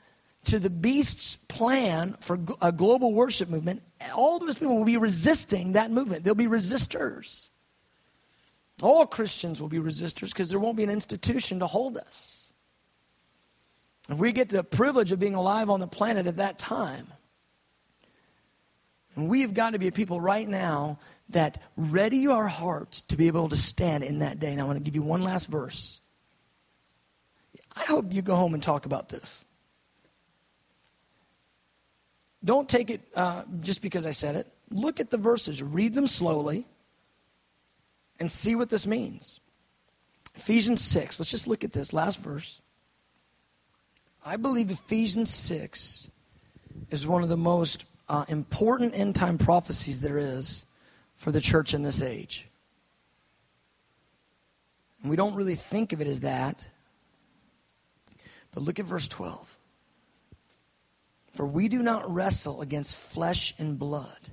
to 0.44 0.58
the 0.58 0.70
beast's 0.70 1.36
plan 1.36 2.16
for 2.20 2.38
a 2.60 2.72
global 2.72 3.14
worship 3.14 3.48
movement, 3.48 3.82
all 4.14 4.38
those 4.38 4.56
people 4.56 4.76
will 4.76 4.84
be 4.84 4.96
resisting 4.96 5.72
that 5.72 5.90
movement. 5.90 6.24
They'll 6.24 6.34
be 6.34 6.46
resistors. 6.46 7.48
All 8.82 9.06
Christians 9.06 9.60
will 9.60 9.68
be 9.68 9.78
resistors 9.78 10.30
because 10.30 10.50
there 10.50 10.58
won't 10.58 10.76
be 10.76 10.84
an 10.84 10.90
institution 10.90 11.60
to 11.60 11.66
hold 11.66 11.96
us. 11.96 12.33
If 14.08 14.18
we 14.18 14.32
get 14.32 14.50
the 14.50 14.62
privilege 14.62 15.12
of 15.12 15.18
being 15.18 15.34
alive 15.34 15.70
on 15.70 15.80
the 15.80 15.86
planet 15.86 16.26
at 16.26 16.36
that 16.36 16.58
time, 16.58 17.06
and 19.16 19.28
we've 19.28 19.54
got 19.54 19.70
to 19.70 19.78
be 19.78 19.88
a 19.88 19.92
people 19.92 20.20
right 20.20 20.46
now 20.46 20.98
that 21.30 21.62
ready 21.76 22.26
our 22.26 22.48
hearts 22.48 23.02
to 23.02 23.16
be 23.16 23.28
able 23.28 23.48
to 23.48 23.56
stand 23.56 24.04
in 24.04 24.18
that 24.18 24.38
day. 24.40 24.52
And 24.52 24.60
I 24.60 24.64
want 24.64 24.76
to 24.76 24.84
give 24.84 24.94
you 24.94 25.02
one 25.02 25.22
last 25.22 25.48
verse. 25.48 26.00
I 27.74 27.84
hope 27.84 28.12
you 28.12 28.22
go 28.22 28.34
home 28.34 28.54
and 28.54 28.62
talk 28.62 28.86
about 28.86 29.08
this. 29.08 29.44
Don't 32.44 32.68
take 32.68 32.90
it 32.90 33.00
uh, 33.16 33.44
just 33.60 33.80
because 33.80 34.04
I 34.04 34.10
said 34.10 34.36
it. 34.36 34.52
Look 34.70 35.00
at 35.00 35.10
the 35.10 35.16
verses, 35.16 35.62
read 35.62 35.94
them 35.94 36.06
slowly, 36.06 36.66
and 38.20 38.30
see 38.30 38.54
what 38.54 38.68
this 38.68 38.86
means. 38.86 39.40
Ephesians 40.34 40.82
6, 40.82 41.20
let's 41.20 41.30
just 41.30 41.46
look 41.46 41.64
at 41.64 41.72
this 41.72 41.92
last 41.92 42.20
verse. 42.20 42.60
I 44.24 44.36
believe 44.36 44.70
Ephesians 44.70 45.30
6 45.30 46.08
is 46.90 47.06
one 47.06 47.22
of 47.22 47.28
the 47.28 47.36
most 47.36 47.84
uh, 48.08 48.24
important 48.28 48.94
end 48.94 49.14
time 49.14 49.36
prophecies 49.36 50.00
there 50.00 50.16
is 50.16 50.64
for 51.14 51.30
the 51.30 51.42
church 51.42 51.74
in 51.74 51.82
this 51.82 52.00
age. 52.00 52.48
And 55.02 55.10
we 55.10 55.16
don't 55.16 55.34
really 55.34 55.56
think 55.56 55.92
of 55.92 56.00
it 56.00 56.06
as 56.06 56.20
that. 56.20 56.66
But 58.52 58.62
look 58.62 58.78
at 58.78 58.86
verse 58.86 59.08
12. 59.08 59.58
For 61.34 61.44
we 61.44 61.68
do 61.68 61.82
not 61.82 62.10
wrestle 62.10 62.62
against 62.62 62.96
flesh 62.96 63.52
and 63.58 63.78
blood, 63.78 64.32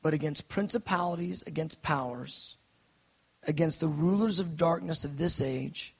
but 0.00 0.14
against 0.14 0.48
principalities, 0.48 1.42
against 1.44 1.82
powers, 1.82 2.56
against 3.48 3.80
the 3.80 3.88
rulers 3.88 4.38
of 4.38 4.56
darkness 4.56 5.04
of 5.04 5.16
this 5.16 5.40
age, 5.40 5.94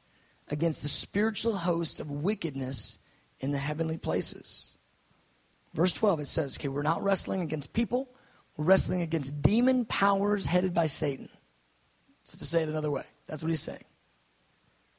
against 0.53 0.83
the 0.83 0.89
spiritual 0.89 1.57
hosts 1.57 1.99
of 1.99 2.11
wickedness 2.11 2.99
in 3.41 3.51
the 3.51 3.59
heavenly 3.59 3.97
places. 3.97 4.77
Verse 5.75 5.93
12, 5.93 6.21
it 6.21 6.29
says, 6.29 6.57
okay, 6.57 6.69
we're 6.69 6.83
not 6.83 7.03
wrestling 7.03 7.41
against 7.41 7.73
people, 7.73 8.09
we're 8.57 8.67
wrestling 8.67 9.03
against 9.03 9.43
demon 9.43 9.85
powers 9.85 10.47
headed 10.47 10.73
by 10.73 10.87
Satan. 10.87 11.29
Just 12.27 12.39
to 12.39 12.45
say 12.45 12.63
it 12.63 12.69
another 12.69 12.91
way, 12.91 13.05
that's 13.27 13.43
what 13.43 13.49
he's 13.49 13.63
saying. 13.63 13.85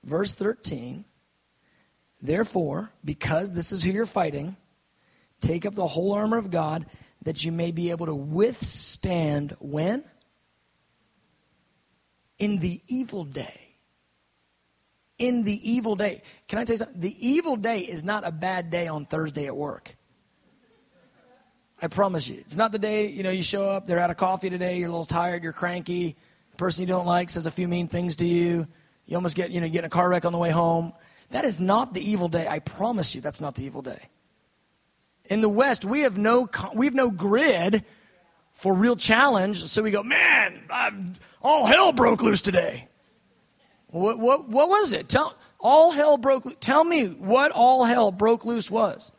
Verse 0.03 0.35
13, 0.35 1.05
therefore, 2.21 2.91
because 3.05 3.51
this 3.51 3.71
is 3.71 3.83
who 3.83 3.91
you're 3.91 4.05
fighting, 4.05 4.57
Take 5.43 5.65
up 5.65 5.73
the 5.73 5.87
whole 5.87 6.13
armor 6.13 6.37
of 6.37 6.51
God 6.51 6.85
that 7.23 7.43
you 7.43 7.51
may 7.51 7.71
be 7.71 7.91
able 7.91 8.05
to 8.05 8.15
withstand 8.15 9.53
when? 9.59 10.05
In 12.39 12.59
the 12.59 12.81
evil 12.87 13.25
day. 13.25 13.62
In 15.17 15.43
the 15.43 15.71
evil 15.71 15.95
day. 15.95 16.23
Can 16.47 16.59
I 16.59 16.65
tell 16.65 16.73
you 16.73 16.77
something? 16.77 16.99
The 16.99 17.15
evil 17.27 17.55
day 17.55 17.79
is 17.79 18.03
not 18.03 18.25
a 18.25 18.31
bad 18.31 18.69
day 18.69 18.87
on 18.87 19.05
Thursday 19.05 19.45
at 19.45 19.55
work. 19.55 19.95
I 21.81 21.87
promise 21.87 22.29
you. 22.29 22.37
It's 22.39 22.55
not 22.55 22.71
the 22.71 22.79
day, 22.79 23.09
you 23.09 23.23
know, 23.23 23.29
you 23.29 23.43
show 23.43 23.69
up, 23.69 23.85
they're 23.85 23.99
out 23.99 24.09
of 24.09 24.17
coffee 24.17 24.49
today, 24.49 24.77
you're 24.77 24.87
a 24.87 24.91
little 24.91 25.05
tired, 25.05 25.43
you're 25.43 25.51
cranky, 25.51 26.15
the 26.51 26.57
person 26.57 26.81
you 26.81 26.87
don't 26.87 27.05
like 27.05 27.29
says 27.29 27.45
a 27.45 27.51
few 27.51 27.67
mean 27.67 27.89
things 27.89 28.15
to 28.17 28.25
you, 28.25 28.67
you 29.05 29.17
almost 29.17 29.35
get, 29.35 29.51
you 29.51 29.59
know, 29.59 29.65
you 29.65 29.73
get 29.73 29.79
in 29.79 29.85
a 29.85 29.89
car 29.89 30.09
wreck 30.09 30.23
on 30.23 30.31
the 30.31 30.37
way 30.37 30.49
home. 30.49 30.93
That 31.31 31.43
is 31.43 31.59
not 31.59 31.93
the 31.93 32.01
evil 32.01 32.29
day. 32.29 32.47
I 32.47 32.59
promise 32.59 33.13
you 33.15 33.21
that's 33.21 33.41
not 33.41 33.55
the 33.55 33.65
evil 33.65 33.81
day. 33.81 34.07
In 35.29 35.41
the 35.41 35.49
West, 35.49 35.83
we 35.83 36.01
have 36.01 36.17
no, 36.17 36.47
we 36.73 36.85
have 36.85 36.95
no 36.95 37.09
grid 37.09 37.83
for 38.53 38.73
real 38.73 38.95
challenge. 38.95 39.65
So 39.65 39.83
we 39.83 39.91
go, 39.91 40.03
man, 40.03 40.63
I'm, 40.69 41.13
all 41.41 41.65
hell 41.65 41.91
broke 41.91 42.21
loose 42.21 42.41
today. 42.41 42.87
What, 43.93 44.17
what, 44.19 44.49
what 44.49 44.69
was 44.69 44.91
it? 44.91 45.07
Tell, 45.07 45.35
all 45.59 45.91
hell 45.91 46.17
broke 46.17 46.59
Tell 46.59 46.83
me 46.83 47.05
what 47.05 47.51
all 47.51 47.85
hell 47.85 48.11
broke 48.11 48.43
loose 48.43 48.71
was. 48.71 49.11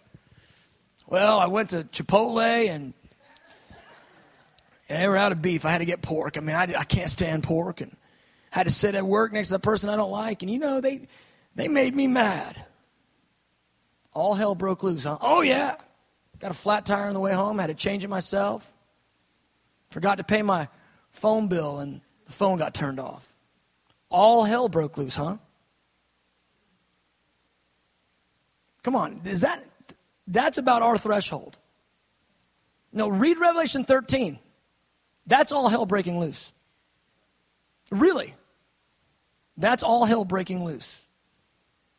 Well, 1.07 1.39
I 1.39 1.47
went 1.47 1.71
to 1.71 1.85
Chipotle 1.85 2.69
and, 2.69 2.93
and 4.89 5.03
they 5.03 5.07
were 5.07 5.17
out 5.17 5.31
of 5.31 5.41
beef. 5.41 5.65
I 5.65 5.71
had 5.71 5.79
to 5.79 5.85
get 5.85 6.03
pork. 6.03 6.37
I 6.37 6.41
mean, 6.41 6.57
I, 6.57 6.63
I 6.77 6.85
can't 6.85 7.09
stand 7.09 7.45
pork. 7.45 7.83
And 7.83 7.97
had 8.51 8.67
to 8.67 8.73
sit 8.73 8.97
at 8.97 9.07
work 9.07 9.33
next 9.33 9.49
to 9.49 9.55
the 9.55 9.61
person 9.61 9.91
I 9.91 9.97
don't 9.97 10.11
like. 10.11 10.43
And 10.43 10.51
you 10.51 10.59
know, 10.59 10.81
they, 10.81 11.07
they 11.55 11.69
made 11.69 11.95
me 11.95 12.09
mad. 12.09 12.65
All 14.13 14.35
hell 14.35 14.57
broke 14.57 14.83
loose, 14.83 15.05
huh? 15.05 15.19
Oh, 15.21 15.43
yeah. 15.43 15.77
Got 16.41 16.51
a 16.51 16.55
flat 16.55 16.85
tire 16.85 17.07
on 17.07 17.15
the 17.15 17.21
way 17.21 17.33
home, 17.33 17.61
had 17.61 17.69
to 17.69 17.75
change 17.75 18.03
it 18.03 18.09
myself. 18.09 18.75
Forgot 19.91 20.17
to 20.17 20.25
pay 20.25 20.43
my 20.43 20.69
phone 21.13 21.47
bill, 21.47 21.79
and 21.79 22.01
the 22.27 22.33
phone 22.33 22.59
got 22.59 22.75
turned 22.75 22.99
off. 22.99 23.34
All 24.11 24.45
hell 24.45 24.69
broke 24.69 24.97
loose, 24.97 25.17
huh? 25.17 25.39
Come 28.83 28.97
on, 28.97 29.21
is 29.25 29.41
that 29.41 29.65
that's 30.27 30.59
about 30.59 30.83
our 30.83 30.99
threshold? 30.99 31.59
No, 32.93 33.09
read 33.09 33.39
Revelation 33.39 33.85
13. 33.85 34.39
That's 35.27 35.53
all 35.53 35.69
hell 35.69 35.87
breaking 35.87 36.21
loose. 36.21 36.53
Really. 37.91 38.35
That's 39.57 39.83
all 39.83 40.05
hell 40.05 40.25
breaking 40.25 40.65
loose. 40.65 41.03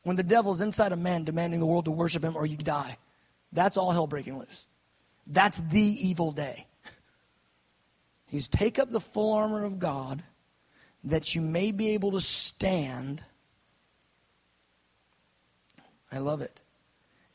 When 0.04 0.16
the 0.16 0.24
devil's 0.24 0.62
inside 0.62 0.92
a 0.92 0.96
man 0.96 1.24
demanding 1.24 1.60
the 1.60 1.66
world 1.66 1.86
to 1.86 1.92
worship 1.92 2.24
him 2.24 2.36
or 2.36 2.46
you 2.46 2.58
die. 2.58 2.98
That's 3.52 3.78
all 3.78 3.92
hell 3.92 4.08
breaking 4.08 4.38
loose. 4.38 4.68
That's 5.26 5.58
the 5.58 5.82
evil 5.82 6.32
day. 6.32 6.68
He's 8.28 8.48
take 8.48 8.78
up 8.78 8.92
the 8.92 9.00
full 9.00 9.34
armor 9.34 9.64
of 9.66 9.80
God 9.80 10.22
that 11.06 11.36
you 11.36 11.42
may 11.42 11.72
be 11.72 11.90
able 11.92 12.12
to 12.12 12.22
stand. 12.22 13.24
I 16.12 16.18
love 16.18 16.42
it. 16.42 16.60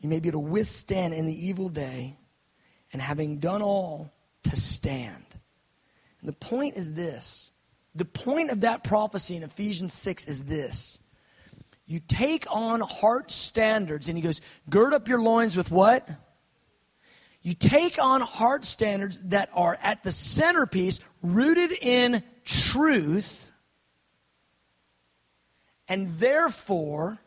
You 0.01 0.09
may 0.09 0.21
be 0.21 0.29
able 0.29 0.43
to 0.43 0.49
withstand 0.49 1.15
in 1.15 1.27
the 1.27 1.47
evil 1.47 1.69
day, 1.69 2.17
and 2.93 3.01
having 3.01 3.39
done 3.39 3.63
all, 3.63 4.13
to 4.45 4.57
stand. 4.57 5.25
And 6.21 6.29
the 6.29 6.35
point 6.35 6.77
is 6.77 6.93
this 6.95 7.51
the 7.95 8.05
point 8.05 8.51
of 8.51 8.63
that 8.63 8.85
prophecy 8.85 9.37
in 9.37 9.43
Ephesians 9.43 9.95
6 9.95 10.27
is 10.27 10.45
this 10.45 10.99
you 11.87 11.99
take 11.99 12.47
on 12.49 12.81
heart 12.81 13.33
standards, 13.33 14.09
and 14.09 14.17
he 14.17 14.23
goes, 14.23 14.41
gird 14.69 14.95
up 14.95 15.09
your 15.09 15.21
loins 15.21 15.57
with 15.57 15.73
what? 15.73 16.09
You 17.43 17.53
take 17.53 18.01
on 18.01 18.21
heart 18.21 18.65
standards 18.65 19.21
that 19.31 19.51
are 19.55 19.77
at 19.83 20.05
the 20.05 20.13
centerpiece, 20.13 21.01
rooted 21.21 21.73
in 21.73 22.23
truth, 22.45 23.50
and 25.91 26.19
therefore 26.19 27.19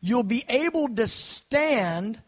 you'll 0.00 0.24
be 0.24 0.44
able 0.48 0.94
to 0.96 1.06
stand 1.06 2.20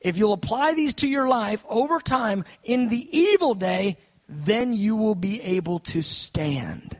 if 0.00 0.16
you'll 0.18 0.34
apply 0.34 0.74
these 0.74 0.94
to 0.94 1.08
your 1.08 1.28
life 1.28 1.64
over 1.68 1.98
time 1.98 2.44
in 2.62 2.90
the 2.90 3.08
evil 3.18 3.54
day, 3.54 3.96
then 4.28 4.74
you 4.74 4.96
will 4.96 5.14
be 5.14 5.40
able 5.40 5.78
to 5.78 6.02
stand. 6.02 6.98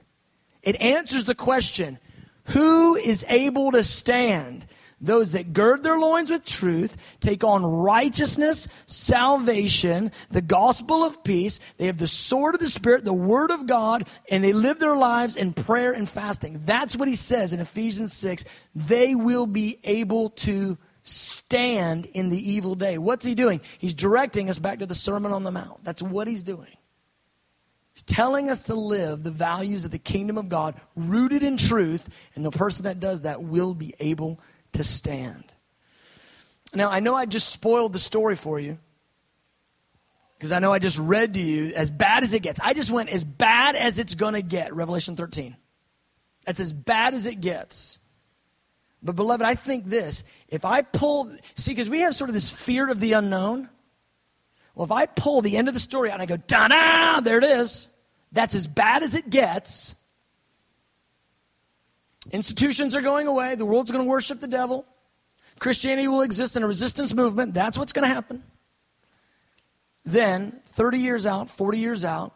It 0.62 0.80
answers 0.80 1.26
the 1.26 1.34
question 1.34 1.99
who 2.49 2.97
is 2.97 3.24
able 3.28 3.72
to 3.72 3.84
stand? 3.84 4.66
Those 5.05 5.33
that 5.33 5.53
gird 5.53 5.83
their 5.83 5.99
loins 5.99 6.31
with 6.31 6.45
truth, 6.45 6.97
take 7.21 7.45
on 7.45 7.65
righteousness, 7.65 8.69
salvation, 8.87 10.13
the 10.31 10.43
gospel 10.43 11.05
of 11.05 11.23
peace. 11.23 11.61
They 11.77 11.87
have 11.87 11.99
the 11.99 12.07
sword 12.07 12.55
of 12.55 12.61
the 12.61 12.69
Spirit, 12.69 13.05
the 13.05 13.13
word 13.13 13.51
of 13.51 13.67
God, 13.67 14.09
and 14.31 14.43
they 14.43 14.53
live 14.53 14.79
their 14.79 14.97
lives 14.97 15.37
in 15.37 15.53
prayer 15.53 15.93
and 15.93 16.09
fasting. 16.09 16.63
That's 16.65 16.97
what 16.97 17.09
he 17.09 17.15
says 17.15 17.53
in 17.53 17.61
Ephesians 17.61 18.13
6. 18.15 18.45
They 18.75 19.15
will 19.15 19.47
be 19.47 19.79
able 19.85 20.31
to 20.31 20.79
stand 21.03 22.07
in 22.07 22.31
the 22.31 22.53
evil 22.53 22.75
day. 22.75 22.97
What's 22.97 23.27
he 23.27 23.35
doing? 23.35 23.61
He's 23.79 23.95
directing 23.95 24.49
us 24.49 24.59
back 24.59 24.79
to 24.79 24.87
the 24.87 24.95
Sermon 24.95 25.33
on 25.33 25.43
the 25.43 25.51
Mount. 25.51 25.85
That's 25.85 26.03
what 26.03 26.27
he's 26.27 26.43
doing. 26.43 26.69
He's 27.93 28.03
telling 28.03 28.51
us 28.51 28.65
to 28.65 28.75
live 28.75 29.23
the 29.23 29.31
values 29.31 29.85
of 29.85 29.91
the 29.91 29.99
kingdom 29.99 30.39
of 30.39 30.49
God 30.49 30.75
rooted 30.97 31.43
in 31.43 31.57
truth, 31.57 32.09
and 32.35 32.45
the 32.45 32.51
person 32.51 32.85
that 32.85 32.99
does 32.99 33.23
that 33.23 33.43
will 33.43 33.75
be 33.75 33.95
able 34.01 34.41
to 34.75 34.85
stand. 34.85 35.45
Now, 36.75 36.91
I 36.91 37.01
know 37.01 37.14
I 37.14 37.27
just 37.27 37.49
spoiled 37.49 37.93
the 37.93 37.99
story 37.99 38.37
for 38.37 38.59
you 38.59 38.79
because 40.37 40.53
I 40.53 40.59
know 40.59 40.72
I 40.72 40.79
just 40.79 40.99
read 40.99 41.35
to 41.35 41.41
you 41.41 41.72
as 41.75 41.91
bad 41.91 42.22
as 42.22 42.35
it 42.35 42.41
gets. 42.41 42.61
I 42.61 42.75
just 42.75 42.91
went 42.91 43.09
as 43.09 43.25
bad 43.25 43.77
as 43.77 43.99
it's 43.99 44.14
going 44.14 44.35
to 44.35 44.43
get, 44.43 44.75
Revelation 44.75 45.16
13. 45.16 45.57
That's 46.45 46.61
as 46.61 46.72
bad 46.72 47.14
as 47.14 47.27
it 47.27 47.41
gets. 47.41 47.99
But, 49.03 49.16
beloved, 49.16 49.45
I 49.45 49.55
think 49.55 49.87
this 49.87 50.25
if 50.49 50.64
I 50.64 50.83
pull, 50.83 51.31
see, 51.57 51.72
because 51.72 51.89
we 51.89 52.01
have 52.01 52.14
sort 52.14 52.31
of 52.31 52.35
this 52.35 52.51
fear 52.51 52.91
of 52.91 53.01
the 53.01 53.12
unknown. 53.12 53.68
Well, 54.75 54.85
if 54.85 54.93
I 54.93 55.07
pull 55.07 55.41
the 55.41 55.57
end 55.57 55.68
of 55.68 55.75
the 55.75 55.81
story 55.81 56.11
out 56.11 56.14
and 56.14 56.22
I 56.22 56.27
go, 56.27 56.37
da 56.37 56.68
da, 56.68 57.20
there 57.20 57.39
it 57.39 57.45
is, 57.45 57.87
that's 58.33 58.55
as 58.55 58.66
bad 58.66 59.03
as 59.05 59.14
it 59.14 59.31
gets. 59.31 59.95
Institutions 62.31 62.97
are 62.97 63.03
going 63.03 63.27
away. 63.27 63.55
The 63.55 63.66
world's 63.66 63.91
going 63.91 64.05
to 64.05 64.09
worship 64.09 64.41
the 64.41 64.49
devil. 64.49 64.87
Christianity 65.59 66.09
will 66.09 66.22
exist 66.22 66.57
in 66.57 66.62
a 66.62 66.66
resistance 66.66 67.14
movement. 67.14 67.55
That's 67.55 67.79
what's 67.79 67.93
going 67.93 68.09
to 68.09 68.14
happen. 68.14 68.43
Then, 70.05 70.61
30 70.66 70.99
years 70.99 71.27
out, 71.27 71.49
40 71.49 71.79
years 71.79 72.05
out, 72.05 72.35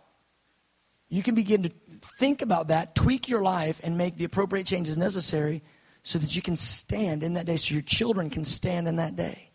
you 1.08 1.22
can 1.22 1.34
begin 1.34 1.64
to 1.64 1.70
think 2.18 2.42
about 2.42 2.68
that, 2.68 2.94
tweak 2.94 3.28
your 3.28 3.42
life, 3.42 3.80
and 3.82 3.98
make 3.98 4.16
the 4.16 4.24
appropriate 4.24 4.66
changes 4.66 4.96
necessary 4.96 5.62
so 6.02 6.18
that 6.18 6.34
you 6.34 6.42
can 6.42 6.56
stand 6.56 7.22
in 7.22 7.34
that 7.34 7.46
day, 7.46 7.56
so 7.56 7.74
your 7.74 7.82
children 7.82 8.30
can 8.30 8.44
stand 8.44 8.88
in 8.88 8.96
that 8.96 9.16
day. 9.16 9.50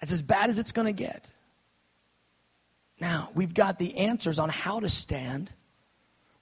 That's 0.00 0.12
as 0.12 0.22
bad 0.22 0.50
as 0.50 0.58
it's 0.58 0.72
going 0.72 0.86
to 0.86 0.92
get. 0.92 1.28
Now, 3.00 3.30
we've 3.34 3.54
got 3.54 3.78
the 3.78 3.96
answers 3.96 4.38
on 4.38 4.48
how 4.48 4.80
to 4.80 4.88
stand. 4.88 5.50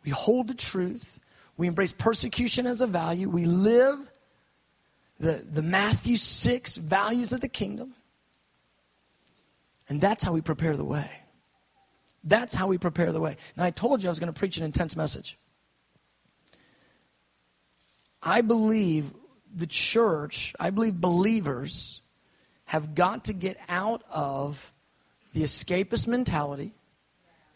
We 0.05 0.11
hold 0.11 0.49
the 0.49 0.55
truth. 0.55 1.21
We 1.57 1.67
embrace 1.67 1.93
persecution 1.93 2.67
as 2.67 2.81
a 2.81 2.87
value. 2.87 3.29
We 3.29 3.45
live 3.45 3.99
the, 5.19 5.45
the 5.49 5.63
Matthew 5.63 6.17
6 6.17 6.77
values 6.77 7.33
of 7.33 7.41
the 7.41 7.49
kingdom. 7.49 7.95
And 9.89 10.01
that's 10.01 10.25
how 10.25 10.33
we 10.33 10.41
prepare 10.41 10.77
the 10.77 10.85
way. 10.85 11.11
That's 12.25 12.55
how 12.55 12.69
we 12.69 12.79
prepare 12.79 13.13
the 13.13 13.21
way. 13.21 13.37
Now, 13.57 13.65
I 13.65 13.71
told 13.71 14.03
you 14.03 14.09
I 14.09 14.11
was 14.11 14.19
going 14.19 14.33
to 14.33 14.39
preach 14.39 14.57
an 14.57 14.65
intense 14.65 14.97
message. 14.97 15.39
I 18.23 18.41
believe 18.41 19.13
the 19.55 19.67
church, 19.67 20.55
I 20.59 20.71
believe 20.71 21.01
believers 21.01 22.01
have 22.67 22.95
got 22.95 23.25
to 23.25 23.33
get 23.33 23.59
out 23.69 24.03
of 24.11 24.73
the 25.33 25.43
escapist 25.43 26.07
mentality. 26.07 26.73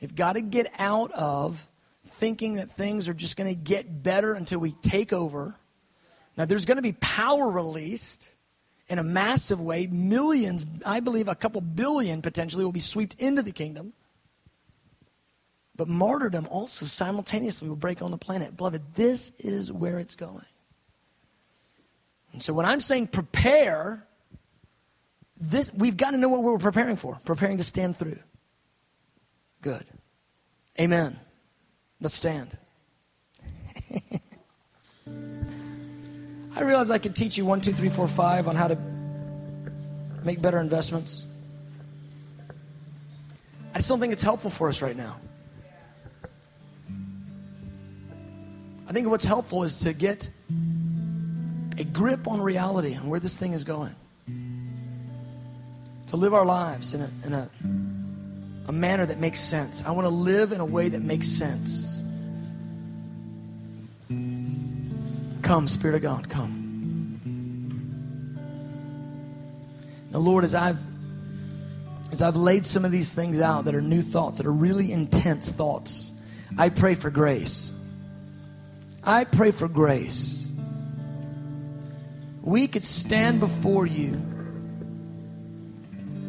They've 0.01 0.14
got 0.14 0.34
to 0.34 0.40
get 0.40 0.70
out 0.78 1.12
of 1.12 1.66
thinking 2.07 2.54
that 2.54 2.70
things 2.70 3.09
are 3.09 3.14
just 3.14 3.36
going 3.36 3.48
to 3.48 3.61
get 3.61 4.02
better 4.02 4.34
until 4.34 4.59
we 4.59 4.72
take 4.82 5.12
over. 5.12 5.54
Now, 6.36 6.44
there's 6.44 6.64
going 6.64 6.76
to 6.76 6.82
be 6.82 6.92
power 6.92 7.50
released 7.50 8.30
in 8.88 8.98
a 8.98 9.04
massive 9.04 9.61
way. 9.61 9.86
Millions, 9.86 10.64
I 10.84 11.00
believe 11.00 11.28
a 11.28 11.34
couple 11.34 11.61
billion 11.61 12.22
potentially, 12.22 12.64
will 12.64 12.72
be 12.72 12.80
swept 12.80 13.14
into 13.18 13.42
the 13.42 13.52
kingdom. 13.52 13.92
But 15.74 15.88
martyrdom 15.88 16.46
also 16.50 16.86
simultaneously 16.86 17.68
will 17.68 17.76
break 17.76 18.00
on 18.00 18.11
the 18.11 18.16
planet. 18.16 18.57
Beloved, 18.57 18.94
this 18.94 19.32
is 19.38 19.70
where 19.70 19.98
it's 19.98 20.14
going. 20.14 20.44
And 22.32 22.42
so 22.42 22.52
when 22.52 22.66
I'm 22.66 22.80
saying 22.80 23.09
prepare, 23.09 24.07
this 25.38 25.72
we've 25.74 25.96
got 25.96 26.12
to 26.12 26.18
know 26.18 26.28
what 26.28 26.42
we're 26.42 26.59
preparing 26.59 26.96
for. 26.96 27.18
Preparing 27.24 27.59
to 27.59 27.64
stand 27.64 27.96
through. 27.96 28.18
Good. 29.61 29.84
Amen. 30.80 31.18
Let's 32.01 32.14
stand. 32.14 32.57
I 36.57 36.62
realize 36.62 36.90
I 36.90 36.99
could 36.99 37.14
teach 37.14 37.36
you 37.36 37.44
one, 37.44 37.61
two, 37.61 37.72
three, 37.72 37.90
four, 37.90 38.07
five 38.07 38.49
on 38.49 38.57
how 38.57 38.68
to 38.68 38.78
make 40.24 40.40
better 40.40 40.59
investments. 40.59 41.26
I 43.74 43.78
just 43.78 43.88
don't 43.88 44.01
think 44.01 44.14
it's 44.14 44.22
helpful 44.22 44.51
for 44.51 44.68
us 44.70 44.80
right 44.80 44.97
now. 44.97 45.16
I 48.88 48.92
think 48.92 49.09
what's 49.09 49.24
helpful 49.24 49.64
is 49.64 49.80
to 49.80 49.92
get 49.92 50.30
a 51.76 51.84
grip 51.84 52.26
on 52.26 52.40
reality 52.40 52.94
and 52.94 53.11
where 53.11 53.20
this 53.20 53.36
thing 53.36 53.53
is 53.53 53.64
going. 53.64 53.94
To 56.07 56.16
live 56.16 56.32
our 56.32 56.47
lives 56.47 56.94
in 56.94 57.03
a, 57.03 57.11
in 57.24 57.32
a, 57.34 57.51
a 58.68 58.72
manner 58.72 59.06
that 59.06 59.18
makes 59.18 59.40
sense. 59.40 59.82
I 59.84 59.90
want 59.92 60.06
to 60.06 60.10
live 60.10 60.52
in 60.52 60.60
a 60.60 60.64
way 60.64 60.88
that 60.88 61.02
makes 61.02 61.28
sense. 61.28 61.84
Come, 65.42 65.68
Spirit 65.68 65.96
of 65.96 66.02
God, 66.02 66.28
come. 66.28 66.64
Now, 70.10 70.18
Lord, 70.18 70.44
as 70.44 70.54
I've 70.54 70.82
as 72.12 72.22
I've 72.22 72.36
laid 72.36 72.64
some 72.64 72.84
of 72.84 72.92
these 72.92 73.12
things 73.12 73.40
out 73.40 73.64
that 73.64 73.74
are 73.74 73.82
new 73.82 74.00
thoughts, 74.00 74.38
that 74.38 74.46
are 74.46 74.52
really 74.52 74.92
intense 74.92 75.50
thoughts, 75.50 76.12
I 76.56 76.68
pray 76.68 76.94
for 76.94 77.10
grace. 77.10 77.72
I 79.02 79.24
pray 79.24 79.50
for 79.50 79.68
grace 79.68 80.46
we 82.46 82.68
could 82.68 82.84
stand 82.84 83.40
before 83.40 83.86
you 83.86 84.22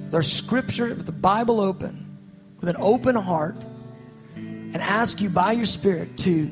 with 0.05 0.15
our 0.15 0.23
scripture, 0.23 0.87
with 0.87 1.05
the 1.05 1.11
Bible 1.11 1.61
open, 1.61 2.06
with 2.59 2.69
an 2.69 2.77
open 2.79 3.15
heart, 3.15 3.63
and 4.35 4.77
ask 4.77 5.21
you 5.21 5.29
by 5.29 5.53
your 5.53 5.65
Spirit 5.65 6.17
to 6.17 6.51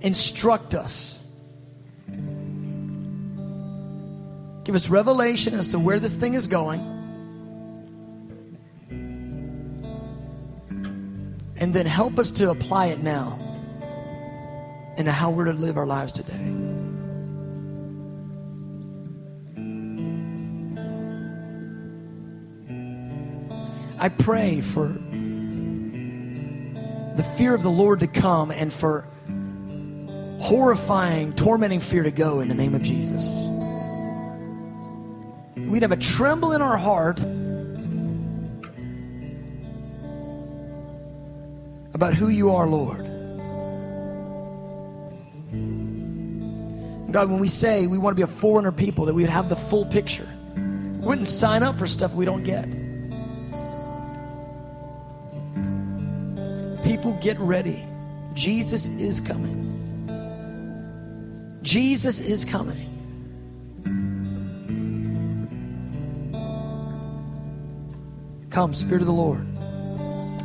instruct 0.00 0.74
us. 0.74 1.20
Give 4.64 4.74
us 4.74 4.88
revelation 4.88 5.54
as 5.54 5.68
to 5.68 5.78
where 5.78 6.00
this 6.00 6.14
thing 6.14 6.34
is 6.34 6.46
going. 6.46 6.80
And 11.58 11.72
then 11.72 11.86
help 11.86 12.18
us 12.18 12.30
to 12.32 12.50
apply 12.50 12.86
it 12.86 13.02
now 13.02 13.38
into 14.96 15.12
how 15.12 15.30
we're 15.30 15.44
to 15.44 15.52
live 15.52 15.76
our 15.76 15.86
lives 15.86 16.12
today. 16.12 16.52
I 23.98 24.08
pray 24.10 24.60
for 24.60 24.98
the 27.16 27.22
fear 27.22 27.54
of 27.54 27.62
the 27.62 27.70
Lord 27.70 28.00
to 28.00 28.06
come 28.06 28.50
and 28.50 28.72
for 28.72 29.06
horrifying, 30.40 31.32
tormenting 31.32 31.80
fear 31.80 32.02
to 32.02 32.10
go 32.10 32.40
in 32.40 32.48
the 32.48 32.54
name 32.54 32.74
of 32.74 32.82
Jesus. 32.82 33.24
We'd 35.56 35.82
have 35.82 35.92
a 35.92 35.96
tremble 35.96 36.52
in 36.52 36.62
our 36.62 36.76
heart 36.76 37.20
about 41.94 42.12
who 42.12 42.28
you 42.28 42.50
are, 42.50 42.68
Lord. 42.68 43.06
God, 47.10 47.30
when 47.30 47.40
we 47.40 47.48
say 47.48 47.86
we 47.86 47.96
want 47.96 48.14
to 48.14 48.18
be 48.18 48.22
a 48.22 48.26
forerunner 48.26 48.72
people, 48.72 49.06
that 49.06 49.14
we 49.14 49.22
would 49.22 49.30
have 49.30 49.48
the 49.48 49.56
full 49.56 49.86
picture. 49.86 50.28
We 50.54 51.06
wouldn't 51.06 51.26
sign 51.26 51.62
up 51.62 51.76
for 51.76 51.86
stuff 51.86 52.14
we 52.14 52.26
don't 52.26 52.42
get. 52.42 52.85
People 57.06 57.20
get 57.20 57.38
ready. 57.38 57.84
Jesus 58.34 58.88
is 58.88 59.20
coming. 59.20 59.62
Jesus 61.62 62.18
is 62.18 62.44
coming. 62.44 62.92
Come, 68.50 68.74
Spirit 68.74 69.02
of 69.02 69.06
the 69.06 69.12
Lord, 69.12 69.46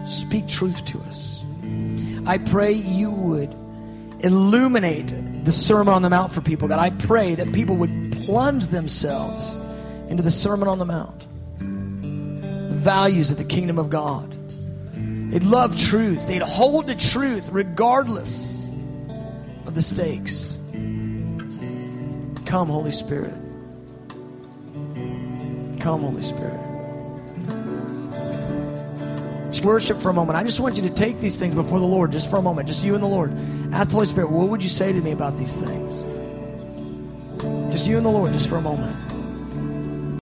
speak 0.08 0.48
truth 0.48 0.86
to 0.86 1.00
us. 1.00 1.44
I 2.28 2.38
pray 2.38 2.74
you 2.74 3.10
would 3.10 3.52
illuminate 4.20 5.14
the 5.46 5.52
Sermon 5.52 5.96
on 5.96 6.04
the 6.04 6.12
Mount 6.12 6.32
for 6.32 6.42
people. 6.42 6.68
God, 6.68 6.80
I 6.80 6.92
pray 6.92 7.34
that 7.36 7.52
people 7.54 7.76
would 7.78 8.12
plunge 8.24 8.68
themselves 8.68 9.60
into 10.10 10.22
the 10.22 10.30
Sermon 10.30 10.68
on 10.68 10.78
the 10.78 10.86
Mount, 10.86 11.22
the 11.58 12.76
values 12.76 13.32
of 13.32 13.38
the 13.38 13.46
kingdom 13.46 13.80
of 13.80 13.90
God. 13.90 14.36
They'd 15.32 15.44
love 15.44 15.78
truth, 15.78 16.28
they'd 16.28 16.42
hold 16.42 16.88
to 16.88 16.96
truth 16.96 17.52
regardless 17.54 18.68
of 19.66 19.76
the 19.76 19.82
stakes. 19.82 20.60
Come, 22.46 22.68
Holy 22.68 22.92
Spirit. 22.92 23.34
Come, 25.80 26.02
Holy 26.02 26.22
Spirit. 26.22 26.60
Just 29.52 29.64
worship 29.64 30.02
for 30.02 30.10
a 30.10 30.14
moment. 30.14 30.38
I 30.38 30.44
just 30.44 30.60
want 30.60 30.76
you 30.76 30.82
to 30.84 30.90
take 30.90 31.22
these 31.22 31.40
things 31.40 31.56
before 31.56 31.80
the 31.80 31.86
Lord, 31.86 32.12
just 32.12 32.30
for 32.30 32.36
a 32.36 32.42
moment, 32.42 32.68
just 32.68 32.84
you 32.84 32.94
and 32.94 33.02
the 33.02 33.08
Lord. 33.08 33.32
Ask 33.72 33.92
the 33.92 33.96
Holy 33.96 34.08
Spirit, 34.08 34.32
what 34.32 34.50
would 34.50 34.62
you 34.62 34.68
say 34.68 34.92
to 34.92 35.00
me 35.00 35.12
about 35.12 35.38
these 35.38 35.56
things? 35.56 35.94
Just 37.72 37.88
you 37.88 37.96
and 37.96 38.06
the 38.06 38.10
Lord, 38.10 38.34
just 38.34 38.50
for 38.50 38.58
a 38.58 38.62
moment. 38.62 39.11